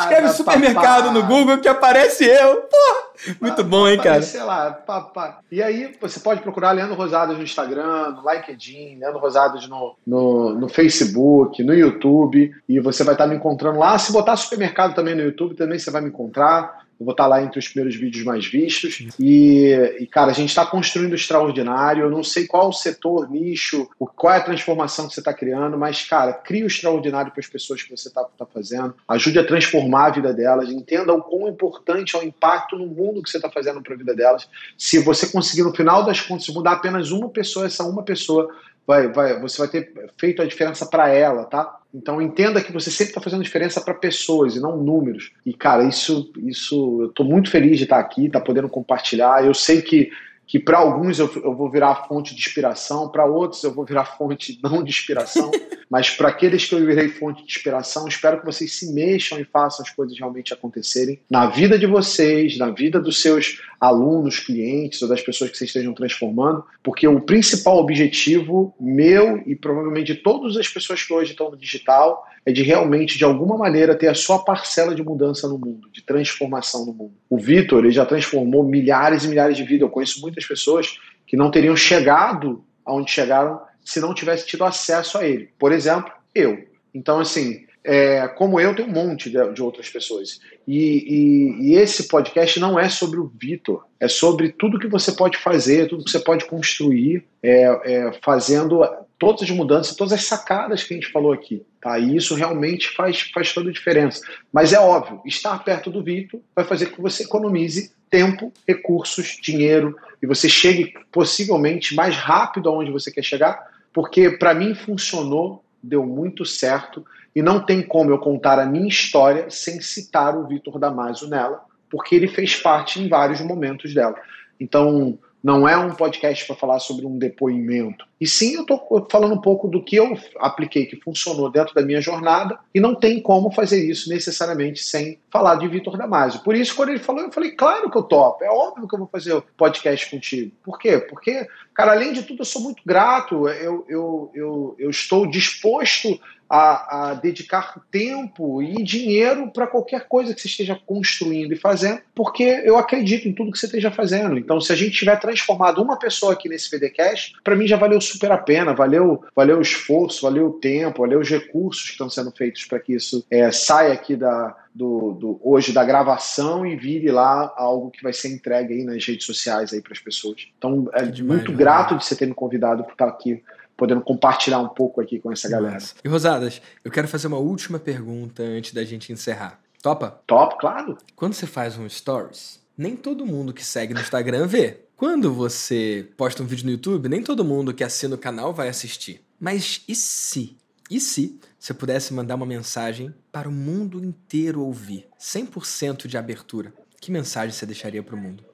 [0.00, 2.62] Escreve supermercado no Google que aparece eu.
[2.62, 3.04] Pô,
[3.40, 4.22] muito bom, hein, cara?
[4.22, 5.40] Sei lá, papá.
[5.50, 10.54] E aí você pode procurar Leandro Rosadas no Instagram, no LinkedIn, Leandro Rosadas no, no,
[10.54, 13.98] no Facebook, no YouTube, e você vai estar me encontrando lá.
[13.98, 16.83] Se botar supermercado também no YouTube, também você vai me encontrar.
[17.04, 19.06] Eu vou estar lá entre os primeiros vídeos mais vistos.
[19.20, 22.04] E, e cara, a gente está construindo o extraordinário.
[22.04, 23.86] Eu não sei qual o setor, nicho,
[24.16, 27.46] qual é a transformação que você está criando, mas, cara, crie o extraordinário para as
[27.46, 28.94] pessoas que você está tá fazendo.
[29.06, 30.70] Ajude a transformar a vida delas.
[30.70, 33.98] Entenda o quão importante é o impacto no mundo que você está fazendo para a
[33.98, 34.48] vida delas.
[34.78, 38.48] Se você conseguir, no final das contas, mudar apenas uma pessoa, essa uma pessoa
[38.86, 41.78] vai, vai, você vai ter feito a diferença para ela, tá?
[41.92, 45.32] Então entenda que você sempre está fazendo diferença para pessoas e não números.
[45.46, 49.44] E cara, isso, isso, eu estou muito feliz de estar aqui, estar tá podendo compartilhar.
[49.44, 50.10] Eu sei que
[50.46, 54.04] que para alguns eu, eu, vou virar fonte de inspiração, para outros eu vou virar
[54.04, 55.50] fonte não de inspiração,
[55.90, 59.44] mas para aqueles que eu virei fonte de inspiração, espero que vocês se mexam e
[59.44, 65.00] façam as coisas realmente acontecerem na vida de vocês, na vida dos seus alunos, clientes
[65.02, 70.20] ou das pessoas que vocês estejam transformando, porque o principal objetivo meu e provavelmente de
[70.20, 74.08] todas as pessoas que hoje estão no digital é de realmente, de alguma maneira, ter
[74.08, 77.14] a sua parcela de mudança no mundo, de transformação no mundo.
[77.28, 79.80] O Vitor ele já transformou milhares e milhares de vidas.
[79.80, 85.18] Eu conheço muitas pessoas que não teriam chegado aonde chegaram se não tivesse tido acesso
[85.18, 85.50] a ele.
[85.58, 86.66] Por exemplo, eu.
[86.92, 90.40] Então, assim, é, como eu, tem um monte de, de outras pessoas.
[90.66, 95.12] E, e, e, esse podcast não é sobre o Vitor, é sobre tudo que você
[95.12, 98.80] pode fazer, tudo que você pode construir, é, é, fazendo
[99.18, 101.62] todas as mudanças, todas as sacadas que a gente falou aqui.
[101.84, 101.98] Tá?
[101.98, 104.22] E isso realmente faz, faz toda a diferença.
[104.50, 109.36] Mas é óbvio, estar perto do Vitor vai fazer com que você economize tempo, recursos,
[109.38, 113.62] dinheiro, e você chegue possivelmente mais rápido aonde você quer chegar,
[113.92, 117.04] porque para mim funcionou, deu muito certo
[117.36, 121.66] e não tem como eu contar a minha história sem citar o Vitor Damasio nela,
[121.90, 124.14] porque ele fez parte em vários momentos dela.
[124.58, 128.06] Então, não é um podcast para falar sobre um depoimento.
[128.18, 131.82] E sim, eu estou falando um pouco do que eu apliquei, que funcionou dentro da
[131.82, 136.40] minha jornada, e não tem como fazer isso necessariamente sem falar de Vitor Damasio.
[136.40, 139.00] Por isso, quando ele falou, eu falei, claro que eu topo, é óbvio que eu
[139.00, 140.50] vou fazer podcast contigo.
[140.64, 140.96] Por quê?
[140.96, 146.18] Porque, cara, além de tudo, eu sou muito grato, eu, eu, eu, eu estou disposto
[146.54, 152.00] a, a dedicar tempo e dinheiro para qualquer coisa que você esteja construindo e fazendo,
[152.14, 154.38] porque eu acredito em tudo que você esteja fazendo.
[154.38, 158.00] Então, se a gente tiver transformado uma pessoa aqui nesse VDcast, para mim já valeu
[158.00, 162.08] super a pena, valeu, valeu o esforço, valeu o tempo, valeu os recursos que estão
[162.08, 166.76] sendo feitos para que isso é, saia aqui da, do, do, hoje da gravação e
[166.76, 170.48] vire lá algo que vai ser entregue aí nas redes sociais aí para as pessoas.
[170.56, 173.42] Então, é demais, muito grato de você ter me convidado por estar aqui
[173.76, 175.78] podendo compartilhar um pouco aqui com essa galera.
[176.04, 179.60] E Rosadas, eu quero fazer uma última pergunta antes da gente encerrar.
[179.82, 180.22] Topa?
[180.26, 180.96] Top, claro.
[181.14, 184.80] Quando você faz um stories, nem todo mundo que segue no Instagram vê.
[184.96, 188.68] Quando você posta um vídeo no YouTube, nem todo mundo que assina o canal vai
[188.68, 189.20] assistir.
[189.38, 190.56] Mas e se?
[190.90, 195.06] E se você pudesse mandar uma mensagem para o mundo inteiro ouvir?
[195.18, 196.72] 100% de abertura.
[197.00, 198.44] Que mensagem você deixaria para o mundo?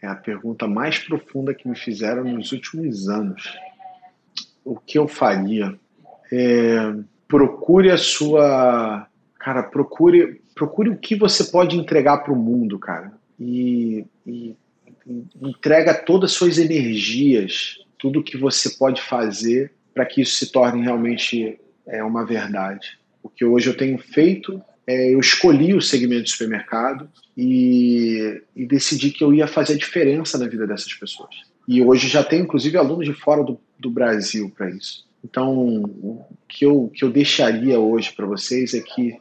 [0.00, 3.58] É a pergunta mais profunda que me fizeram nos últimos anos
[4.72, 5.78] o que eu faria?
[6.32, 6.94] É,
[7.26, 9.06] procure a sua.
[9.38, 13.12] Cara, procure, procure o que você pode entregar para o mundo, cara.
[13.40, 14.54] E, e,
[15.40, 20.82] entrega todas as suas energias, tudo que você pode fazer para que isso se torne
[20.82, 22.98] realmente é, uma verdade.
[23.22, 28.64] O que hoje eu tenho feito é, eu escolhi o segmento de supermercado e, e,
[28.64, 31.36] decidi que eu ia fazer a diferença na vida dessas pessoas.
[31.68, 35.06] E hoje já tem, inclusive, alunos de fora do, do Brasil para isso.
[35.22, 39.14] Então, o que eu, que eu deixaria hoje para vocês é que,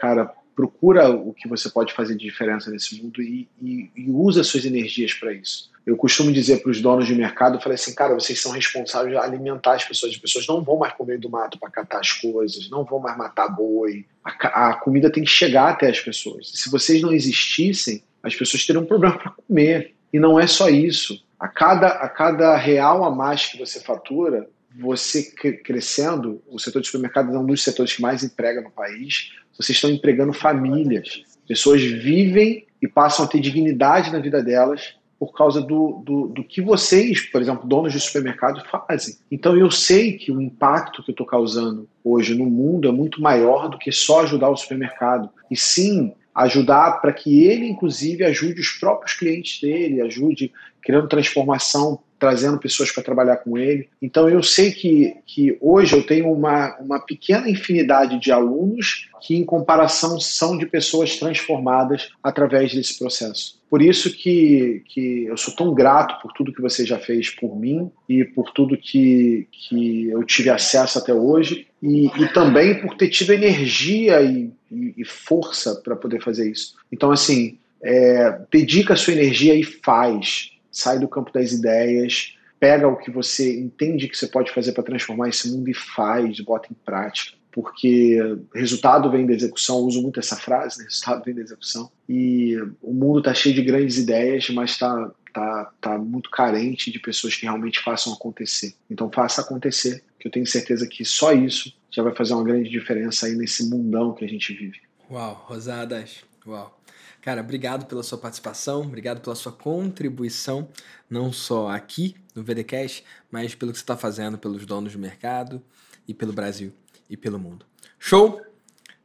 [0.00, 0.26] cara,
[0.56, 4.64] procura o que você pode fazer de diferença nesse mundo e, e, e usa suas
[4.64, 5.70] energias para isso.
[5.86, 9.12] Eu costumo dizer para os donos de mercado, eu falei assim, cara, vocês são responsáveis
[9.12, 10.12] de alimentar as pessoas.
[10.12, 13.16] As pessoas não vão mais comer do mato para catar as coisas, não vão mais
[13.16, 14.06] matar boi.
[14.24, 16.50] A, a comida tem que chegar até as pessoas.
[16.52, 19.94] Se vocês não existissem, as pessoas teriam um problema para comer.
[20.12, 21.24] E não é só isso.
[21.42, 24.48] A cada, a cada real a mais que você fatura,
[24.78, 25.24] você
[25.64, 29.76] crescendo, o setor de supermercado é um dos setores que mais emprega no país, vocês
[29.76, 31.24] estão empregando famílias.
[31.48, 36.44] Pessoas vivem e passam a ter dignidade na vida delas por causa do, do, do,
[36.44, 39.16] que vocês, por exemplo, donos de supermercado, fazem.
[39.28, 43.20] Então eu sei que o impacto que eu estou causando hoje no mundo é muito
[43.20, 45.28] maior do que só ajudar o supermercado.
[45.50, 52.00] E sim ajudar para que ele, inclusive, ajude os próprios clientes dele, ajude criando transformação,
[52.22, 53.88] trazendo pessoas para trabalhar com ele.
[54.00, 59.34] Então eu sei que, que hoje eu tenho uma, uma pequena infinidade de alunos que,
[59.34, 63.60] em comparação, são de pessoas transformadas através desse processo.
[63.68, 67.58] Por isso que, que eu sou tão grato por tudo que você já fez por
[67.58, 72.96] mim e por tudo que, que eu tive acesso até hoje e, e também por
[72.96, 76.76] ter tido energia e, e, e força para poder fazer isso.
[76.92, 82.88] Então, assim, é, dedica a sua energia e faz sai do campo das ideias, pega
[82.88, 86.68] o que você entende que você pode fazer para transformar esse mundo e faz, bota
[86.70, 87.36] em prática.
[87.50, 88.18] Porque
[88.54, 90.84] resultado vem da execução, eu uso muito essa frase, né?
[90.84, 91.90] resultado vem da execução.
[92.08, 96.98] E o mundo está cheio de grandes ideias, mas está tá, tá muito carente de
[96.98, 98.74] pessoas que realmente façam acontecer.
[98.88, 102.70] Então faça acontecer, que eu tenho certeza que só isso já vai fazer uma grande
[102.70, 104.80] diferença aí nesse mundão que a gente vive.
[105.10, 106.81] Uau, Rosadas, uau.
[107.22, 110.68] Cara, obrigado pela sua participação, obrigado pela sua contribuição,
[111.08, 115.62] não só aqui no VDCast, mas pelo que você está fazendo pelos donos do mercado
[116.06, 116.72] e pelo Brasil
[117.08, 117.64] e pelo mundo.
[117.96, 118.42] Show!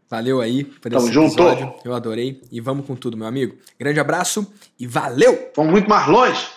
[0.09, 1.65] Valeu aí por esse Tamo episódio.
[1.67, 1.81] Junto.
[1.87, 2.41] Eu adorei.
[2.49, 3.57] E vamos com tudo, meu amigo.
[3.77, 5.51] Grande abraço e valeu!
[5.55, 6.47] Vamos muito mais longe!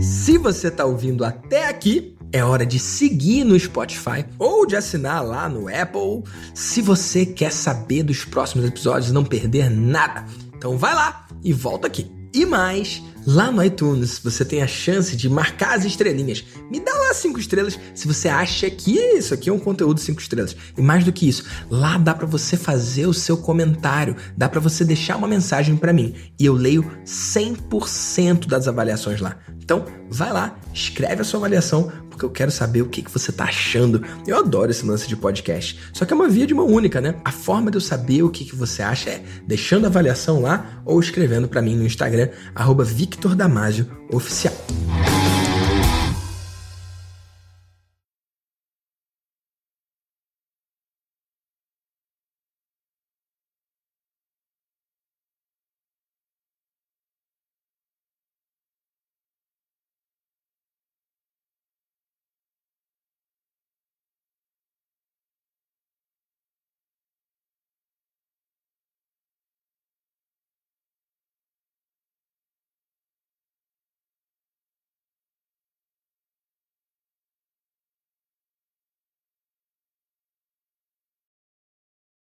[0.00, 5.24] Se você está ouvindo até aqui, é hora de seguir no Spotify ou de assinar
[5.24, 6.22] lá no Apple
[6.54, 10.24] se você quer saber dos próximos episódios e não perder nada.
[10.56, 12.10] Então vai lá e volta aqui.
[12.34, 16.44] E mais, lá no iTunes você tem a chance de marcar as estrelinhas.
[16.70, 20.20] Me dá lá cinco estrelas se você acha que isso aqui é um conteúdo cinco
[20.20, 20.56] estrelas.
[20.76, 24.60] E mais do que isso, lá dá para você fazer o seu comentário, dá para
[24.60, 29.36] você deixar uma mensagem para mim e eu leio 100% das avaliações lá.
[29.66, 33.44] Então, vai lá, escreve a sua avaliação, porque eu quero saber o que, você tá
[33.44, 34.00] achando.
[34.26, 35.78] Eu adoro esse lance de podcast.
[35.92, 37.16] Só que é uma via de mão única, né?
[37.24, 40.80] A forma de eu saber o que, que você acha é deixando a avaliação lá
[40.84, 42.84] ou escrevendo para mim no Instagram, arroba
[43.16, 44.52] Victor Damasio Oficial.